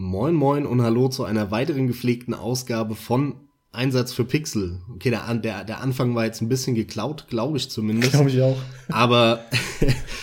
[0.00, 3.34] Moin moin und hallo zu einer weiteren gepflegten Ausgabe von
[3.72, 4.80] Einsatz für Pixel.
[4.94, 8.12] Okay, der, der, der Anfang war jetzt ein bisschen geklaut, glaube ich zumindest.
[8.12, 8.56] Glaube ich auch.
[8.90, 9.44] Aber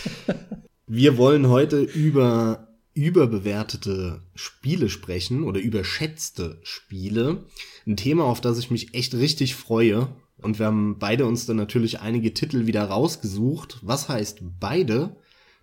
[0.86, 7.44] wir wollen heute über überbewertete Spiele sprechen oder überschätzte Spiele.
[7.86, 10.08] Ein Thema, auf das ich mich echt richtig freue.
[10.38, 13.80] Und wir haben beide uns dann natürlich einige Titel wieder rausgesucht.
[13.82, 15.16] Was heißt beide?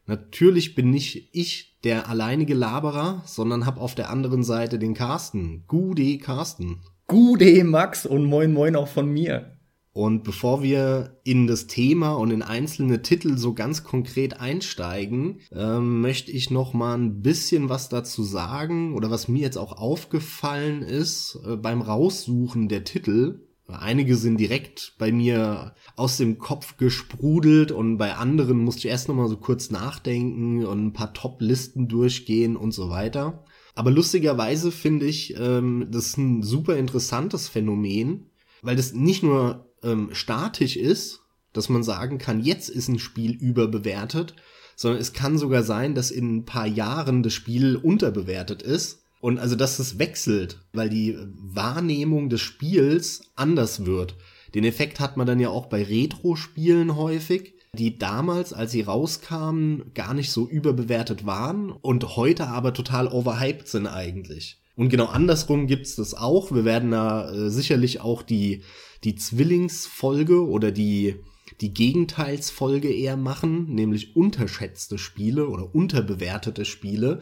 [0.06, 5.64] Natürlich bin nicht ich der alleinige Laberer, sondern hab auf der anderen Seite den Carsten.
[5.68, 6.82] Gude Carsten.
[7.08, 9.58] Gude Max und moin moin auch von mir.
[9.94, 16.02] Und bevor wir in das Thema und in einzelne Titel so ganz konkret einsteigen, ähm,
[16.02, 20.82] möchte ich noch mal ein bisschen was dazu sagen oder was mir jetzt auch aufgefallen
[20.82, 23.41] ist äh, beim Raussuchen der Titel.
[23.80, 29.08] Einige sind direkt bei mir aus dem Kopf gesprudelt und bei anderen musste ich erst
[29.08, 33.44] noch mal so kurz nachdenken und ein paar Top-Listen durchgehen und so weiter.
[33.76, 38.29] Aber lustigerweise finde ich ähm, das ist ein super interessantes Phänomen,
[38.62, 41.21] weil das nicht nur ähm, statisch ist,
[41.54, 44.35] dass man sagen kann, jetzt ist ein Spiel überbewertet,
[44.76, 49.40] sondern es kann sogar sein, dass in ein paar Jahren das Spiel unterbewertet ist und
[49.40, 54.18] also, dass es wechselt, weil die Wahrnehmung des Spiels anders wird.
[54.54, 59.94] Den Effekt hat man dann ja auch bei Retro-Spielen häufig, die damals, als sie rauskamen,
[59.94, 64.57] gar nicht so überbewertet waren und heute aber total overhyped sind eigentlich.
[64.75, 66.51] Und genau andersrum gibt's das auch.
[66.51, 68.63] Wir werden da äh, sicherlich auch die,
[69.06, 71.16] die Zwillingsfolge oder die,
[71.62, 77.22] die Gegenteilsfolge eher machen, nämlich unterschätzte Spiele oder unterbewertete Spiele.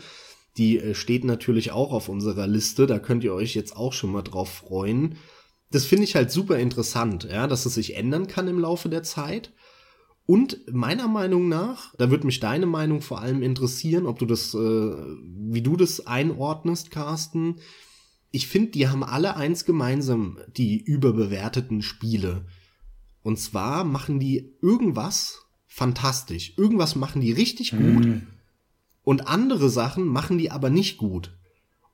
[0.58, 4.12] Die äh, steht natürlich auch auf unserer Liste, da könnt ihr euch jetzt auch schon
[4.12, 5.16] mal drauf freuen.
[5.72, 9.04] Das finde ich halt super interessant, ja, dass es sich ändern kann im Laufe der
[9.04, 9.54] Zeit.
[10.26, 14.54] Und meiner Meinung nach, da würde mich deine Meinung vor allem interessieren, ob du das,
[14.54, 17.56] äh, wie du das einordnest, Carsten.
[18.32, 22.46] Ich finde, die haben alle eins gemeinsam, die überbewerteten Spiele.
[23.24, 26.54] Und zwar machen die irgendwas fantastisch.
[26.58, 28.06] Irgendwas machen die richtig gut.
[28.06, 28.22] Mm.
[29.12, 31.38] Und andere Sachen machen die aber nicht gut.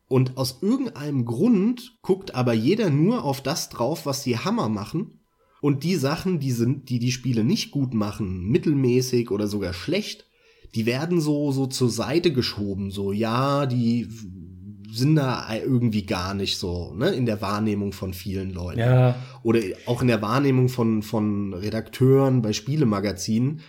[0.07, 5.21] Und aus irgendeinem Grund guckt aber jeder nur auf das drauf, was die Hammer machen.
[5.59, 10.27] Und die Sachen, die sind, die die Spiele nicht gut machen, mittelmäßig oder sogar schlecht,
[10.75, 12.91] die werden so, so zur Seite geschoben.
[12.91, 14.07] So, ja, die
[14.91, 18.81] sind da irgendwie gar nicht so, ne, in der Wahrnehmung von vielen Leuten.
[18.81, 19.15] Ja.
[19.41, 23.61] Oder auch in der Wahrnehmung von, von Redakteuren bei Spielemagazinen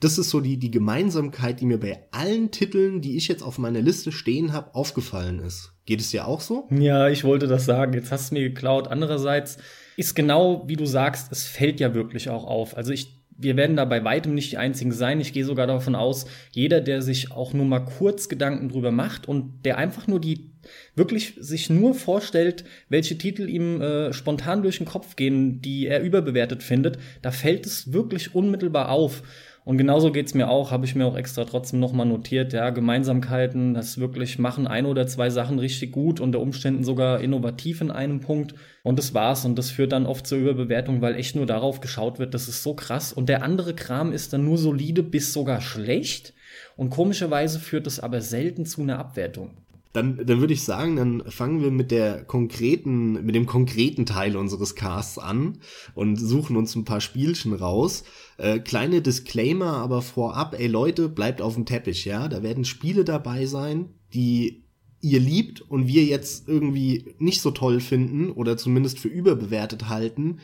[0.00, 3.58] das ist so die, die Gemeinsamkeit, die mir bei allen Titeln, die ich jetzt auf
[3.58, 5.72] meiner Liste stehen habe, aufgefallen ist.
[5.84, 6.68] Geht es dir auch so?
[6.70, 7.92] Ja, ich wollte das sagen.
[7.92, 8.88] Jetzt hast du mir geklaut.
[8.88, 9.58] Andererseits
[9.96, 12.76] ist genau, wie du sagst, es fällt ja wirklich auch auf.
[12.76, 15.20] Also ich wir werden da bei weitem nicht die einzigen sein.
[15.20, 19.26] Ich gehe sogar davon aus, jeder, der sich auch nur mal kurz Gedanken drüber macht
[19.26, 20.50] und der einfach nur die
[20.94, 26.02] wirklich sich nur vorstellt, welche Titel ihm äh, spontan durch den Kopf gehen, die er
[26.02, 29.22] überbewertet findet, da fällt es wirklich unmittelbar auf.
[29.70, 33.72] Und genauso geht's mir auch, habe ich mir auch extra trotzdem nochmal notiert, ja, Gemeinsamkeiten,
[33.72, 38.18] das wirklich machen ein oder zwei Sachen richtig gut, unter Umständen sogar innovativ in einem
[38.18, 38.56] Punkt.
[38.82, 39.44] Und das war's.
[39.44, 42.64] Und das führt dann oft zur Überbewertung, weil echt nur darauf geschaut wird, das ist
[42.64, 43.12] so krass.
[43.12, 46.34] Und der andere Kram ist dann nur solide bis sogar schlecht.
[46.76, 49.52] Und komischerweise führt es aber selten zu einer Abwertung.
[49.92, 54.36] Dann, dann würde ich sagen, dann fangen wir mit der konkreten, mit dem konkreten Teil
[54.36, 55.58] unseres Casts an
[55.94, 58.04] und suchen uns ein paar Spielchen raus.
[58.36, 62.28] Äh, kleine Disclaimer aber vorab, ey Leute, bleibt auf dem Teppich, ja.
[62.28, 64.62] Da werden Spiele dabei sein, die
[65.00, 70.38] ihr liebt und wir jetzt irgendwie nicht so toll finden oder zumindest für überbewertet halten.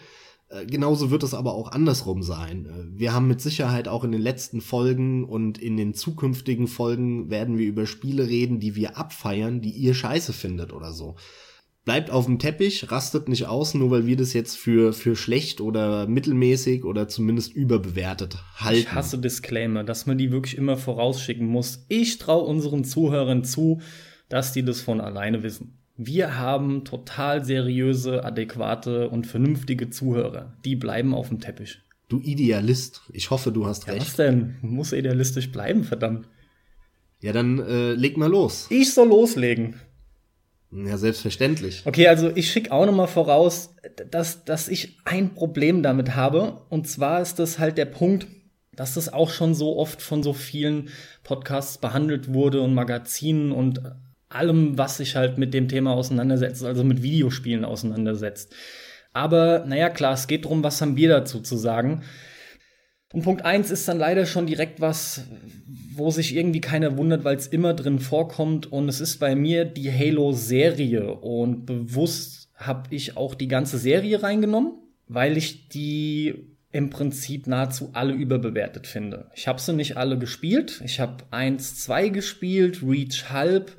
[0.49, 2.67] Äh, genauso wird es aber auch andersrum sein.
[2.67, 7.31] Äh, wir haben mit Sicherheit auch in den letzten Folgen und in den zukünftigen Folgen
[7.31, 11.17] werden wir über Spiele reden, die wir abfeiern, die ihr scheiße findet oder so.
[11.85, 15.61] Bleibt auf dem Teppich, rastet nicht aus, nur weil wir das jetzt für, für schlecht
[15.61, 18.81] oder mittelmäßig oder zumindest überbewertet halten.
[18.81, 21.85] Ich hasse Disclaimer, dass man die wirklich immer vorausschicken muss.
[21.89, 23.81] Ich traue unseren Zuhörern zu,
[24.29, 25.79] dass die das von alleine wissen.
[25.97, 30.53] Wir haben total seriöse, adäquate und vernünftige Zuhörer.
[30.65, 31.81] Die bleiben auf dem Teppich.
[32.09, 33.03] Du Idealist.
[33.13, 34.07] Ich hoffe, du hast ja, recht.
[34.07, 34.57] Was denn?
[34.61, 36.29] Muss idealistisch bleiben, verdammt.
[37.21, 38.67] Ja, dann äh, leg mal los.
[38.71, 39.77] Ich soll loslegen.
[40.71, 41.83] Ja, selbstverständlich.
[41.87, 43.75] Okay, also ich schicke auch noch mal voraus,
[44.11, 46.63] dass, dass ich ein Problem damit habe.
[46.69, 48.27] Und zwar ist das halt der Punkt,
[48.75, 50.91] dass das auch schon so oft von so vielen
[51.25, 53.81] Podcasts behandelt wurde und Magazinen und
[54.37, 58.55] allem, was sich halt mit dem Thema auseinandersetzt, also mit Videospielen auseinandersetzt.
[59.13, 62.03] Aber naja, klar, es geht darum, was haben wir dazu zu sagen.
[63.13, 65.23] Und Punkt eins ist dann leider schon direkt was,
[65.95, 68.71] wo sich irgendwie keiner wundert, weil es immer drin vorkommt.
[68.71, 71.15] Und es ist bei mir die Halo-Serie.
[71.15, 74.75] Und bewusst habe ich auch die ganze Serie reingenommen,
[75.09, 79.31] weil ich die im Prinzip nahezu alle überbewertet finde.
[79.35, 80.83] Ich habe sie nicht alle gespielt.
[80.85, 83.73] Ich habe eins, zwei gespielt, Reach halb.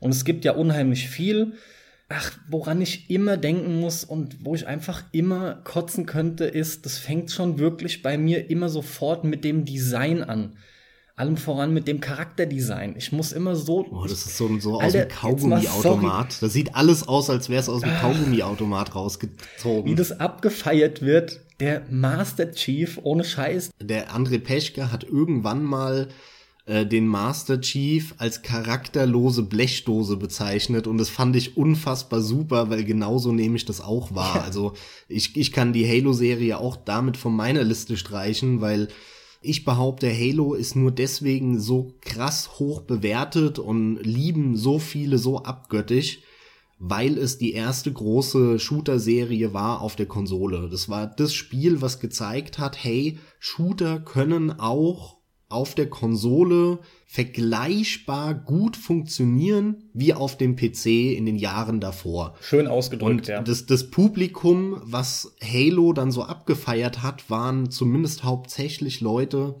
[0.00, 1.52] Und es gibt ja unheimlich viel.
[2.08, 6.98] Ach, woran ich immer denken muss und wo ich einfach immer kotzen könnte, ist, das
[6.98, 10.56] fängt schon wirklich bei mir immer sofort mit dem Design an.
[11.16, 12.94] Allem voran mit dem Charakterdesign.
[12.98, 13.86] Ich muss immer so.
[13.90, 16.42] Oh, das ist so, so aus dem Kaugummiautomat.
[16.42, 18.00] Das sieht alles aus, als wäre es aus dem ah.
[18.00, 19.90] Kaugummiautomat rausgezogen.
[19.90, 21.40] Wie das abgefeiert wird.
[21.58, 23.70] Der Master Chief, ohne Scheiß.
[23.80, 26.08] Der André Peschke hat irgendwann mal
[26.66, 32.84] äh, den Master Chief als charakterlose Blechdose bezeichnet und das fand ich unfassbar super, weil
[32.84, 34.36] genauso nehme ich das auch wahr.
[34.36, 34.42] Ja.
[34.42, 34.72] Also
[35.08, 38.88] ich, ich kann die Halo-Serie auch damit von meiner Liste streichen, weil
[39.40, 45.44] ich behaupte, Halo ist nur deswegen so krass hoch bewertet und lieben so viele so
[45.44, 46.18] abgöttisch,
[46.80, 50.68] weil es die erste große Shooter-Serie war auf der Konsole.
[50.68, 55.15] Das war das Spiel, was gezeigt hat, hey, Shooter können auch
[55.48, 62.34] auf der Konsole vergleichbar gut funktionieren wie auf dem PC in den Jahren davor.
[62.40, 63.42] Schön ausgedrückt, Und ja.
[63.42, 69.56] Das, das Publikum, was Halo dann so abgefeiert hat, waren zumindest hauptsächlich Leute,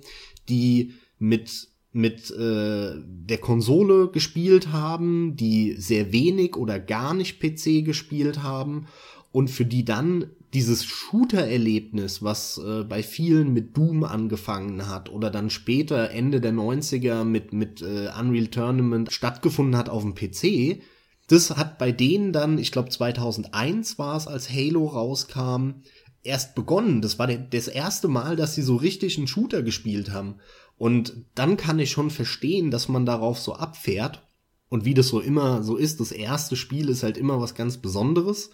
[0.48, 7.86] die mit mit äh, der Konsole gespielt haben, die sehr wenig oder gar nicht PC
[7.86, 8.86] gespielt haben
[9.32, 15.30] und für die dann dieses Shooter-Erlebnis, was äh, bei vielen mit Doom angefangen hat oder
[15.30, 20.82] dann später Ende der 90er mit, mit äh, Unreal Tournament stattgefunden hat auf dem PC,
[21.28, 25.82] das hat bei denen dann, ich glaube 2001 war es, als Halo rauskam,
[26.22, 27.02] erst begonnen.
[27.02, 30.36] Das war der, das erste Mal, dass sie so richtig einen Shooter gespielt haben.
[30.76, 34.22] Und dann kann ich schon verstehen, dass man darauf so abfährt.
[34.68, 37.78] Und wie das so immer so ist, das erste Spiel ist halt immer was ganz
[37.78, 38.50] Besonderes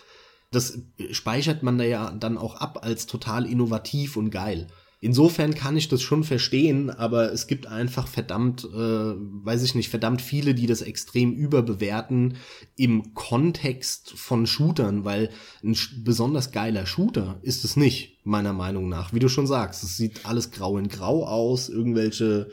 [0.52, 0.78] das
[1.10, 4.69] speichert man da ja dann auch ab als total innovativ und geil.
[5.04, 9.88] Insofern kann ich das schon verstehen, aber es gibt einfach verdammt, äh, weiß ich nicht,
[9.88, 12.37] verdammt viele, die das extrem überbewerten
[12.76, 15.31] im Kontext von Shootern, weil
[15.64, 19.12] ein besonders geiler Shooter ist es nicht, meiner Meinung nach.
[19.12, 22.52] Wie du schon sagst, es sieht alles grau in grau aus, irgendwelche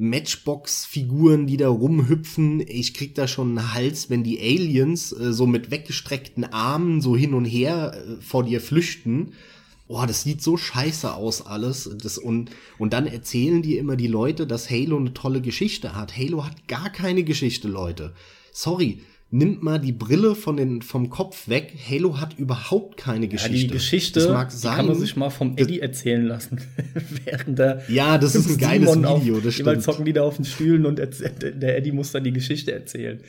[0.00, 2.60] Matchbox-Figuren, die da rumhüpfen.
[2.66, 7.16] Ich krieg da schon einen Hals, wenn die Aliens äh, so mit weggestreckten Armen so
[7.16, 9.34] hin und her äh, vor dir flüchten.
[9.86, 11.90] Boah, das sieht so scheiße aus alles.
[12.02, 16.16] Das, und, und dann erzählen dir immer die Leute, dass Halo eine tolle Geschichte hat.
[16.16, 18.14] Halo hat gar keine Geschichte, Leute.
[18.52, 19.00] Sorry,
[19.30, 21.74] nimmt mal die Brille von den, vom Kopf weg.
[21.88, 23.56] Halo hat überhaupt keine Geschichte.
[23.56, 26.60] Ja, die Geschichte das mag sein, kann man sich mal vom Eddie erzählen lassen.
[27.24, 29.36] Während der ja, das ist ein geiles Video.
[29.36, 29.82] Auf, das stimmt.
[29.82, 33.20] zocken die da auf den Stühlen und der Eddie muss dann die Geschichte erzählen.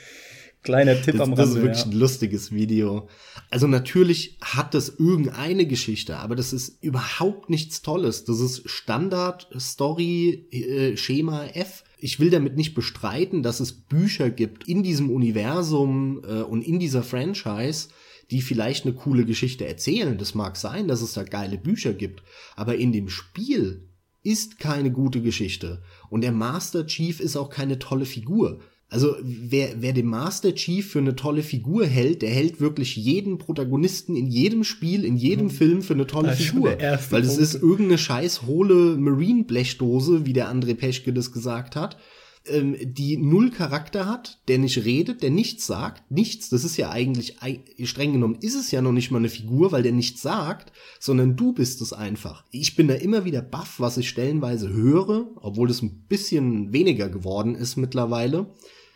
[0.63, 1.41] Kleiner Tipp das, am Rande.
[1.41, 1.85] Das ist wirklich ja.
[1.85, 3.07] ein lustiges Video.
[3.49, 8.25] Also natürlich hat das irgendeine Geschichte, aber das ist überhaupt nichts Tolles.
[8.25, 14.31] Das ist Standard Story äh, Schema F ich will damit nicht bestreiten, dass es Bücher
[14.31, 17.89] gibt in diesem Universum äh, und in dieser Franchise,
[18.31, 20.17] die vielleicht eine coole Geschichte erzählen.
[20.17, 22.23] Das mag sein, dass es da geile Bücher gibt,
[22.55, 23.87] aber in dem Spiel
[24.23, 28.59] ist keine gute Geschichte und der Master Chief ist auch keine tolle Figur.
[28.91, 33.37] Also wer, wer den Master Chief für eine tolle Figur hält, der hält wirklich jeden
[33.37, 35.51] Protagonisten in jedem Spiel, in jedem mhm.
[35.51, 36.77] Film für eine tolle Figur.
[37.09, 41.97] Weil es ist irgendeine scheiß hohle Marine-Blechdose, wie der André Peschke das gesagt hat,
[42.45, 46.49] ähm, die null Charakter hat, der nicht redet, der nichts sagt, nichts.
[46.49, 47.37] Das ist ja eigentlich,
[47.83, 51.37] streng genommen ist es ja noch nicht mal eine Figur, weil der nichts sagt, sondern
[51.37, 52.43] du bist es einfach.
[52.51, 57.07] Ich bin da immer wieder baff, was ich stellenweise höre, obwohl es ein bisschen weniger
[57.07, 58.47] geworden ist mittlerweile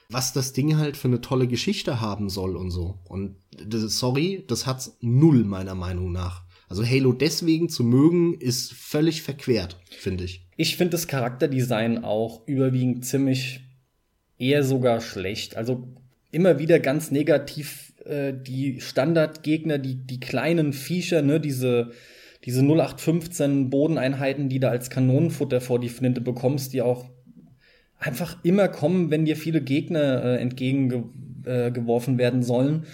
[0.09, 2.99] was das Ding halt für eine tolle Geschichte haben soll und so.
[3.05, 6.43] Und das, sorry, das hat's null meiner Meinung nach.
[6.67, 10.47] Also Halo deswegen zu mögen, ist völlig verquert, finde ich.
[10.57, 13.61] Ich finde das Charakterdesign auch überwiegend ziemlich
[14.37, 15.57] eher sogar schlecht.
[15.57, 15.87] Also
[16.31, 21.91] immer wieder ganz negativ äh, die Standardgegner, die, die kleinen Viecher, ne, diese,
[22.43, 27.09] diese 0815 Bodeneinheiten, die da als Kanonenfutter vor die Flinte bekommst, die auch
[27.99, 32.85] einfach immer kommen, wenn dir viele Gegner äh, entgegengeworfen äh, werden sollen.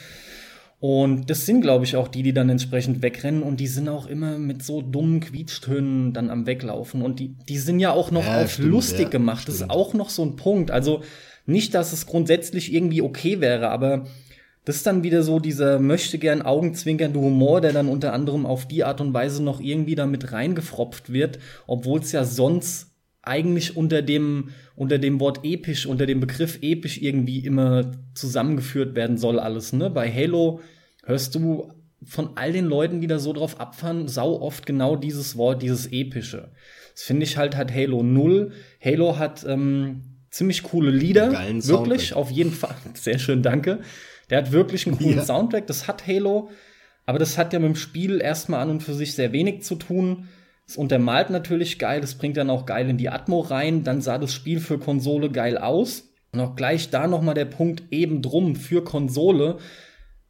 [0.80, 4.08] Und das sind, glaube ich, auch die, die dann entsprechend wegrennen und die sind auch
[4.08, 7.04] immer mit so dummen Quietschtönen dann am Weglaufen.
[7.04, 9.44] Und die, die sind ja auch noch ja, auf stimmt, lustig ja, gemacht.
[9.44, 9.60] Stimmt.
[9.60, 10.72] Das ist auch noch so ein Punkt.
[10.72, 11.04] Also
[11.46, 14.06] nicht, dass es grundsätzlich irgendwie okay wäre, aber
[14.66, 18.68] das ist dann wieder so dieser möchte gern augenzwinkernde Humor, der dann unter anderem auf
[18.68, 22.91] die Art und Weise noch irgendwie da mit reingefropft wird, obwohl es ja sonst
[23.24, 29.18] eigentlich unter dem, unter dem Wort episch, unter dem Begriff episch irgendwie immer zusammengeführt werden
[29.18, 29.90] soll alles, ne?
[29.90, 30.62] Bei Halo
[31.04, 31.72] hörst du
[32.04, 35.92] von all den Leuten, die da so drauf abfahren, sau oft genau dieses Wort, dieses
[35.92, 36.52] epische.
[36.94, 38.54] Das finde ich halt hat Halo null.
[38.84, 40.02] Halo hat ähm,
[40.32, 42.14] ziemlich coole Lieder, wirklich, Soundtrack.
[42.14, 42.76] auf jeden Fall.
[42.96, 43.82] Sehr schön, danke.
[44.30, 45.26] Der hat wirklich einen coolen ja.
[45.26, 46.50] Soundtrack, das hat Halo,
[47.06, 49.76] aber das hat ja mit dem Spiel erstmal an und für sich sehr wenig zu
[49.76, 50.30] tun.
[50.72, 54.18] Es untermalt natürlich geil, es bringt dann auch geil in die Atmo rein, dann sah
[54.18, 56.14] das Spiel für Konsole geil aus.
[56.32, 59.58] Und auch gleich da nochmal der Punkt eben drum für Konsole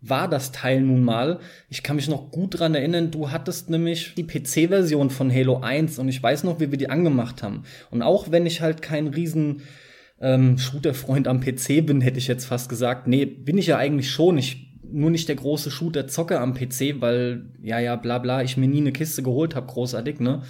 [0.02, 1.38] war das Teil nun mal.
[1.70, 6.00] Ich kann mich noch gut dran erinnern, du hattest nämlich die PC-Version von Halo 1
[6.00, 7.62] und ich weiß noch, wie wir die angemacht haben.
[7.92, 9.62] Und auch wenn ich halt kein riesen
[10.20, 13.06] ähm, Shooter-Freund am PC bin, hätte ich jetzt fast gesagt.
[13.06, 14.40] Nee, bin ich ja eigentlich schon.
[14.40, 18.68] Ich nur nicht der große Shooter-Zocker am PC, weil, ja, ja, bla bla, ich mir
[18.68, 20.44] nie eine Kiste geholt habe, großartig, ne?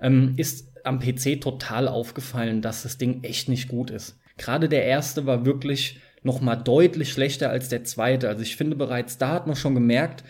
[0.00, 4.18] Ähm, ist am PC total aufgefallen, dass das Ding echt nicht gut ist.
[4.38, 8.28] Gerade der erste war wirklich noch mal deutlich schlechter als der zweite.
[8.28, 10.24] Also ich finde bereits da hat man schon gemerkt,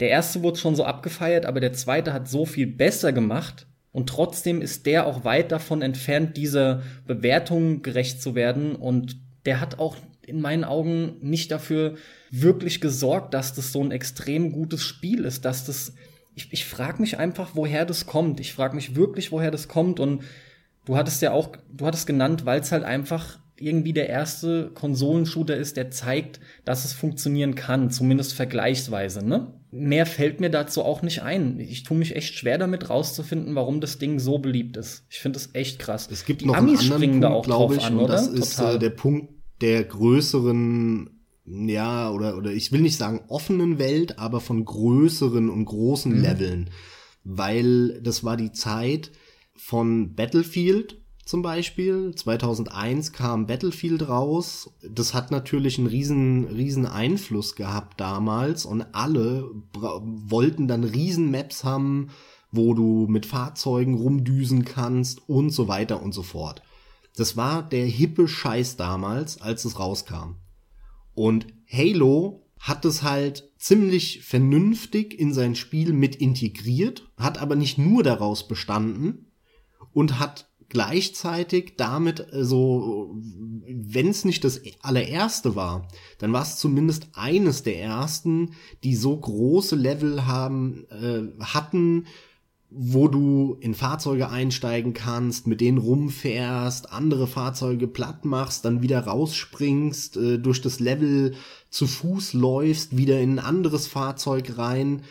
[0.00, 4.08] der erste wurde schon so abgefeiert, aber der zweite hat so viel besser gemacht und
[4.08, 9.78] trotzdem ist der auch weit davon entfernt, dieser Bewertung gerecht zu werden und der hat
[9.78, 9.96] auch
[10.26, 11.94] in meinen Augen nicht dafür
[12.42, 15.94] wirklich gesorgt, dass das so ein extrem gutes Spiel ist, dass das
[16.34, 18.40] ich, ich frage mich einfach, woher das kommt.
[18.40, 20.22] Ich frage mich wirklich, woher das kommt und
[20.84, 25.56] du hattest ja auch, du hattest genannt, weil es halt einfach irgendwie der erste Konsolenshooter
[25.56, 29.54] ist, der zeigt, dass es funktionieren kann, zumindest vergleichsweise, ne?
[29.70, 31.58] Mehr fällt mir dazu auch nicht ein.
[31.60, 35.04] Ich tue mich echt schwer damit rauszufinden, warum das Ding so beliebt ist.
[35.08, 36.08] Ich finde das echt krass.
[36.10, 38.14] Es gibt Die noch Amis einen anderen springen Punkt, da auch drauf ich, an, oder?
[38.14, 41.13] Das ist äh, der Punkt der größeren
[41.46, 46.22] ja, oder, oder ich will nicht sagen offenen Welt, aber von größeren und großen mhm.
[46.22, 46.70] Leveln.
[47.24, 49.12] Weil das war die Zeit
[49.56, 52.14] von Battlefield zum Beispiel.
[52.14, 54.70] 2001 kam Battlefield raus.
[54.88, 61.64] Das hat natürlich einen riesen, riesen Einfluss gehabt damals und alle wollten dann riesen Maps
[61.64, 62.08] haben,
[62.52, 66.62] wo du mit Fahrzeugen rumdüsen kannst und so weiter und so fort.
[67.16, 70.36] Das war der hippe Scheiß damals, als es rauskam.
[71.14, 77.78] Und Halo hat es halt ziemlich vernünftig in sein Spiel mit integriert, hat aber nicht
[77.78, 79.30] nur daraus bestanden
[79.92, 87.08] und hat gleichzeitig damit so, wenn es nicht das allererste war, dann war es zumindest
[87.12, 92.06] eines der ersten, die so große Level haben äh, hatten,
[92.76, 99.00] wo du in Fahrzeuge einsteigen kannst, mit denen rumfährst, andere Fahrzeuge platt machst, dann wieder
[99.00, 101.34] rausspringst, äh, durch das Level
[101.70, 105.02] zu Fuß läufst, wieder in ein anderes Fahrzeug rein.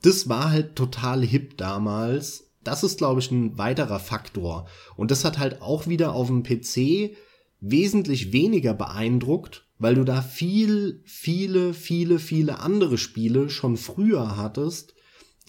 [0.00, 2.50] Das war halt total hip damals.
[2.64, 4.66] Das ist, glaube ich, ein weiterer Faktor.
[4.96, 7.14] Und das hat halt auch wieder auf dem PC
[7.60, 14.94] wesentlich weniger beeindruckt, weil du da viel, viele, viele, viele andere Spiele schon früher hattest,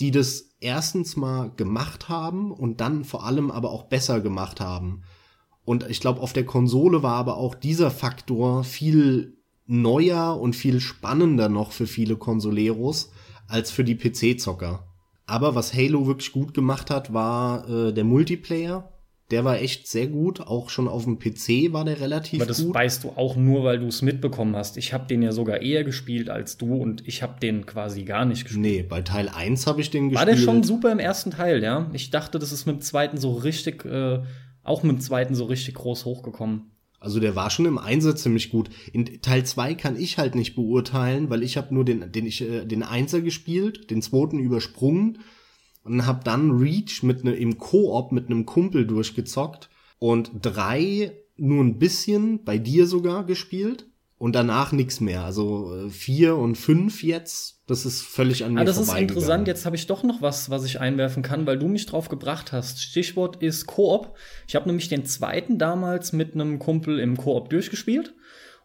[0.02, 5.04] die das erstens mal gemacht haben und dann vor allem aber auch besser gemacht haben.
[5.66, 10.80] Und ich glaube, auf der Konsole war aber auch dieser Faktor viel neuer und viel
[10.80, 13.12] spannender noch für viele Konsoleros
[13.48, 14.88] als für die PC-Zocker.
[15.26, 18.97] Aber was Halo wirklich gut gemacht hat, war äh, der Multiplayer.
[19.30, 20.40] Der war echt sehr gut.
[20.40, 22.42] Auch schon auf dem PC war der relativ gut.
[22.42, 22.74] Aber das gut.
[22.74, 24.78] weißt du auch nur, weil du es mitbekommen hast.
[24.78, 28.26] Ich habe den ja sogar eher gespielt als du und ich habe den quasi gar
[28.26, 28.62] nicht gespielt.
[28.62, 30.28] Nee, bei Teil 1 habe ich den gespielt.
[30.28, 31.90] War der schon super im ersten Teil, ja?
[31.92, 34.22] Ich dachte, das ist mit dem zweiten so richtig, äh,
[34.64, 36.72] auch mit dem zweiten so richtig groß hochgekommen.
[37.00, 38.70] Also der war schon im Einsatz ziemlich gut.
[38.92, 42.42] In Teil 2 kann ich halt nicht beurteilen, weil ich habe nur den, den, ich,
[42.42, 45.20] äh, den Einser gespielt, den zweiten übersprungen
[45.88, 51.64] und habe dann Reach mit ne, im Koop mit einem Kumpel durchgezockt und drei nur
[51.64, 55.24] ein bisschen, bei dir sogar gespielt und danach nichts mehr.
[55.24, 59.48] Also äh, vier und fünf jetzt, das ist völlig an mir ah, Das ist interessant.
[59.48, 62.52] Jetzt habe ich doch noch was, was ich einwerfen kann, weil du mich drauf gebracht
[62.52, 62.82] hast.
[62.82, 64.16] Stichwort ist Koop.
[64.48, 68.16] Ich habe nämlich den zweiten damals mit einem Kumpel im Koop durchgespielt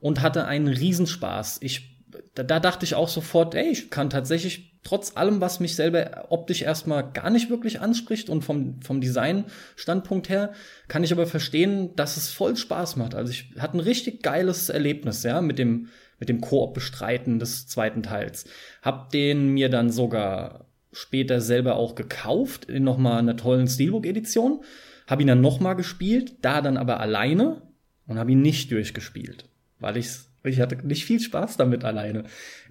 [0.01, 1.59] und hatte einen Riesenspaß.
[1.61, 1.93] Ich
[2.35, 6.27] da, da dachte ich auch sofort, ey, ich kann tatsächlich trotz allem, was mich selber
[6.31, 10.53] optisch erstmal gar nicht wirklich anspricht und vom, vom Design-Standpunkt her,
[10.89, 13.15] kann ich aber verstehen, dass es voll Spaß macht.
[13.15, 18.03] Also ich hatte ein richtig geiles Erlebnis, ja, mit dem, mit dem Koop-Bestreiten des zweiten
[18.03, 18.45] Teils.
[18.83, 24.63] Hab den mir dann sogar später selber auch gekauft, in nochmal einer tollen Steelbook-Edition.
[25.07, 27.63] Hab ihn dann nochmal gespielt, da dann aber alleine
[28.07, 29.49] und hab ihn nicht durchgespielt,
[29.79, 32.25] weil ich es Ich hatte nicht viel Spaß damit alleine.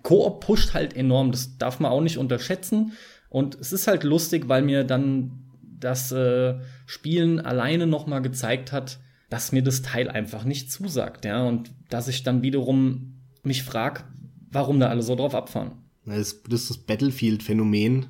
[0.03, 2.93] Koop pusht halt enorm, das darf man auch nicht unterschätzen.
[3.29, 5.31] Und es ist halt lustig, weil mir dann
[5.79, 11.25] das äh, Spielen alleine noch mal gezeigt hat, dass mir das Teil einfach nicht zusagt,
[11.25, 14.05] ja, und dass ich dann wiederum mich frag,
[14.51, 15.72] warum da alle so drauf abfahren.
[16.05, 18.08] Das ist das Battlefield-Phänomen.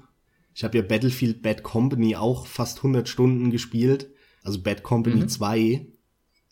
[0.53, 4.09] Ich habe ja Battlefield Bad Company auch fast 100 Stunden gespielt,
[4.43, 5.29] also Bad Company mhm.
[5.29, 5.87] 2.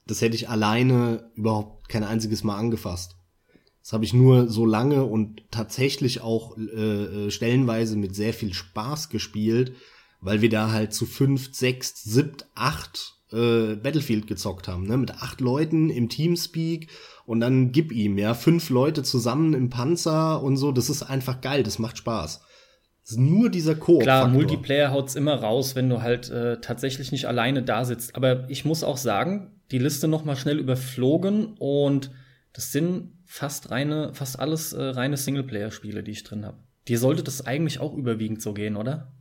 [0.06, 3.19] Das hätte ich alleine überhaupt kein einziges Mal angefasst.
[3.90, 8.54] Das habe ich nur so lange und tatsächlich auch äh, äh stellenweise mit sehr viel
[8.54, 9.74] Spaß gespielt,
[10.22, 14.96] weil wir da halt zu fünf, sechs, siebt, acht äh, Battlefield gezockt haben, ne?
[14.96, 16.88] Mit acht Leuten im Teamspeak
[17.26, 21.42] und dann gib ihm, ja, fünf Leute zusammen im Panzer und so, das ist einfach
[21.42, 22.42] geil, das macht Spaß.
[23.02, 24.04] Das ist nur dieser Koop.
[24.04, 28.16] Klar, Multiplayer haut's immer raus, wenn du halt äh, tatsächlich nicht alleine da sitzt.
[28.16, 32.12] Aber ich muss auch sagen, die Liste noch mal schnell überflogen und
[32.54, 36.58] das sind fast reine, fast alles äh, reine Singleplayer-Spiele, die ich drin habe.
[36.88, 39.12] Dir sollte das eigentlich auch überwiegend so gehen, oder?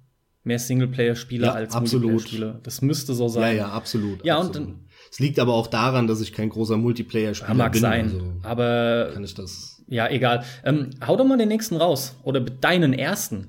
[0.48, 2.60] mehr Singleplayer-Spiele ja, als Multiplayer-Spiele.
[2.64, 3.56] Das müsste so sein.
[3.56, 4.24] Ja, ja, absolut.
[4.24, 4.68] Ja, absolut.
[4.68, 7.58] und es liegt aber auch daran, dass ich kein großer Multiplayer-Spieler bin.
[7.58, 9.82] Mag sein, also aber kann ich das.
[9.86, 10.44] Ja, egal.
[10.64, 13.48] Ähm, hau doch mal den nächsten raus oder deinen ersten.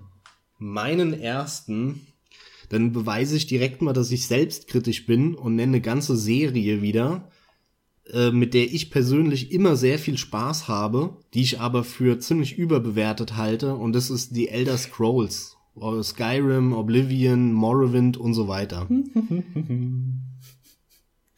[0.58, 2.06] Meinen ersten.
[2.70, 7.30] Dann beweise ich direkt mal, dass ich selbstkritisch bin und nenne eine ganze Serie wieder,
[8.14, 12.58] äh, mit der ich persönlich immer sehr viel Spaß habe, die ich aber für ziemlich
[12.58, 13.76] überbewertet halte.
[13.76, 15.58] Und das ist die Elder Scrolls
[16.04, 18.88] Skyrim, Oblivion, Morrowind und so weiter.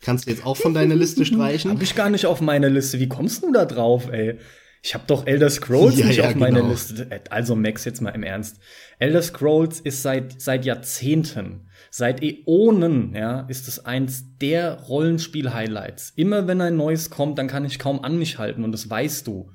[0.01, 1.71] Kannst du jetzt auch von deiner Liste streichen?
[1.71, 2.99] Hab ich gar nicht auf meiner Liste.
[2.99, 4.39] Wie kommst du da drauf, ey?
[4.81, 6.71] Ich habe doch Elder Scrolls ja, nicht ja, auf meiner genau.
[6.71, 7.21] Liste.
[7.29, 8.59] Also Max, jetzt mal im Ernst.
[8.97, 16.13] Elder Scrolls ist seit seit Jahrzehnten, seit Äonen, ja, ist es eins der Rollenspiel-Highlights.
[16.15, 19.27] Immer wenn ein neues kommt, dann kann ich kaum an mich halten und das weißt
[19.27, 19.51] du.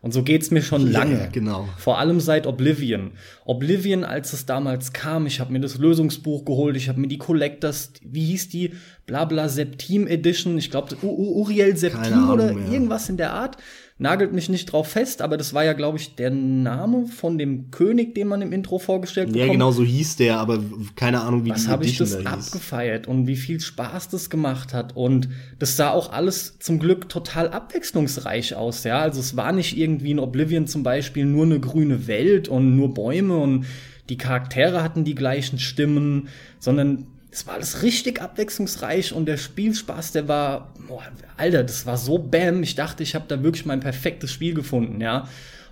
[0.00, 1.18] Und so geht's mir schon lange.
[1.18, 1.68] Ja, genau.
[1.78, 3.12] Vor allem seit Oblivion.
[3.46, 7.16] Oblivion, als es damals kam, ich habe mir das Lösungsbuch geholt, ich habe mir die
[7.16, 8.72] Collectors, wie hieß die,
[9.06, 13.56] Blabla Septim Edition, ich glaube Uriel Septim oder irgendwas in der Art
[13.96, 17.70] nagelt mich nicht drauf fest, aber das war ja, glaube ich, der Name von dem
[17.70, 19.36] König, den man im Intro vorgestellt hat.
[19.36, 20.58] Ja, genau so hieß der, aber
[20.96, 24.74] keine Ahnung, wie Was habe ich das da abgefeiert und wie viel Spaß das gemacht
[24.74, 25.28] hat und
[25.60, 28.98] das sah auch alles zum Glück total abwechslungsreich aus, ja.
[28.98, 32.94] Also es war nicht irgendwie in Oblivion zum Beispiel nur eine grüne Welt und nur
[32.94, 33.66] Bäume und
[34.08, 36.28] die Charaktere hatten die gleichen Stimmen,
[36.58, 41.02] sondern es war alles richtig abwechslungsreich und der Spielspaß, der war, boah,
[41.36, 42.62] Alter, das war so bam.
[42.62, 45.26] Ich dachte, ich habe da wirklich mein perfektes Spiel gefunden, ja.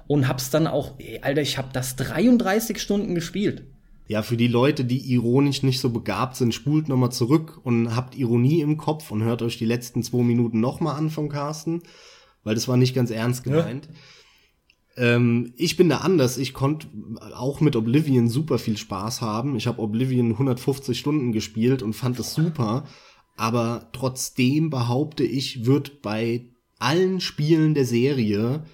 [0.08, 3.62] Und hab's dann auch, ey, Alter, ich habe das 33 Stunden gespielt.
[4.08, 8.16] Ja, für die Leute, die ironisch nicht so begabt sind, spult nochmal zurück und habt
[8.16, 11.82] Ironie im Kopf und hört euch die letzten zwei Minuten nochmal an vom Carsten,
[12.42, 13.86] weil das war nicht ganz ernst gemeint.
[13.86, 13.92] Ja.
[14.96, 16.38] Ähm, ich bin da anders.
[16.38, 16.88] Ich konnte
[17.34, 19.56] auch mit Oblivion super viel Spaß haben.
[19.56, 22.84] Ich habe Oblivion 150 Stunden gespielt und fand es super.
[23.36, 26.46] Aber trotzdem behaupte ich, wird bei
[26.78, 28.64] allen Spielen der Serie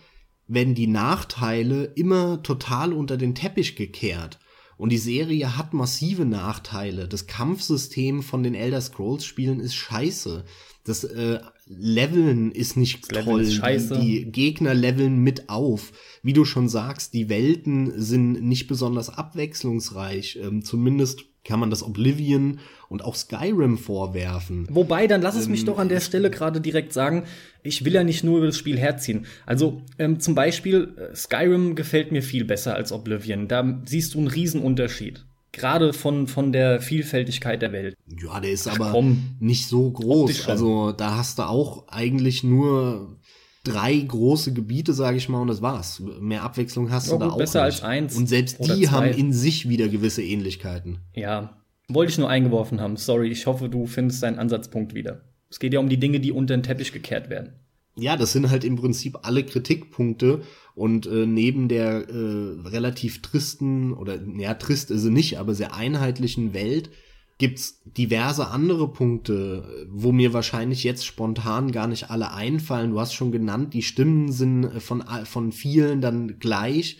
[0.49, 4.39] werden die Nachteile immer total unter den Teppich gekehrt.
[4.79, 7.09] Und die Serie hat massive Nachteile.
[7.09, 10.45] Das Kampfsystem von den Elder Scrolls Spielen ist scheiße.
[10.89, 13.43] Das äh, Leveln ist nicht das toll.
[13.43, 13.99] Ist scheiße.
[14.01, 15.93] Die, die Gegner leveln mit auf.
[16.23, 20.39] Wie du schon sagst, die Welten sind nicht besonders abwechslungsreich.
[20.43, 24.67] Ähm, zumindest kann man das Oblivion und auch Skyrim vorwerfen.
[24.71, 27.25] Wobei, dann lass es ähm, mich doch an der Stelle gerade direkt sagen,
[27.63, 29.27] ich will ja nicht nur über das Spiel herziehen.
[29.47, 33.49] Also ähm, zum Beispiel, äh, Skyrim gefällt mir viel besser als Oblivion.
[33.49, 35.25] Da siehst du einen Riesenunterschied.
[35.53, 37.97] Gerade von, von der Vielfältigkeit der Welt.
[38.23, 40.49] Ja, der ist Ach, aber komm, nicht so groß.
[40.49, 43.19] Also da hast du auch eigentlich nur
[43.65, 46.03] drei große Gebiete, sage ich mal, und das war's.
[46.21, 47.75] Mehr Abwechslung hast ja, du da gut, auch besser nicht.
[47.77, 48.17] als eins.
[48.17, 50.99] Und selbst die haben in sich wieder gewisse Ähnlichkeiten.
[51.15, 51.59] Ja,
[51.89, 52.97] wollte ich nur eingeworfen haben.
[52.97, 55.23] Sorry, ich hoffe, du findest deinen Ansatzpunkt wieder.
[55.51, 57.55] Es geht ja um die Dinge, die unter den Teppich gekehrt werden.
[57.99, 60.43] Ja, das sind halt im Prinzip alle Kritikpunkte
[60.75, 65.75] und äh, neben der äh, relativ tristen oder ja trist ist sie nicht, aber sehr
[65.75, 66.91] einheitlichen Welt
[67.39, 72.91] gibt's diverse andere Punkte, wo mir wahrscheinlich jetzt spontan gar nicht alle einfallen.
[72.91, 76.99] Du hast schon genannt, die Stimmen sind von von vielen dann gleich.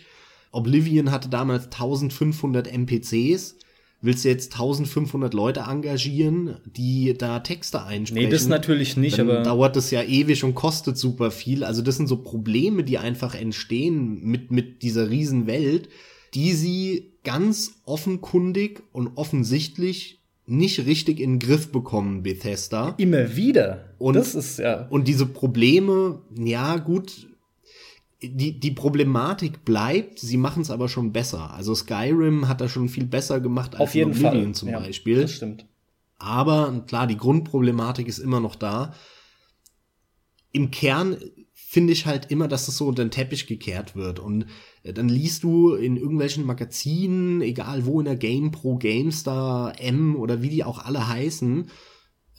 [0.51, 3.57] Oblivion hatte damals 1500 NPCs
[4.01, 8.27] willst du jetzt 1500 Leute engagieren, die da Texte einsprechen?
[8.27, 11.63] Nee, das natürlich nicht, dann aber dauert das ja ewig und kostet super viel.
[11.63, 15.89] Also das sind so Probleme, die einfach entstehen mit mit dieser Riesenwelt,
[16.33, 22.95] die sie ganz offenkundig und offensichtlich nicht richtig in den Griff bekommen, Bethesda.
[22.97, 23.93] Immer wieder.
[23.99, 24.87] Und, das ist ja.
[24.89, 27.28] Und diese Probleme, ja gut,
[28.21, 31.53] die, die Problematik bleibt, sie machen es aber schon besser.
[31.53, 34.55] Also Skyrim hat das schon viel besser gemacht als Auf jeden Oblivion Fall.
[34.55, 35.21] zum ja, Beispiel.
[35.21, 35.65] Das stimmt.
[36.17, 38.93] Aber klar, die Grundproblematik ist immer noch da.
[40.51, 41.17] Im Kern
[41.53, 44.19] finde ich halt immer, dass es so unter den Teppich gekehrt wird.
[44.19, 44.47] Und
[44.83, 50.41] äh, dann liest du in irgendwelchen Magazinen, egal wo in der GamePro, GameStar, M oder
[50.41, 51.69] wie die auch alle heißen,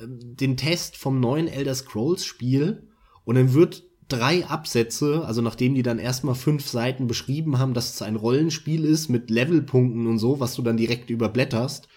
[0.00, 2.88] ähm, den Test vom neuen Elder Scrolls Spiel
[3.24, 7.94] und dann wird drei Absätze, also nachdem die dann erstmal fünf Seiten beschrieben haben, dass
[7.94, 11.88] es ein Rollenspiel ist mit Levelpunkten und so, was du dann direkt überblätterst,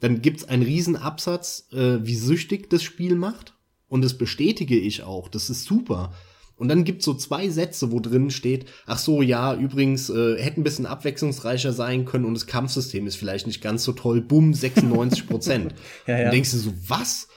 [0.00, 3.54] dann gibt's einen riesen Absatz, äh, wie süchtig das Spiel macht.
[3.88, 5.28] Und das bestätige ich auch.
[5.28, 6.12] Das ist super.
[6.56, 10.60] Und dann gibt's so zwei Sätze, wo drin steht, ach so, ja, übrigens, äh, hätte
[10.60, 14.20] ein bisschen abwechslungsreicher sein können und das Kampfsystem ist vielleicht nicht ganz so toll.
[14.20, 15.74] Bumm, 96 Prozent.
[16.06, 16.24] ja, ja.
[16.26, 17.28] Und denkst du so, was?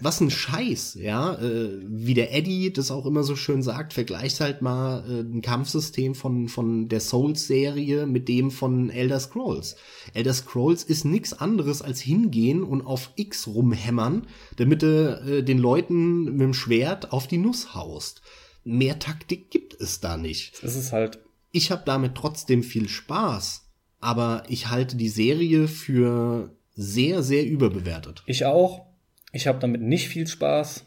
[0.00, 1.34] Was ein Scheiß, ja.
[1.34, 5.42] Äh, wie der Eddie das auch immer so schön sagt, vergleicht halt mal äh, ein
[5.42, 9.76] Kampfsystem von, von der Souls-Serie mit dem von Elder Scrolls.
[10.14, 15.58] Elder Scrolls ist nichts anderes als hingehen und auf X rumhämmern, damit du äh, den
[15.58, 18.22] Leuten mit dem Schwert auf die Nuss haust.
[18.64, 20.62] Mehr Taktik gibt es da nicht.
[20.62, 21.18] Das ist halt.
[21.50, 23.68] Ich habe damit trotzdem viel Spaß,
[24.00, 28.22] aber ich halte die Serie für sehr, sehr überbewertet.
[28.26, 28.86] Ich auch
[29.32, 30.84] ich habe damit nicht viel Spaß.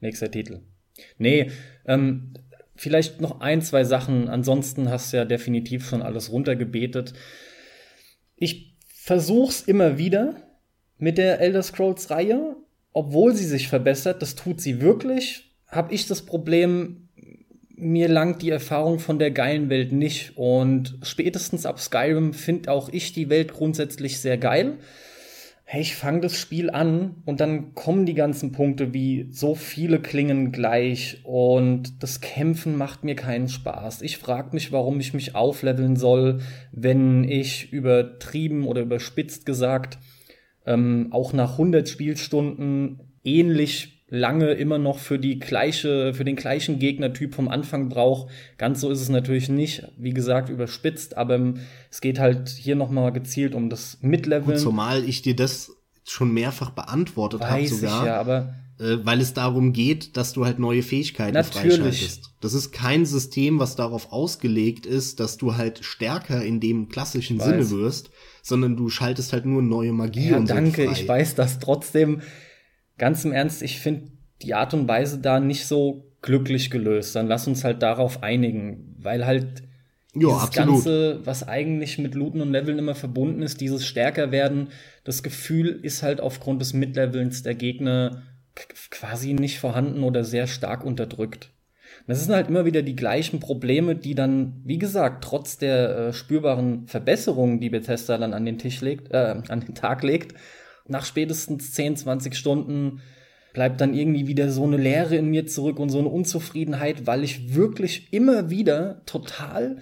[0.00, 0.60] Nächster Titel.
[1.18, 1.50] Nee,
[1.86, 2.32] ähm,
[2.74, 4.28] vielleicht noch ein, zwei Sachen.
[4.28, 7.12] Ansonsten hast du ja definitiv schon alles runtergebetet.
[8.36, 10.36] Ich versuch's immer wieder
[10.96, 12.56] mit der Elder Scrolls Reihe,
[12.92, 14.22] obwohl sie sich verbessert.
[14.22, 15.54] Das tut sie wirklich.
[15.66, 17.08] Habe ich das Problem,
[17.76, 20.32] mir langt die Erfahrung von der geilen Welt nicht.
[20.36, 24.78] Und spätestens ab Skyrim finde auch ich die Welt grundsätzlich sehr geil
[25.72, 30.00] hey, ich fange das Spiel an und dann kommen die ganzen Punkte wie so viele
[30.00, 34.02] klingen gleich und das Kämpfen macht mir keinen Spaß.
[34.02, 36.40] Ich frage mich, warum ich mich aufleveln soll,
[36.72, 40.00] wenn ich übertrieben oder überspitzt gesagt
[40.66, 46.78] ähm, auch nach 100 Spielstunden ähnlich lange immer noch für die gleiche, für den gleichen
[46.78, 48.28] Gegnertyp vom Anfang braucht.
[48.58, 51.54] Ganz so ist es natürlich nicht, wie gesagt, überspitzt, aber
[51.90, 54.58] es geht halt hier nochmal gezielt um das Midleveln.
[54.58, 55.72] Zumal ich dir das
[56.04, 58.00] schon mehrfach beantwortet habe sogar.
[58.02, 61.76] Ich ja, aber äh, weil es darum geht, dass du halt neue Fähigkeiten Natürlich.
[61.76, 62.32] freischaltest.
[62.40, 67.38] Das ist kein System, was darauf ausgelegt ist, dass du halt stärker in dem klassischen
[67.38, 68.10] Sinne wirst,
[68.42, 70.92] sondern du schaltest halt nur neue Magie ja, und so danke, frei.
[70.92, 72.22] ich weiß das trotzdem
[73.00, 77.16] ganz im Ernst, ich finde die Art und Weise da nicht so glücklich gelöst.
[77.16, 79.62] Dann lass uns halt darauf einigen, weil halt
[80.14, 80.74] dieses absolut.
[80.74, 84.68] Ganze, was eigentlich mit Looten und Leveln immer verbunden ist, dieses stärker werden,
[85.04, 88.22] das Gefühl ist halt aufgrund des Mitlevelns der Gegner
[88.90, 91.50] quasi nicht vorhanden oder sehr stark unterdrückt.
[92.06, 96.12] Das sind halt immer wieder die gleichen Probleme, die dann, wie gesagt, trotz der äh,
[96.12, 100.34] spürbaren Verbesserungen, die Bethesda dann an den Tisch legt, äh, an den Tag legt,
[100.88, 103.00] nach spätestens 10, 20 Stunden
[103.52, 107.24] bleibt dann irgendwie wieder so eine Leere in mir zurück und so eine Unzufriedenheit, weil
[107.24, 109.78] ich wirklich immer wieder total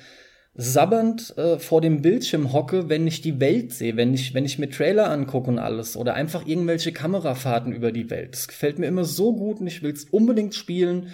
[0.55, 4.59] sabbernd äh, vor dem Bildschirm hocke, wenn ich die Welt sehe, wenn ich, wenn ich
[4.59, 8.33] mir Trailer angucke und alles oder einfach irgendwelche Kamerafahrten über die Welt.
[8.33, 11.13] Das gefällt mir immer so gut und ich will es unbedingt spielen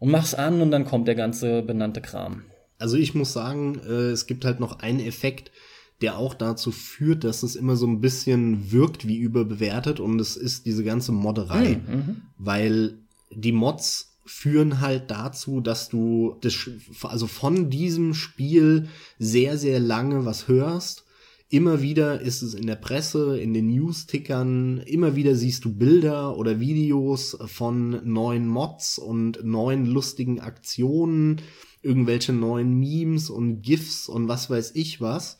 [0.00, 2.44] und mach's an und dann kommt der ganze benannte Kram.
[2.78, 5.52] Also ich muss sagen, äh, es gibt halt noch einen Effekt,
[6.00, 10.36] der auch dazu führt, dass es immer so ein bisschen wirkt wie überbewertet und es
[10.36, 11.94] ist diese ganze Modderei, mhm.
[11.94, 12.16] mhm.
[12.38, 12.98] weil
[13.30, 16.70] die Mods führen halt dazu, dass du das,
[17.02, 21.04] also von diesem Spiel sehr, sehr lange was hörst.
[21.50, 26.36] Immer wieder ist es in der Presse, in den News-Tickern, immer wieder siehst du Bilder
[26.36, 31.40] oder Videos von neuen Mods und neuen lustigen Aktionen,
[31.80, 35.38] irgendwelche neuen Memes und GIFs und was weiß ich was.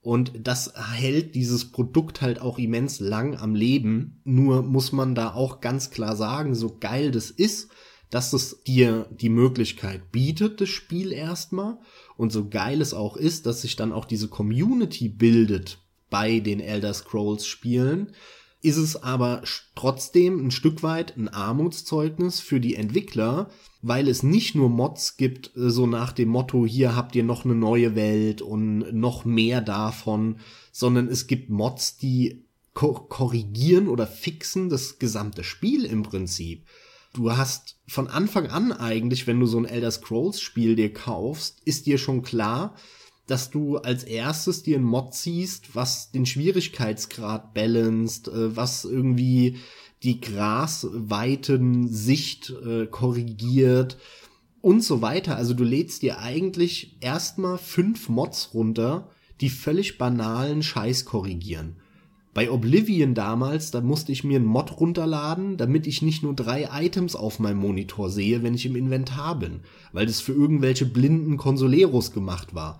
[0.00, 4.20] Und das hält dieses Produkt halt auch immens lang am Leben.
[4.24, 7.70] Nur muss man da auch ganz klar sagen, so geil das ist,
[8.10, 11.78] dass es dir die Möglichkeit bietet, das Spiel erstmal.
[12.16, 15.78] Und so geil es auch ist, dass sich dann auch diese Community bildet
[16.10, 18.12] bei den Elder Scrolls Spielen,
[18.60, 19.42] ist es aber
[19.74, 25.56] trotzdem ein Stück weit ein Armutszeugnis für die Entwickler, weil es nicht nur Mods gibt,
[25.56, 29.60] äh, so nach dem Motto, hier habt ihr noch eine neue Welt und noch mehr
[29.60, 30.38] davon,
[30.72, 36.64] sondern es gibt Mods, die korrigieren oder fixen das gesamte Spiel im Prinzip.
[37.12, 41.60] Du hast von Anfang an eigentlich, wenn du so ein Elder Scrolls Spiel dir kaufst,
[41.64, 42.76] ist dir schon klar,
[43.26, 49.58] dass du als erstes dir ein Mod ziehst, was den Schwierigkeitsgrad balanced, äh, was irgendwie
[50.02, 53.96] die Grasweiten Sicht äh, korrigiert,
[54.60, 55.36] und so weiter.
[55.36, 59.08] Also du lädst dir eigentlich erstmal fünf Mods runter,
[59.40, 61.76] die völlig banalen Scheiß korrigieren.
[62.34, 66.68] Bei Oblivion damals, da musste ich mir einen Mod runterladen, damit ich nicht nur drei
[66.72, 69.60] Items auf meinem Monitor sehe, wenn ich im Inventar bin,
[69.92, 72.78] weil das für irgendwelche blinden Consoleros gemacht war.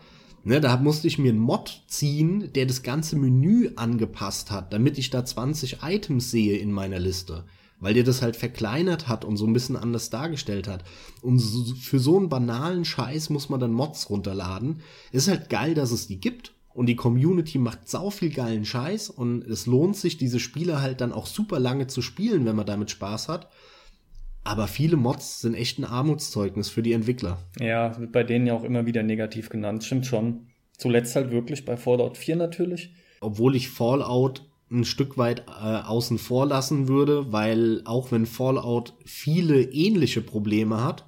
[0.48, 4.96] Ne, da musste ich mir einen Mod ziehen, der das ganze Menü angepasst hat, damit
[4.96, 7.44] ich da 20 Items sehe in meiner Liste.
[7.80, 10.84] Weil der das halt verkleinert hat und so ein bisschen anders dargestellt hat.
[11.20, 14.80] Und so, für so einen banalen Scheiß muss man dann Mods runterladen.
[15.12, 19.10] Ist halt geil, dass es die gibt und die Community macht sau viel geilen Scheiß
[19.10, 22.64] und es lohnt sich, diese Spiele halt dann auch super lange zu spielen, wenn man
[22.64, 23.50] damit Spaß hat.
[24.48, 27.36] Aber viele Mods sind echt ein Armutszeugnis für die Entwickler.
[27.60, 30.46] Ja, wird bei denen ja auch immer wieder negativ genannt, stimmt schon.
[30.78, 32.94] Zuletzt halt wirklich bei Fallout 4 natürlich.
[33.20, 38.94] Obwohl ich Fallout ein Stück weit äh, außen vor lassen würde, weil auch wenn Fallout
[39.04, 41.04] viele ähnliche Probleme hat,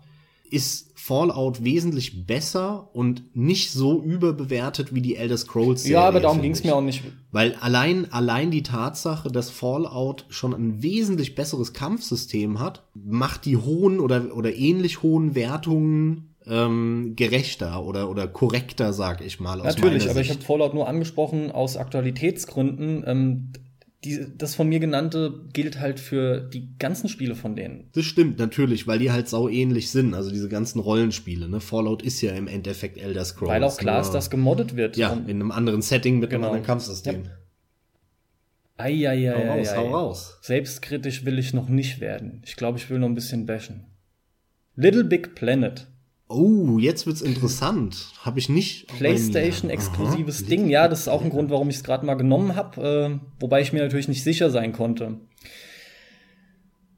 [0.52, 5.82] ist Fallout wesentlich besser und nicht so überbewertet wie die Elder Scrolls.
[5.82, 7.02] Serie, ja, aber darum ging es mir auch nicht.
[7.32, 13.56] Weil allein, allein die Tatsache, dass Fallout schon ein wesentlich besseres Kampfsystem hat, macht die
[13.56, 19.58] hohen oder, oder ähnlich hohen Wertungen ähm, gerechter oder, oder korrekter, sag ich mal.
[19.58, 23.04] Natürlich, aber ich habe Fallout nur angesprochen aus Aktualitätsgründen.
[23.06, 23.52] Ähm,
[24.04, 27.90] die, das von mir genannte gilt halt für die ganzen Spiele von denen.
[27.92, 31.48] Das stimmt natürlich, weil die halt sau ähnlich sind, also diese ganzen Rollenspiele.
[31.48, 31.60] Ne?
[31.60, 33.50] Fallout ist ja im Endeffekt Elder Scrolls.
[33.50, 34.96] Weil auch klar ist, dass gemoddet wird.
[34.96, 36.46] Ja, in einem anderen Setting mit genau.
[36.46, 37.24] einem anderen Kampfsystem.
[37.24, 37.30] Ja.
[38.78, 39.34] Eieiei.
[39.34, 40.38] Hau raus, hau raus.
[40.40, 42.40] Selbstkritisch will ich noch nicht werden.
[42.46, 43.84] Ich glaube, ich will noch ein bisschen bashen.
[44.76, 45.86] Little Big Planet.
[46.32, 48.12] Oh, jetzt wird's interessant.
[48.20, 48.86] Habe ich nicht.
[48.86, 50.70] PlayStation-exklusives Ding.
[50.70, 53.62] Ja, das ist auch ein Grund, warum ich es gerade mal genommen habe, äh, wobei
[53.62, 55.18] ich mir natürlich nicht sicher sein konnte.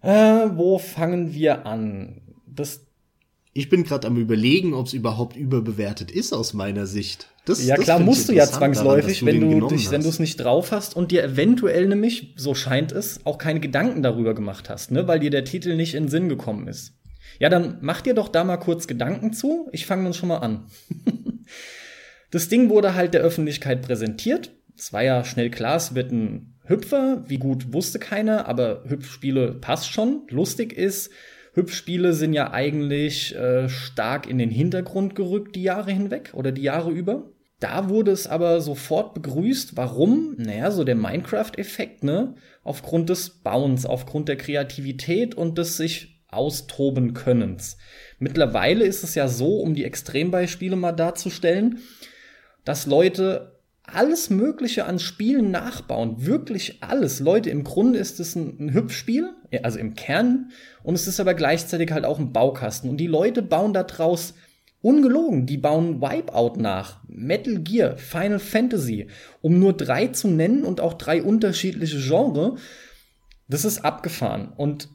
[0.02, 2.20] Äh, wo fangen wir an?
[2.46, 2.84] Das
[3.54, 7.28] ich bin gerade am überlegen, ob es überhaupt überbewertet ist aus meiner Sicht.
[7.46, 10.08] Das, ja das klar, musst du ja zwangsläufig, daran, du wenn du dich, wenn du
[10.08, 14.34] es nicht drauf hast und dir eventuell nämlich, so scheint es, auch keine Gedanken darüber
[14.34, 16.94] gemacht hast, ne, weil dir der Titel nicht in den Sinn gekommen ist.
[17.42, 19.68] Ja, dann mach dir doch da mal kurz Gedanken zu.
[19.72, 20.66] Ich fange dann schon mal an.
[22.30, 24.52] das Ding wurde halt der Öffentlichkeit präsentiert.
[24.78, 27.24] Es war ja schnell klar, es wird ein Hüpfer.
[27.26, 30.22] Wie gut wusste keiner, aber Hüpfspiele passt schon.
[30.30, 31.10] Lustig ist,
[31.54, 36.62] Hüpfspiele sind ja eigentlich äh, stark in den Hintergrund gerückt die Jahre hinweg oder die
[36.62, 37.32] Jahre über.
[37.58, 39.76] Da wurde es aber sofort begrüßt.
[39.76, 40.36] Warum?
[40.38, 42.36] Naja, so der Minecraft-Effekt, ne?
[42.62, 47.76] Aufgrund des Bauens, aufgrund der Kreativität und des sich austoben Könnens.
[48.18, 51.78] Mittlerweile ist es ja so, um die Extrembeispiele mal darzustellen,
[52.64, 53.52] dass Leute
[53.84, 56.24] alles Mögliche an Spielen nachbauen.
[56.24, 57.20] Wirklich alles.
[57.20, 59.30] Leute, im Grunde ist es ein, ein Hüpfspiel,
[59.62, 60.50] also im Kern,
[60.82, 62.88] und es ist aber gleichzeitig halt auch ein Baukasten.
[62.88, 64.34] Und die Leute bauen da draus
[64.80, 69.08] ungelogen, die bauen Wipeout nach, Metal Gear, Final Fantasy,
[69.40, 72.56] um nur drei zu nennen und auch drei unterschiedliche Genre.
[73.48, 74.52] Das ist abgefahren.
[74.56, 74.88] Und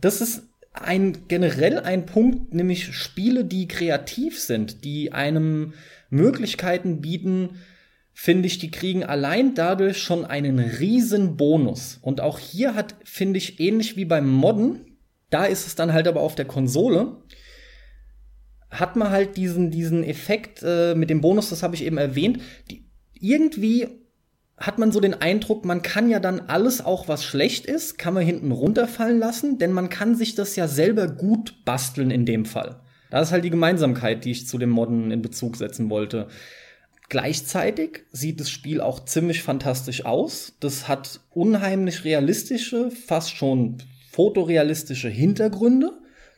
[0.00, 5.74] das ist ein generell ein Punkt, nämlich Spiele, die kreativ sind, die einem
[6.10, 7.58] Möglichkeiten bieten,
[8.12, 11.98] finde ich, die kriegen allein dadurch schon einen riesen Bonus.
[12.02, 14.98] Und auch hier hat, finde ich, ähnlich wie beim Modden,
[15.30, 17.16] da ist es dann halt aber auf der Konsole,
[18.70, 22.40] hat man halt diesen, diesen Effekt äh, mit dem Bonus, das habe ich eben erwähnt,
[22.70, 22.84] die,
[23.14, 23.88] irgendwie
[24.60, 28.14] hat man so den Eindruck, man kann ja dann alles, auch was schlecht ist, kann
[28.14, 32.44] man hinten runterfallen lassen, denn man kann sich das ja selber gut basteln in dem
[32.44, 32.80] Fall.
[33.10, 36.28] Das ist halt die Gemeinsamkeit, die ich zu dem Modden in Bezug setzen wollte.
[37.08, 40.56] Gleichzeitig sieht das Spiel auch ziemlich fantastisch aus.
[40.60, 43.78] Das hat unheimlich realistische, fast schon
[44.10, 45.92] fotorealistische Hintergründe.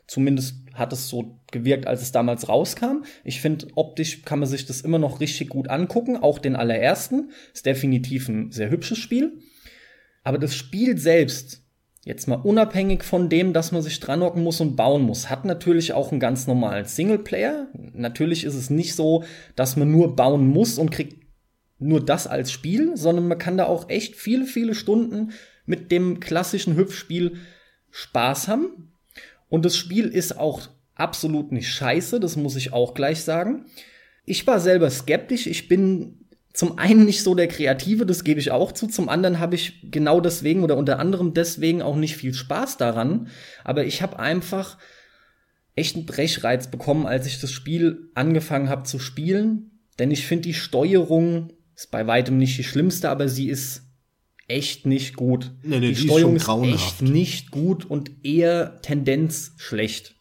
[0.07, 3.05] Zumindest hat es so gewirkt, als es damals rauskam.
[3.23, 6.17] Ich finde, optisch kann man sich das immer noch richtig gut angucken.
[6.17, 7.31] Auch den allerersten.
[7.53, 9.39] Ist definitiv ein sehr hübsches Spiel.
[10.23, 11.63] Aber das Spiel selbst,
[12.03, 15.45] jetzt mal unabhängig von dem, dass man sich dran hocken muss und bauen muss, hat
[15.45, 17.67] natürlich auch einen ganz normalen Singleplayer.
[17.93, 19.23] Natürlich ist es nicht so,
[19.55, 21.21] dass man nur bauen muss und kriegt
[21.79, 25.31] nur das als Spiel, sondern man kann da auch echt viele, viele Stunden
[25.65, 27.37] mit dem klassischen Hüpfspiel
[27.89, 28.90] Spaß haben.
[29.51, 33.65] Und das Spiel ist auch absolut nicht scheiße, das muss ich auch gleich sagen.
[34.23, 35.45] Ich war selber skeptisch.
[35.45, 38.87] Ich bin zum einen nicht so der Kreative, das gebe ich auch zu.
[38.87, 43.27] Zum anderen habe ich genau deswegen oder unter anderem deswegen auch nicht viel Spaß daran.
[43.65, 44.77] Aber ich habe einfach
[45.75, 49.81] echt einen Brechreiz bekommen, als ich das Spiel angefangen habe zu spielen.
[49.99, 53.90] Denn ich finde, die Steuerung ist bei weitem nicht die schlimmste, aber sie ist
[54.51, 55.51] echt nicht gut.
[55.63, 60.15] Nee, nee, die, die Steuerung ist, ist echt nicht gut und eher Tendenz schlecht.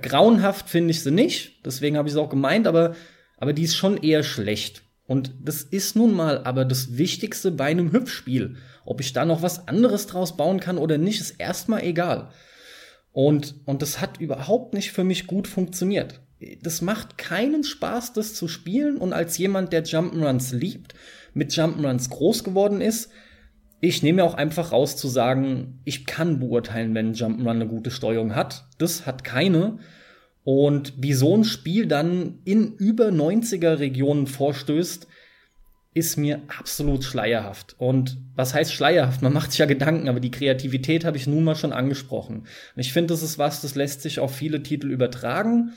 [0.00, 2.94] Grauenhaft finde ich sie nicht, deswegen habe ich es auch gemeint, aber,
[3.36, 4.82] aber die ist schon eher schlecht.
[5.06, 8.56] Und das ist nun mal aber das Wichtigste bei einem Hüpfspiel.
[8.84, 12.30] Ob ich da noch was anderes draus bauen kann oder nicht, ist erstmal egal.
[13.12, 16.20] Und, und das hat überhaupt nicht für mich gut funktioniert.
[16.62, 18.96] Das macht keinen Spaß, das zu spielen.
[18.96, 20.94] Und als jemand, der Jump'n'Runs liebt,
[21.34, 23.10] mit Jump'n'Runs groß geworden ist,
[23.84, 28.36] ich nehme auch einfach raus zu sagen, ich kann beurteilen, wenn Jump'n'Run eine gute Steuerung
[28.36, 28.68] hat.
[28.78, 29.80] Das hat keine.
[30.44, 35.08] Und wie so ein Spiel dann in über 90er Regionen vorstößt,
[35.94, 37.74] ist mir absolut schleierhaft.
[37.76, 39.20] Und was heißt schleierhaft?
[39.20, 42.42] Man macht sich ja Gedanken, aber die Kreativität habe ich nun mal schon angesprochen.
[42.76, 45.72] Und ich finde, das ist was, das lässt sich auf viele Titel übertragen.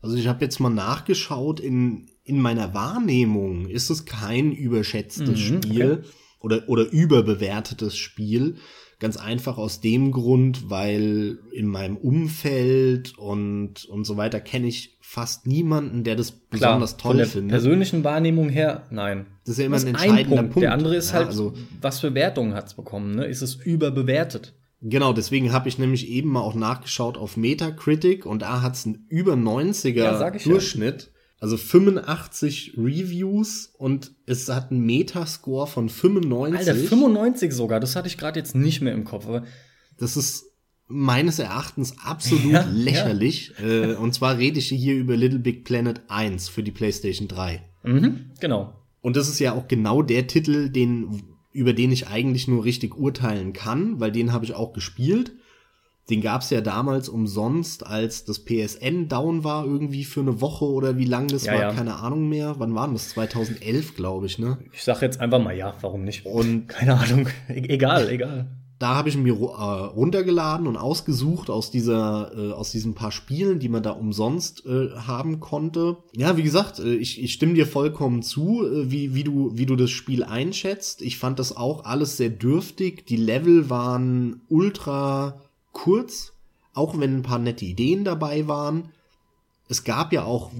[0.00, 5.62] Also ich habe jetzt mal nachgeschaut, in, in meiner Wahrnehmung ist es kein überschätztes mhm,
[5.62, 6.08] Spiel okay.
[6.44, 8.56] Oder, oder überbewertetes Spiel.
[9.00, 14.98] Ganz einfach aus dem Grund, weil in meinem Umfeld und, und so weiter kenne ich
[15.00, 17.50] fast niemanden, der das Klar, besonders toll von der findet.
[17.50, 19.26] persönlichen Wahrnehmung her, nein.
[19.44, 20.52] Das ist ja immer das ein entscheidender Punkt.
[20.52, 20.64] Punkt.
[20.64, 23.16] Der andere ist ja, halt, also, was für Wertungen hat's bekommen?
[23.16, 23.26] Ne?
[23.26, 24.54] Ist es überbewertet?
[24.80, 29.06] Genau, deswegen habe ich nämlich eben mal auch nachgeschaut auf Metacritic und da hat's einen
[29.08, 31.02] über 90er ja, Durchschnitt.
[31.02, 31.13] Ja.
[31.44, 36.58] Also 85 Reviews und es hat einen Metascore von 95.
[36.58, 39.26] Alter, 95 sogar, das hatte ich gerade jetzt nicht mehr im Kopf.
[39.98, 40.46] Das ist
[40.86, 43.52] meines Erachtens absolut ja, lächerlich.
[43.58, 43.90] Ja.
[43.90, 47.60] Äh, und zwar rede ich hier über Little Big Planet 1 für die PlayStation 3.
[47.82, 48.80] Mhm, genau.
[49.02, 52.96] Und das ist ja auch genau der Titel, den, über den ich eigentlich nur richtig
[52.96, 55.34] urteilen kann, weil den habe ich auch gespielt.
[56.10, 60.98] Den gab's ja damals umsonst, als das PSN down war, irgendwie für eine Woche oder
[60.98, 61.72] wie lang das ja, war, ja.
[61.72, 62.56] keine Ahnung mehr.
[62.58, 63.10] Wann war das?
[63.10, 64.58] 2011, glaube ich, ne?
[64.72, 66.26] Ich sag jetzt einfach mal ja, warum nicht?
[66.26, 71.70] Und keine Ahnung, e egal, egal da habe ich mir äh, runtergeladen und ausgesucht aus
[71.70, 75.98] dieser äh, aus diesen paar Spielen, die man da umsonst äh, haben konnte.
[76.14, 79.66] Ja, wie gesagt, äh, ich, ich stimme dir vollkommen zu, äh, wie wie du wie
[79.66, 81.02] du das Spiel einschätzt.
[81.02, 83.06] Ich fand das auch alles sehr dürftig.
[83.06, 85.40] Die Level waren ultra
[85.74, 86.32] kurz,
[86.72, 88.88] auch wenn ein paar nette Ideen dabei waren.
[89.68, 90.50] Es gab ja auch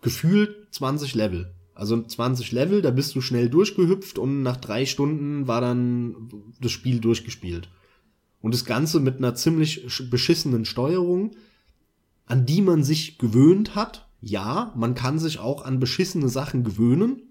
[0.00, 1.52] gefühlt 20 Level.
[1.74, 6.28] Also 20 Level, da bist du schnell durchgehüpft und nach drei Stunden war dann
[6.60, 7.68] das Spiel durchgespielt.
[8.40, 11.36] Und das Ganze mit einer ziemlich beschissenen Steuerung,
[12.26, 14.08] an die man sich gewöhnt hat.
[14.20, 17.22] Ja, man kann sich auch an beschissene Sachen gewöhnen.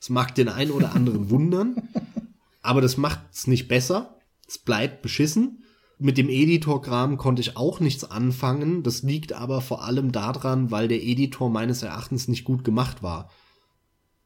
[0.00, 1.88] Es mag den einen oder anderen wundern,
[2.62, 4.16] aber das macht es nicht besser.
[4.48, 5.64] Es bleibt beschissen.
[6.02, 8.82] Mit dem Editor-Kram konnte ich auch nichts anfangen.
[8.82, 13.30] Das liegt aber vor allem daran, weil der Editor meines Erachtens nicht gut gemacht war.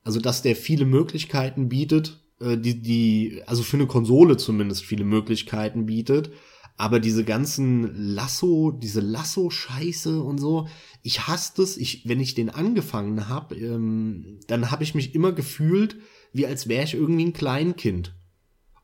[0.03, 5.05] Also, dass der viele Möglichkeiten bietet, äh, die, die, also für eine Konsole zumindest viele
[5.05, 6.31] Möglichkeiten bietet.
[6.79, 10.69] Aber diese ganzen Lasso, diese Lasso-Scheiße und so,
[11.03, 11.77] ich hasse das.
[11.77, 15.99] Ich, wenn ich den angefangen habe, ähm, dann habe ich mich immer gefühlt,
[16.33, 18.15] wie als wäre ich irgendwie ein Kleinkind.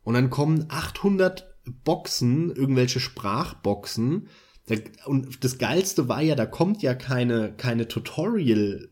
[0.05, 1.52] Und dann kommen 800
[1.85, 4.29] Boxen, irgendwelche Sprachboxen.
[5.05, 8.89] Und das Geilste war ja, da kommt ja keine, keine Tutorial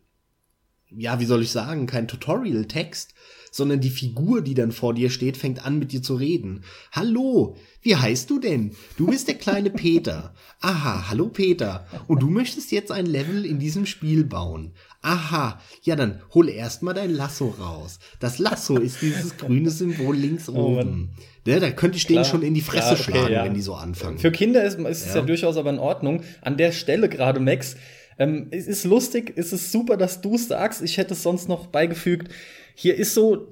[0.95, 3.13] ja, wie soll ich sagen, kein Tutorial-Text,
[3.51, 6.63] sondern die Figur, die dann vor dir steht, fängt an mit dir zu reden.
[6.91, 8.75] Hallo, wie heißt du denn?
[8.97, 10.33] Du bist der kleine Peter.
[10.59, 11.85] Aha, hallo Peter.
[12.07, 14.73] Und du möchtest jetzt ein Level in diesem Spiel bauen.
[15.03, 17.97] Aha, ja dann hol erst mal dein Lasso raus.
[18.19, 21.15] Das Lasso ist dieses grüne Symbol links oben.
[21.45, 23.43] Ne, da könnte ich denen schon in die Fresse ja, okay, schlagen, ja.
[23.43, 24.19] wenn die so anfangen.
[24.19, 26.21] Für Kinder ist, ist es ja durchaus aber in Ordnung.
[26.41, 27.77] An der Stelle gerade, Max,
[28.19, 30.83] ähm, es ist lustig, es ist super, dass du es sagst.
[30.83, 32.31] Ich hätte es sonst noch beigefügt.
[32.75, 33.49] Hier ist so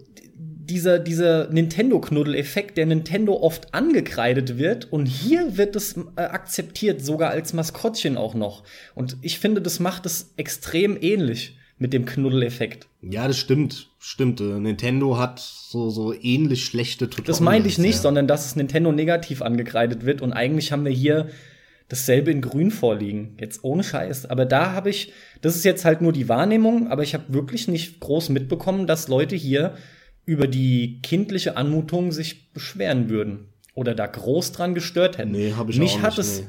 [0.69, 4.91] dieser, dieser Nintendo-Knuddel-Effekt, der Nintendo oft angekreidet wird.
[4.91, 8.63] Und hier wird es äh, akzeptiert, sogar als Maskottchen auch noch.
[8.95, 12.87] Und ich finde, das macht es extrem ähnlich mit dem Knuddel-Effekt.
[13.01, 13.89] Ja, das stimmt.
[13.99, 14.41] Stimmt.
[14.41, 17.37] Äh, Nintendo hat so, so ähnlich schlechte Tutorials.
[17.37, 18.01] Das meinte ich nicht, ja.
[18.01, 20.21] sondern dass es Nintendo negativ angekreidet wird.
[20.21, 21.29] Und eigentlich haben wir hier
[21.87, 23.35] dasselbe in Grün vorliegen.
[23.39, 24.27] Jetzt ohne Scheiß.
[24.27, 27.67] Aber da habe ich, das ist jetzt halt nur die Wahrnehmung, aber ich habe wirklich
[27.67, 29.75] nicht groß mitbekommen, dass Leute hier
[30.25, 35.31] über die kindliche Anmutung sich beschweren würden oder da groß dran gestört hätten.
[35.31, 36.47] Nee, habe ich Mich auch hat nicht, es nee.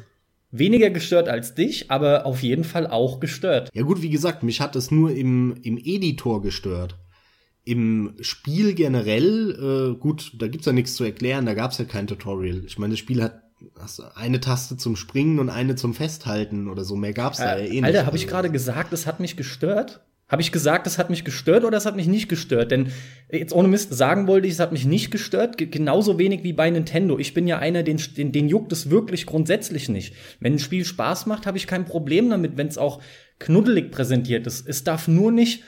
[0.51, 3.71] weniger gestört als dich, aber auf jeden Fall auch gestört.
[3.73, 6.99] Ja gut, wie gesagt, mich hat es nur im, im Editor gestört.
[7.65, 12.07] Im Spiel generell, äh, gut, da gibt's ja nichts zu erklären, da gab's ja kein
[12.07, 12.65] Tutorial.
[12.67, 13.43] Ich meine, das Spiel hat
[13.79, 16.97] hast eine Taste zum Springen und eine zum Festhalten oder so.
[16.97, 17.85] Mehr gab's äh, da ja eh nicht.
[17.85, 20.01] Alter, habe ich also gerade gesagt, es hat mich gestört?
[20.31, 22.71] Habe ich gesagt, das hat mich gestört oder das hat mich nicht gestört?
[22.71, 22.93] Denn
[23.33, 26.71] jetzt ohne Mist sagen wollte ich, es hat mich nicht gestört, genauso wenig wie bei
[26.71, 27.19] Nintendo.
[27.19, 30.15] Ich bin ja einer, den, den, den juckt es wirklich grundsätzlich nicht.
[30.39, 33.03] Wenn ein Spiel Spaß macht, habe ich kein Problem damit, wenn es auch
[33.41, 34.69] knuddelig präsentiert ist.
[34.69, 35.65] Es darf nur nicht,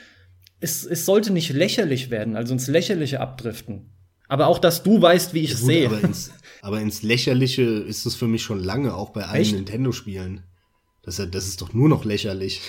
[0.61, 3.89] es, es sollte nicht lächerlich werden, also ins Lächerliche abdriften.
[4.29, 5.87] Aber auch, dass du weißt, wie ich es sehe.
[5.87, 10.43] Aber ins, aber ins Lächerliche ist es für mich schon lange, auch bei allen Nintendo-Spielen.
[11.03, 12.61] Das, das ist doch nur noch lächerlich.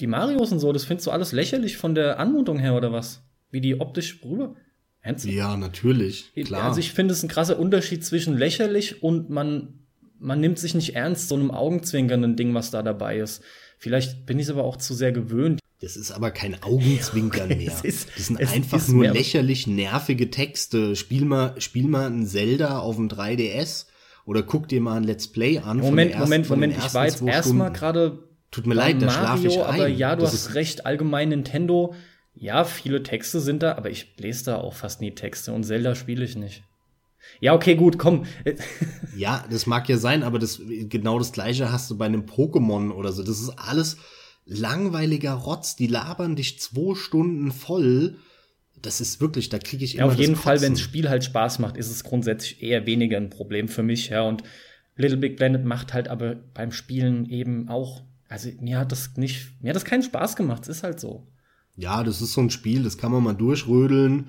[0.00, 3.22] Die Marios und so, das findest du alles lächerlich von der Anmutung her oder was?
[3.50, 4.54] Wie die optisch rüber?
[5.00, 5.34] Ernsthaft?
[5.34, 6.64] Ja, natürlich, klar.
[6.64, 9.80] Also ich finde es ein krasser Unterschied zwischen lächerlich und man,
[10.18, 13.42] man nimmt sich nicht ernst, so einem augenzwinkernden Ding, was da dabei ist.
[13.78, 15.60] Vielleicht bin ich es aber auch zu sehr gewöhnt.
[15.80, 17.84] Das ist aber kein Augenzwinkern okay, mehr.
[17.84, 20.96] Ist, das sind einfach nur lächerlich nervige Texte.
[20.96, 23.86] Spiel mal, spiel mal ein Zelda auf dem 3DS
[24.24, 25.78] oder guck dir mal ein Let's Play an.
[25.78, 26.76] Moment, ersten, Moment, Moment.
[26.78, 28.18] Ich war jetzt erstmal gerade
[28.50, 29.64] Tut mir leid, da schlafe ich ein.
[29.64, 31.94] Aber ja, du das hast recht, allgemein Nintendo.
[32.34, 35.94] Ja, viele Texte sind da, aber ich lese da auch fast nie Texte und Zelda
[35.94, 36.62] spiele ich nicht.
[37.40, 38.26] Ja, okay, gut, komm.
[39.16, 42.92] ja, das mag ja sein, aber das genau das gleiche hast du bei einem Pokémon
[42.92, 43.22] oder so.
[43.22, 43.96] Das ist alles
[44.44, 45.76] langweiliger Rotz.
[45.76, 48.16] Die labern dich zwei Stunden voll.
[48.80, 51.24] Das ist wirklich, da kriege ich immer Ja, auf jeden Fall, wenn das Spiel halt
[51.24, 54.22] Spaß macht, ist es grundsätzlich eher weniger ein Problem für mich, ja.
[54.22, 54.42] Und
[54.96, 59.52] Little Big Planet macht halt aber beim Spielen eben auch also mir hat das nicht,
[59.62, 61.26] mir hat das keinen Spaß gemacht, es ist halt so.
[61.76, 64.28] Ja, das ist so ein Spiel, das kann man mal durchrödeln.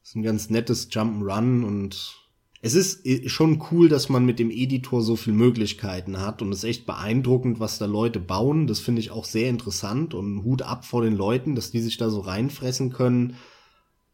[0.00, 2.16] Das ist ein ganz nettes Jump'n'Run und
[2.62, 6.58] es ist schon cool, dass man mit dem Editor so viel Möglichkeiten hat und es
[6.58, 8.66] ist echt beeindruckend, was da Leute bauen.
[8.66, 11.96] Das finde ich auch sehr interessant und Hut ab vor den Leuten, dass die sich
[11.96, 13.36] da so reinfressen können.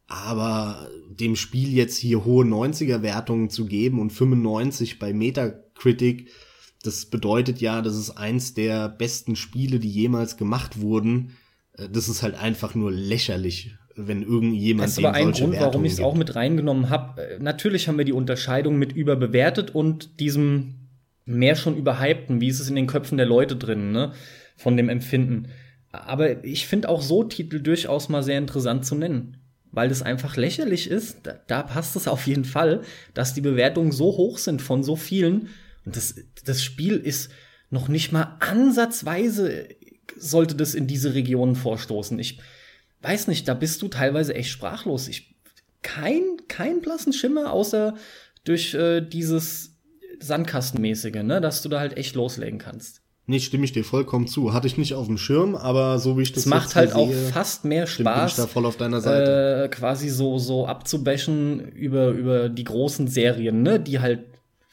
[0.06, 6.30] Aber dem Spiel jetzt hier hohe 90er Wertungen zu geben und 95 bei Metacritic,
[6.86, 11.32] das bedeutet ja, das ist eins der besten Spiele, die jemals gemacht wurden.
[11.72, 14.88] Äh, das ist halt einfach nur lächerlich, wenn irgendjemand.
[14.88, 17.22] Das ist aber ein Grund, warum ich es auch mit reingenommen habe.
[17.22, 20.74] Äh, natürlich haben wir die Unterscheidung mit überbewertet und diesem
[21.24, 24.12] mehr schon überhypten, wie ist es in den Köpfen der Leute drin, ne?
[24.56, 25.48] Von dem Empfinden.
[25.90, 29.38] Aber ich finde auch so Titel durchaus mal sehr interessant zu nennen.
[29.72, 32.80] Weil das einfach lächerlich ist, da, da passt es auf jeden Fall,
[33.12, 35.48] dass die Bewertungen so hoch sind von so vielen,
[35.86, 37.30] und das, das Spiel ist
[37.70, 39.68] noch nicht mal ansatzweise
[40.16, 42.18] sollte das in diese Regionen vorstoßen.
[42.18, 42.40] Ich
[43.02, 45.08] weiß nicht, da bist du teilweise echt sprachlos.
[45.08, 45.36] Ich
[45.82, 47.94] kein kein blassen Schimmer außer
[48.44, 49.76] durch äh, dieses
[50.20, 53.02] Sandkastenmäßige, ne, dass du da halt echt loslegen kannst.
[53.28, 54.52] Nee, stimme ich dir vollkommen zu.
[54.52, 56.98] Hatte ich nicht auf dem Schirm, aber so wie ich das Es macht halt sehe,
[56.98, 59.64] auch fast mehr Spaß, bin ich da voll auf deiner Seite.
[59.64, 64.20] Äh, quasi so so abzubashen über über die großen Serien, ne, die halt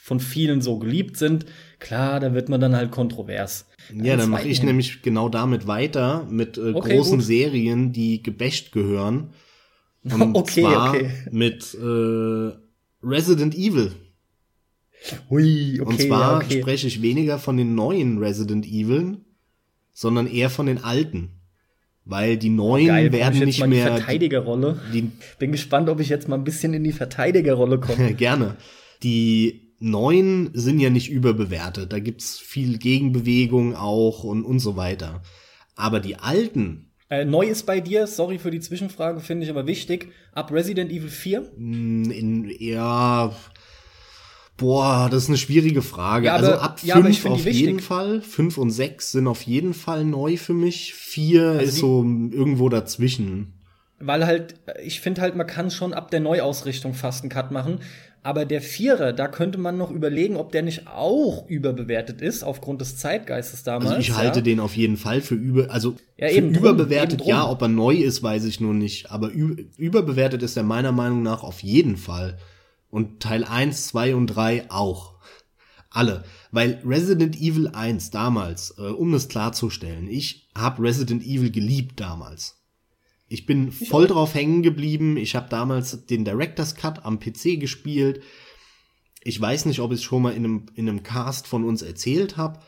[0.04, 1.46] von vielen so geliebt sind,
[1.80, 3.68] klar, da wird man dann halt kontrovers.
[3.94, 7.26] Ja, dann mache ich nämlich genau damit weiter mit äh, okay, großen gut.
[7.26, 9.30] Serien, die gebasht gehören.
[10.04, 11.10] Und okay, zwar okay.
[11.32, 12.52] mit äh,
[13.02, 13.94] Resident Evil.
[15.30, 16.60] Hui, okay, Und zwar ja, okay.
[16.60, 19.20] spreche ich weniger von den neuen Resident Evil,
[19.94, 21.30] sondern eher von den alten.
[22.04, 23.86] Weil die neuen Geil, werden nicht mal mehr.
[23.86, 24.82] Die Verteidigerrolle.
[24.94, 28.14] Die, Bin gespannt, ob ich jetzt mal ein bisschen in die Verteidigerrolle komme.
[28.16, 28.58] Gerne.
[29.02, 31.92] Die neuen sind ja nicht überbewertet.
[31.92, 35.22] Da gibt's viel Gegenbewegung auch und, und so weiter.
[35.76, 36.92] Aber die alten.
[37.10, 40.92] Äh, neu ist bei dir, sorry für die Zwischenfrage, finde ich aber wichtig, ab Resident
[40.92, 41.52] Evil 4?
[41.56, 43.34] Hm, in, ja,
[44.56, 46.28] Boah, das ist eine schwierige Frage.
[46.28, 48.22] Ja, also aber, also ab ja, fünf auf jeden Fall.
[48.22, 50.94] Fünf und sechs sind auf jeden Fall neu für mich.
[50.94, 53.54] Vier also ist so irgendwo dazwischen.
[54.00, 57.80] Weil halt, ich finde halt, man kann schon ab der Neuausrichtung fast einen Cut machen.
[58.26, 62.80] Aber der Vierer, da könnte man noch überlegen, ob der nicht auch überbewertet ist, aufgrund
[62.80, 63.92] des Zeitgeistes damals.
[63.92, 64.44] Also ich halte ja.
[64.44, 67.68] den auf jeden Fall für über, also ja, für überbewertet, drum, eben ja, ob er
[67.68, 69.12] neu ist, weiß ich nur nicht.
[69.12, 72.38] Aber überbewertet ist er meiner Meinung nach auf jeden Fall.
[72.90, 75.16] Und Teil 1, 2 und 3 auch.
[75.90, 76.24] Alle.
[76.52, 82.63] Weil Resident Evil 1 damals, äh, um das klarzustellen, ich habe Resident Evil geliebt damals.
[83.34, 85.18] Ich bin voll drauf hängen geblieben.
[85.18, 88.22] Ich habe damals den Director's Cut am PC gespielt.
[89.24, 91.82] Ich weiß nicht, ob ich es schon mal in einem, in einem Cast von uns
[91.82, 92.60] erzählt habe.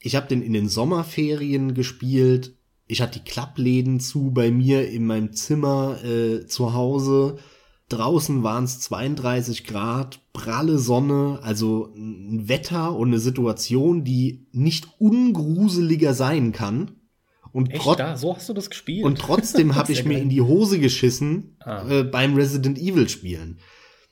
[0.00, 2.56] Ich habe den in den Sommerferien gespielt.
[2.88, 7.38] Ich hatte die Klappläden zu bei mir in meinem Zimmer äh, zu Hause.
[7.88, 14.88] Draußen waren es 32 Grad, pralle Sonne, also ein Wetter und eine Situation, die nicht
[14.98, 16.96] ungruseliger sein kann.
[17.54, 18.16] Und Echt, da?
[18.16, 19.04] So hast du das gespielt?
[19.04, 21.88] Und trotzdem habe ich mir in die Hose geschissen ah.
[21.88, 23.60] äh, beim Resident Evil Spielen.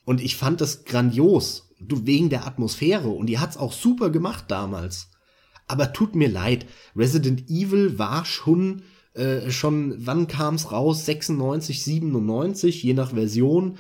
[0.05, 3.09] Und ich fand das grandios, du, wegen der Atmosphäre.
[3.09, 5.11] Und die hat's auch super gemacht damals.
[5.67, 8.83] Aber tut mir leid, Resident Evil war schon
[9.15, 11.05] äh, schon, wann kam's raus?
[11.05, 13.77] 96, 97, je nach Version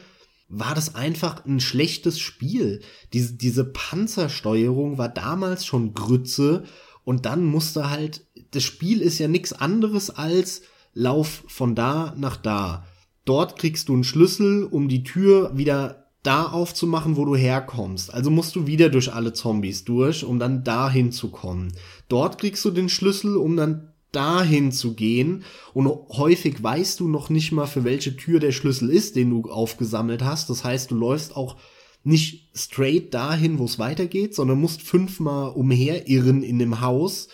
[0.48, 2.82] war das einfach ein schlechtes Spiel.
[3.12, 6.64] Diese, diese Panzersteuerung war damals schon Grütze
[7.04, 10.62] und dann musste halt, das Spiel ist ja nichts anderes als
[10.94, 12.86] Lauf von da nach da.
[13.24, 18.12] Dort kriegst du einen Schlüssel, um die Tür wieder da aufzumachen, wo du herkommst.
[18.12, 21.72] Also musst du wieder durch alle Zombies durch, um dann dahin zu kommen.
[22.08, 25.44] Dort kriegst du den Schlüssel, um dann dahin zu gehen.
[25.72, 29.50] Und häufig weißt du noch nicht mal, für welche Tür der Schlüssel ist, den du
[29.50, 30.50] aufgesammelt hast.
[30.50, 31.56] Das heißt, du läufst auch
[32.04, 37.28] nicht straight dahin, wo es weitergeht, sondern musst fünfmal umherirren in dem Haus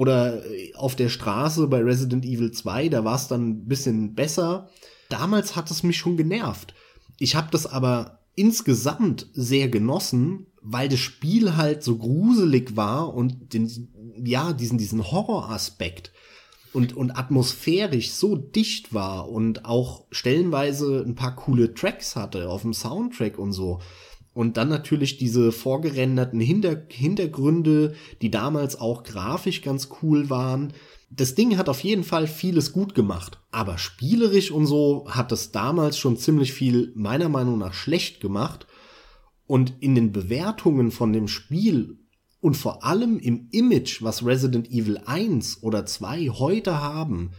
[0.00, 0.42] oder
[0.76, 2.88] auf der Straße bei Resident Evil 2.
[2.88, 4.70] Da war es dann ein bisschen besser.
[5.10, 6.72] Damals hat es mich schon genervt.
[7.18, 13.52] Ich habe das aber insgesamt sehr genossen, weil das Spiel halt so gruselig war und
[13.52, 13.90] den,
[14.24, 16.12] ja, diesen, diesen Horroraspekt
[16.72, 22.62] und, und atmosphärisch so dicht war und auch stellenweise ein paar coole Tracks hatte auf
[22.62, 23.80] dem Soundtrack und so.
[24.40, 30.72] Und dann natürlich diese vorgerenderten Hinter Hintergründe, die damals auch grafisch ganz cool waren.
[31.10, 33.38] Das Ding hat auf jeden Fall vieles gut gemacht.
[33.50, 38.66] Aber spielerisch und so hat es damals schon ziemlich viel meiner Meinung nach schlecht gemacht.
[39.46, 41.98] Und in den Bewertungen von dem Spiel
[42.40, 47.32] und vor allem im Image, was Resident Evil 1 oder 2 heute haben,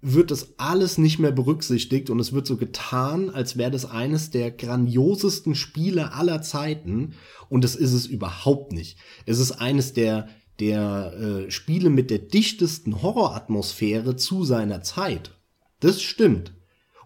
[0.00, 4.30] wird das alles nicht mehr berücksichtigt und es wird so getan, als wäre das eines
[4.30, 7.14] der grandiosesten Spiele aller Zeiten
[7.48, 8.96] und das ist es überhaupt nicht.
[9.26, 10.28] Es ist eines der
[10.60, 15.38] der äh, Spiele mit der dichtesten Horroratmosphäre zu seiner Zeit.
[15.80, 16.52] Das stimmt.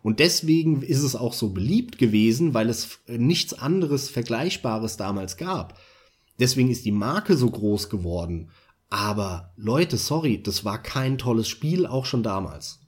[0.02, 5.78] Und deswegen ist es auch so beliebt gewesen, weil es nichts anderes Vergleichbares damals gab.
[6.40, 8.50] Deswegen ist die Marke so groß geworden.
[8.90, 12.80] Aber Leute, sorry, das war kein tolles Spiel, auch schon damals.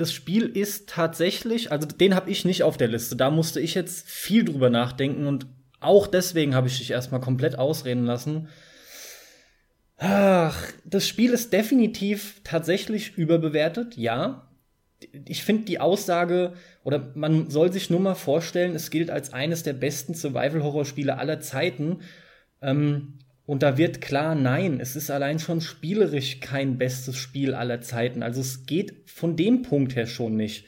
[0.00, 3.16] Das Spiel ist tatsächlich, also den habe ich nicht auf der Liste.
[3.16, 5.46] Da musste ich jetzt viel drüber nachdenken und
[5.78, 8.48] auch deswegen habe ich dich erstmal komplett ausreden lassen.
[9.98, 14.48] Ach, das Spiel ist definitiv tatsächlich überbewertet, ja.
[15.26, 19.64] Ich finde die Aussage, oder man soll sich nur mal vorstellen, es gilt als eines
[19.64, 22.00] der besten Survival-Horror-Spiele aller Zeiten.
[22.62, 23.18] Ähm,
[23.50, 28.22] und da wird klar, nein, es ist allein schon spielerisch kein bestes Spiel aller Zeiten.
[28.22, 30.66] Also es geht von dem Punkt her schon nicht.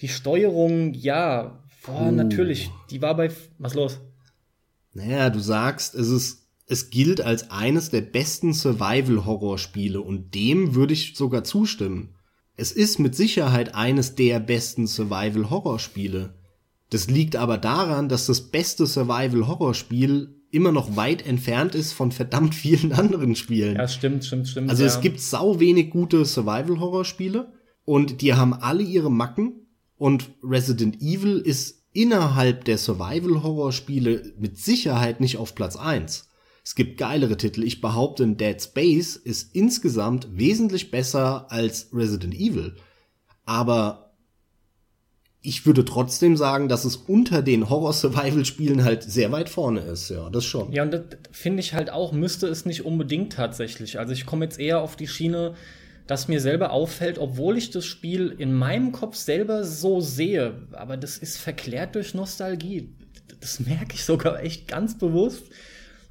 [0.00, 2.10] Die Steuerung, ja, boah, uh.
[2.10, 3.30] natürlich, die war bei.
[3.58, 4.00] Was los?
[4.92, 10.94] Naja, du sagst, es ist, es gilt als eines der besten Survival-Horror-Spiele und dem würde
[10.94, 12.16] ich sogar zustimmen.
[12.56, 16.34] Es ist mit Sicherheit eines der besten Survival-Horror-Spiele.
[16.90, 22.54] Das liegt aber daran, dass das beste Survival-Horror-Spiel immer noch weit entfernt ist von verdammt
[22.54, 23.76] vielen anderen Spielen.
[23.76, 24.70] Ja, stimmt, stimmt, stimmt.
[24.70, 24.88] Also ja.
[24.88, 27.52] es gibt sau wenig gute Survival-Horror-Spiele
[27.84, 29.66] und die haben alle ihre Macken
[29.96, 36.28] und Resident Evil ist innerhalb der Survival-Horror-Spiele mit Sicherheit nicht auf Platz eins.
[36.62, 37.62] Es gibt geilere Titel.
[37.62, 42.74] Ich behaupte, Dead Space ist insgesamt wesentlich besser als Resident Evil.
[43.44, 44.05] Aber
[45.46, 50.10] ich würde trotzdem sagen, dass es unter den Horror-Survival-Spielen halt sehr weit vorne ist.
[50.10, 50.72] Ja, das schon.
[50.72, 54.00] Ja, und das finde ich halt auch, müsste es nicht unbedingt tatsächlich.
[54.00, 55.54] Also ich komme jetzt eher auf die Schiene,
[56.08, 60.96] dass mir selber auffällt, obwohl ich das Spiel in meinem Kopf selber so sehe, aber
[60.96, 62.88] das ist verklärt durch Nostalgie.
[63.38, 65.44] Das merke ich sogar echt ganz bewusst.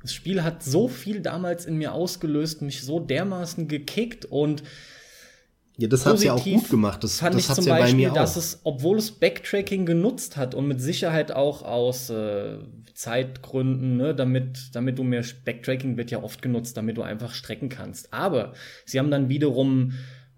[0.01, 4.63] Das Spiel hat so viel damals in mir ausgelöst, mich so dermaßen gekickt und
[5.77, 7.03] ja, das hat ja auch gut gemacht.
[7.03, 10.37] Das, fand das ich zum ja Beispiel, bei mir dass es, obwohl es Backtracking genutzt
[10.37, 12.57] hat und mit Sicherheit auch aus äh,
[12.93, 17.67] Zeitgründen, ne, damit, damit du mehr Backtracking wird ja oft genutzt, damit du einfach strecken
[17.67, 18.13] kannst.
[18.13, 18.53] Aber
[18.85, 19.93] sie haben dann wiederum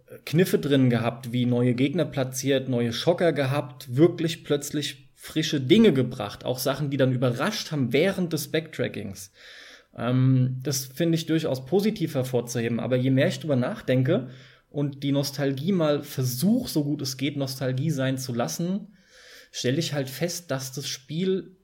[0.08, 5.94] äh, Kniffe drin gehabt, wie neue Gegner platziert, neue Schocker gehabt, wirklich plötzlich frische Dinge
[5.94, 9.32] gebracht, auch Sachen, die dann überrascht haben während des Backtrackings.
[9.96, 12.80] Ähm, das finde ich durchaus positiv hervorzuheben.
[12.80, 14.30] Aber je mehr ich drüber nachdenke,
[14.70, 18.96] und die Nostalgie mal versuch, so gut es geht, Nostalgie sein zu lassen,
[19.52, 21.58] stelle ich halt fest, dass das Spiel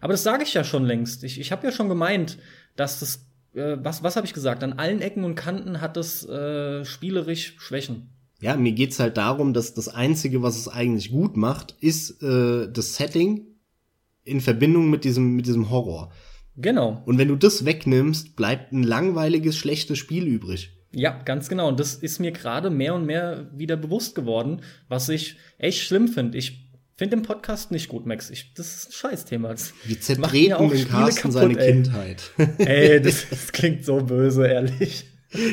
[0.00, 1.22] Aber das sage ich ja schon längst.
[1.22, 2.38] Ich, ich habe ja schon gemeint,
[2.76, 4.64] dass das, äh, was, was habe ich gesagt?
[4.64, 8.08] An allen Ecken und Kanten hat es äh, spielerisch Schwächen.
[8.40, 12.72] Ja, mir geht's halt darum, dass das Einzige, was es eigentlich gut macht, ist äh,
[12.72, 13.51] das Setting
[14.24, 16.12] in Verbindung mit diesem, mit diesem Horror.
[16.56, 17.02] Genau.
[17.06, 20.76] Und wenn du das wegnimmst, bleibt ein langweiliges, schlechtes Spiel übrig.
[20.94, 21.68] Ja, ganz genau.
[21.68, 26.08] Und das ist mir gerade mehr und mehr wieder bewusst geworden, was ich echt schlimm
[26.08, 26.36] finde.
[26.36, 28.28] Ich finde den Podcast nicht gut, Max.
[28.28, 29.54] Ich, das ist ein Scheißthema.
[29.84, 31.72] Wir zertreten den Carsten kaputt, seine ey.
[31.72, 32.30] Kindheit.
[32.58, 35.06] Ey, das, das klingt so böse, ehrlich.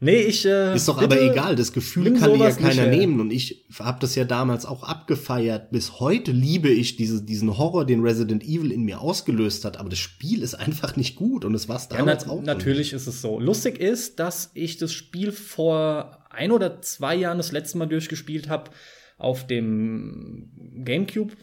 [0.00, 0.44] Nee, ich.
[0.44, 3.20] Äh, ist doch aber egal, das Gefühl kann dir ja keiner nicht, nehmen.
[3.20, 5.70] Und ich habe das ja damals auch abgefeiert.
[5.70, 9.78] Bis heute liebe ich diese, diesen Horror, den Resident Evil in mir ausgelöst hat.
[9.78, 12.42] Aber das Spiel ist einfach nicht gut und es war damals ja, auch.
[12.42, 13.38] Natürlich ist es so.
[13.40, 18.48] Lustig ist, dass ich das Spiel vor ein oder zwei Jahren das letzte Mal durchgespielt
[18.48, 18.70] habe
[19.16, 20.50] auf dem
[20.84, 21.34] GameCube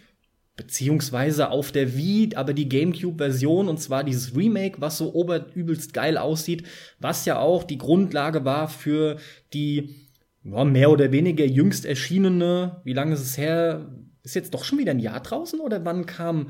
[0.62, 6.20] beziehungsweise auf der Wii, aber die GameCube-Version, und zwar dieses Remake, was so oberübelst geil
[6.20, 6.68] aussieht,
[6.99, 9.18] was ja auch die Grundlage war für
[9.53, 9.95] die
[10.43, 13.89] ja, mehr oder weniger jüngst erschienene, wie lange ist es her?
[14.22, 16.49] Ist jetzt doch schon wieder ein Jahr draußen oder wann kam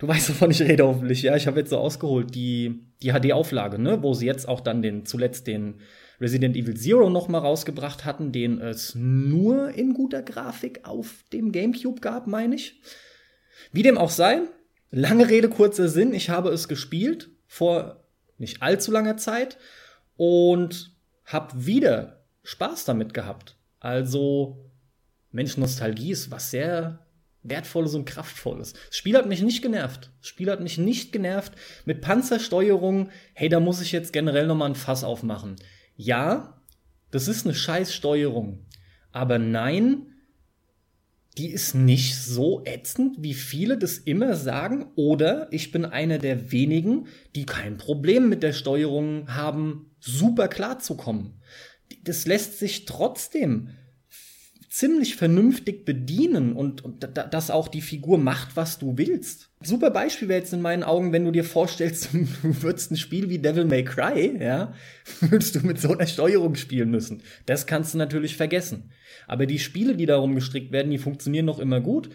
[0.00, 1.22] Du weißt, wovon ich rede, hoffentlich.
[1.22, 4.80] Ja, ich habe jetzt so ausgeholt, die, die HD-Auflage, ne, wo sie jetzt auch dann
[4.80, 5.80] den, zuletzt den
[6.20, 11.52] Resident Evil Zero noch mal rausgebracht hatten, den es nur in guter Grafik auf dem
[11.52, 12.80] GameCube gab, meine ich.
[13.72, 14.42] Wie dem auch sei,
[14.90, 18.04] lange Rede, kurzer Sinn, ich habe es gespielt vor
[18.36, 19.58] nicht allzu langer Zeit
[20.16, 20.92] und
[21.24, 23.56] habe wieder Spaß damit gehabt.
[23.80, 24.70] Also,
[25.30, 27.06] Mensch, Nostalgie ist was sehr
[27.42, 28.72] Wertvolles und Kraftvolles.
[28.72, 30.10] Das Spiel hat mich nicht genervt.
[30.20, 31.52] Das Spiel hat mich nicht genervt.
[31.84, 35.56] Mit Panzersteuerung, hey, da muss ich jetzt generell noch mal ein Fass aufmachen
[35.98, 36.62] ja,
[37.10, 38.64] das ist eine Scheißsteuerung.
[39.10, 40.06] Aber nein,
[41.36, 44.86] die ist nicht so ätzend, wie viele das immer sagen.
[44.94, 50.78] Oder ich bin einer der wenigen, die kein Problem mit der Steuerung haben, super klar
[50.78, 51.42] zu kommen.
[52.04, 53.70] Das lässt sich trotzdem
[54.70, 59.47] ziemlich vernünftig bedienen und, und dass auch die Figur macht, was du willst.
[59.60, 63.28] Super Beispiel wäre jetzt in meinen Augen, wenn du dir vorstellst, du würdest ein Spiel
[63.28, 64.72] wie Devil May Cry, ja,
[65.20, 67.22] würdest du mit so einer Steuerung spielen müssen.
[67.46, 68.90] Das kannst du natürlich vergessen.
[69.26, 72.10] Aber die Spiele, die darum gestrickt werden, die funktionieren noch immer gut.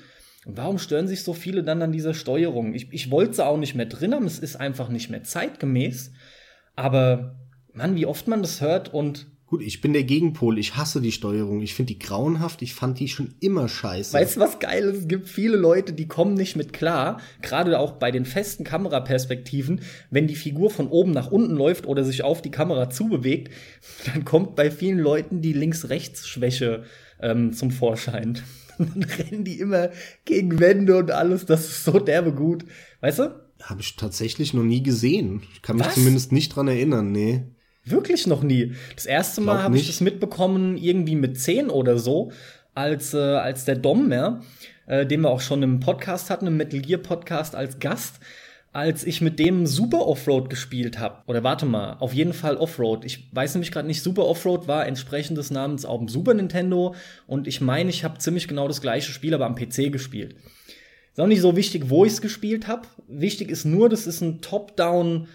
[0.46, 2.74] Und warum stören sich so viele dann an dieser Steuerung?
[2.74, 6.12] Ich, ich wollte sie auch nicht mehr drin haben, es ist einfach nicht mehr zeitgemäß.
[6.76, 7.36] Aber,
[7.74, 10.58] Mann, wie oft man das hört und Gut, ich bin der Gegenpol.
[10.58, 11.62] Ich hasse die Steuerung.
[11.62, 12.64] Ich finde die grauenhaft.
[12.64, 14.12] Ich fand die schon immer scheiße.
[14.12, 15.02] Weißt du, was geil ist?
[15.02, 17.22] Es gibt viele Leute, die kommen nicht mit klar.
[17.44, 19.82] Gerade auch bei den festen Kameraperspektiven.
[20.10, 23.54] Wenn die Figur von oben nach unten läuft oder sich auf die Kamera zubewegt,
[24.12, 26.86] dann kommt bei vielen Leuten die Links-Rechts-Schwäche
[27.22, 28.40] ähm, zum Vorschein.
[28.80, 29.92] dann rennen die immer
[30.26, 31.46] gegen Wände und alles.
[31.46, 32.66] Das ist so derbe gut.
[33.02, 33.40] Weißt du?
[33.62, 35.44] Habe ich tatsächlich noch nie gesehen.
[35.54, 35.94] Ich kann mich was?
[35.94, 37.44] zumindest nicht dran erinnern, nee.
[37.86, 38.74] Wirklich noch nie.
[38.96, 42.32] Das erste Mal habe ich das mitbekommen, irgendwie mit zehn oder so,
[42.74, 44.42] als, äh, als der Dom, ja,
[44.88, 48.22] äh, den wir auch schon im Podcast hatten, im Metal Gear Podcast als Gast,
[48.72, 51.24] als ich mit dem Super Offroad gespielt habe.
[51.28, 53.04] Oder warte mal, auf jeden Fall Offroad.
[53.04, 56.96] Ich weiß nämlich gerade nicht, Super Offroad war entsprechend des Namens auf dem Super Nintendo
[57.28, 60.38] und ich meine, ich habe ziemlich genau das gleiche Spiel, aber am PC gespielt.
[61.12, 62.88] Ist auch nicht so wichtig, wo ich es gespielt habe.
[63.10, 65.28] Wichtig ist nur, das ist ein Top-Down-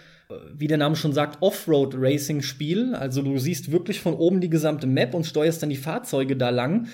[0.54, 2.94] wie der Name schon sagt, Offroad-Racing-Spiel.
[2.94, 6.50] Also du siehst wirklich von oben die gesamte Map und steuerst dann die Fahrzeuge da
[6.50, 6.88] lang.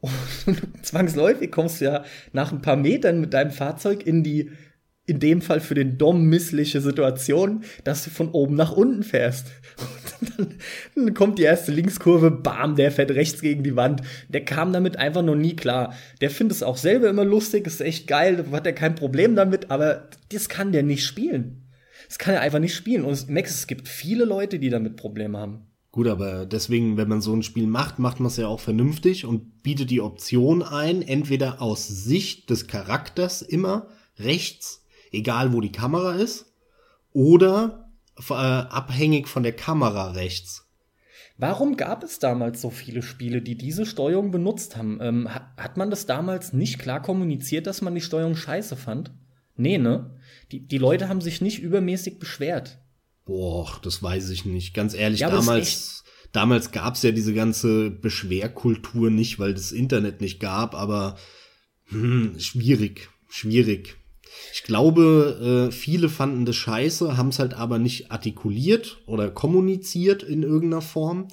[0.00, 0.12] Und
[0.82, 4.52] zwangsläufig kommst du ja nach ein paar Metern mit deinem Fahrzeug in die,
[5.06, 9.48] in dem Fall für den Dom missliche Situation, dass du von oben nach unten fährst.
[10.20, 10.54] Und dann,
[10.94, 14.02] dann kommt die erste Linkskurve, bam, der fährt rechts gegen die Wand.
[14.28, 15.94] Der kam damit einfach noch nie klar.
[16.20, 19.72] Der findet es auch selber immer lustig, ist echt geil, hat er kein Problem damit,
[19.72, 21.67] aber das kann der nicht spielen.
[22.08, 23.04] Das kann er einfach nicht spielen.
[23.04, 25.66] Und Max, es gibt viele Leute, die damit Probleme haben.
[25.92, 29.24] Gut, aber deswegen, wenn man so ein Spiel macht, macht man es ja auch vernünftig
[29.24, 33.88] und bietet die Option ein, entweder aus Sicht des Charakters immer
[34.18, 36.52] rechts, egal wo die Kamera ist,
[37.12, 37.90] oder
[38.28, 40.66] äh, abhängig von der Kamera rechts.
[41.36, 44.98] Warum gab es damals so viele Spiele, die diese Steuerung benutzt haben?
[45.00, 49.12] Ähm, hat man das damals nicht klar kommuniziert, dass man die Steuerung scheiße fand?
[49.58, 50.18] Nee, ne?
[50.52, 52.78] Die, die Leute haben sich nicht übermäßig beschwert.
[53.26, 54.72] Boah, das weiß ich nicht.
[54.72, 60.40] Ganz ehrlich, ja, damals, damals gab's ja diese ganze Beschwerkultur nicht, weil das Internet nicht
[60.40, 61.18] gab, aber
[61.86, 63.96] hm, schwierig, schwierig.
[64.54, 70.22] Ich glaube, äh, viele fanden das scheiße, haben es halt aber nicht artikuliert oder kommuniziert
[70.22, 71.28] in irgendeiner Form.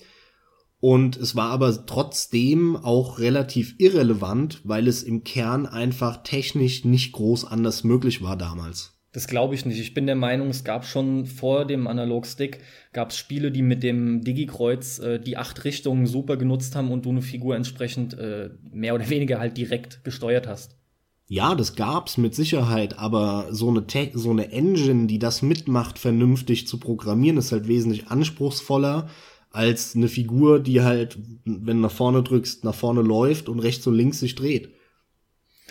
[0.88, 7.12] Und es war aber trotzdem auch relativ irrelevant, weil es im Kern einfach technisch nicht
[7.12, 8.94] groß anders möglich war damals.
[9.12, 9.80] Das glaube ich nicht.
[9.80, 12.60] Ich bin der Meinung, es gab schon vor dem Analogstick
[12.94, 17.06] gab es Spiele, die mit dem Digi-Kreuz äh, die acht Richtungen super genutzt haben und
[17.06, 20.76] du eine Figur entsprechend äh, mehr oder weniger halt direkt gesteuert hast.
[21.28, 25.98] Ja, das gab's mit Sicherheit, aber so eine, Te so eine Engine, die das mitmacht,
[25.98, 29.10] vernünftig zu programmieren, ist halt wesentlich anspruchsvoller
[29.56, 33.88] als eine Figur, die halt, wenn du nach vorne drückst, nach vorne läuft und rechts
[33.88, 34.70] und links sich dreht.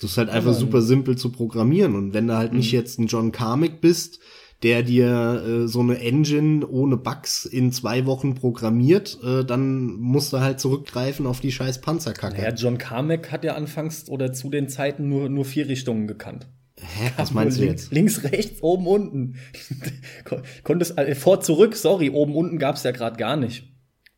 [0.01, 1.95] Das ist halt einfach super simpel zu programmieren.
[1.95, 2.79] Und wenn du halt nicht mhm.
[2.79, 4.19] jetzt ein John Carmack bist,
[4.63, 10.33] der dir äh, so eine Engine ohne Bugs in zwei Wochen programmiert, äh, dann musst
[10.33, 12.43] du halt zurückgreifen auf die scheiß Panzerkacke.
[12.43, 16.49] Ja, John Carmack hat ja anfangs oder zu den Zeiten nur, nur vier Richtungen gekannt.
[16.81, 17.93] Hä, was meinst du jetzt?
[17.93, 19.37] Links, rechts, oben, unten.
[20.65, 23.74] Konntest, äh, vor, zurück, sorry, oben, unten gab's ja gerade gar nicht.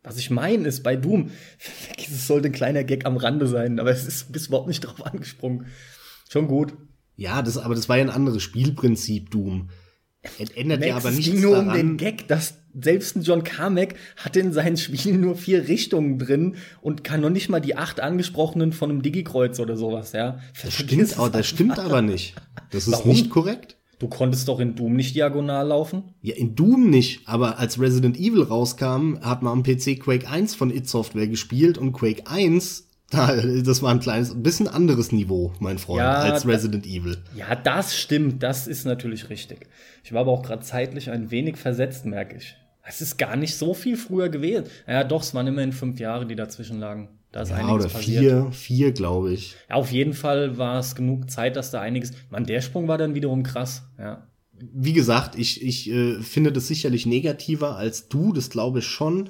[0.06, 1.30] Was ich meine ist, bei Doom,
[1.98, 5.04] es sollte ein kleiner Gag am Rande sein, aber es ist bis überhaupt nicht drauf
[5.04, 5.66] angesprungen.
[6.30, 6.74] Schon gut.
[7.16, 9.70] Ja, das, aber das war ja ein anderes Spielprinzip, Doom.
[10.54, 11.68] Ändert Max, ja aber nichts Es ging nur daran.
[11.68, 16.18] um den Gag, dass selbst ein John Carmack hat in seinen Spielen nur vier Richtungen
[16.18, 20.40] drin und kann noch nicht mal die acht angesprochenen von einem Digi-Kreuz oder sowas, ja.
[20.62, 22.34] Das stimmt, aber, das stimmt aber nicht.
[22.70, 23.10] Das ist Warum?
[23.10, 23.75] nicht korrekt.
[23.98, 26.02] Du konntest doch in Doom nicht diagonal laufen?
[26.20, 30.54] Ja, in Doom nicht, aber als Resident Evil rauskam, hat man am PC Quake 1
[30.54, 35.52] von id Software gespielt und Quake 1 das war ein kleines, ein bisschen anderes Niveau,
[35.60, 37.16] mein Freund, ja, als Resident da, Evil.
[37.36, 39.68] Ja, das stimmt, das ist natürlich richtig.
[40.02, 42.56] Ich war aber auch gerade zeitlich ein wenig versetzt, merke ich.
[42.82, 44.64] Es ist gar nicht so viel früher gewesen.
[44.88, 47.08] Ja, doch, es waren immerhin fünf Jahre, die dazwischen lagen.
[47.36, 48.22] Da ist ja, einiges oder passiert.
[48.22, 49.56] vier, vier, glaube ich.
[49.68, 52.12] Ja, auf jeden Fall war es genug Zeit, dass da einiges.
[52.30, 54.26] Man, der Sprung war dann wiederum krass, ja.
[54.72, 59.28] Wie gesagt, ich, ich äh, finde das sicherlich negativer als du, das glaube ich schon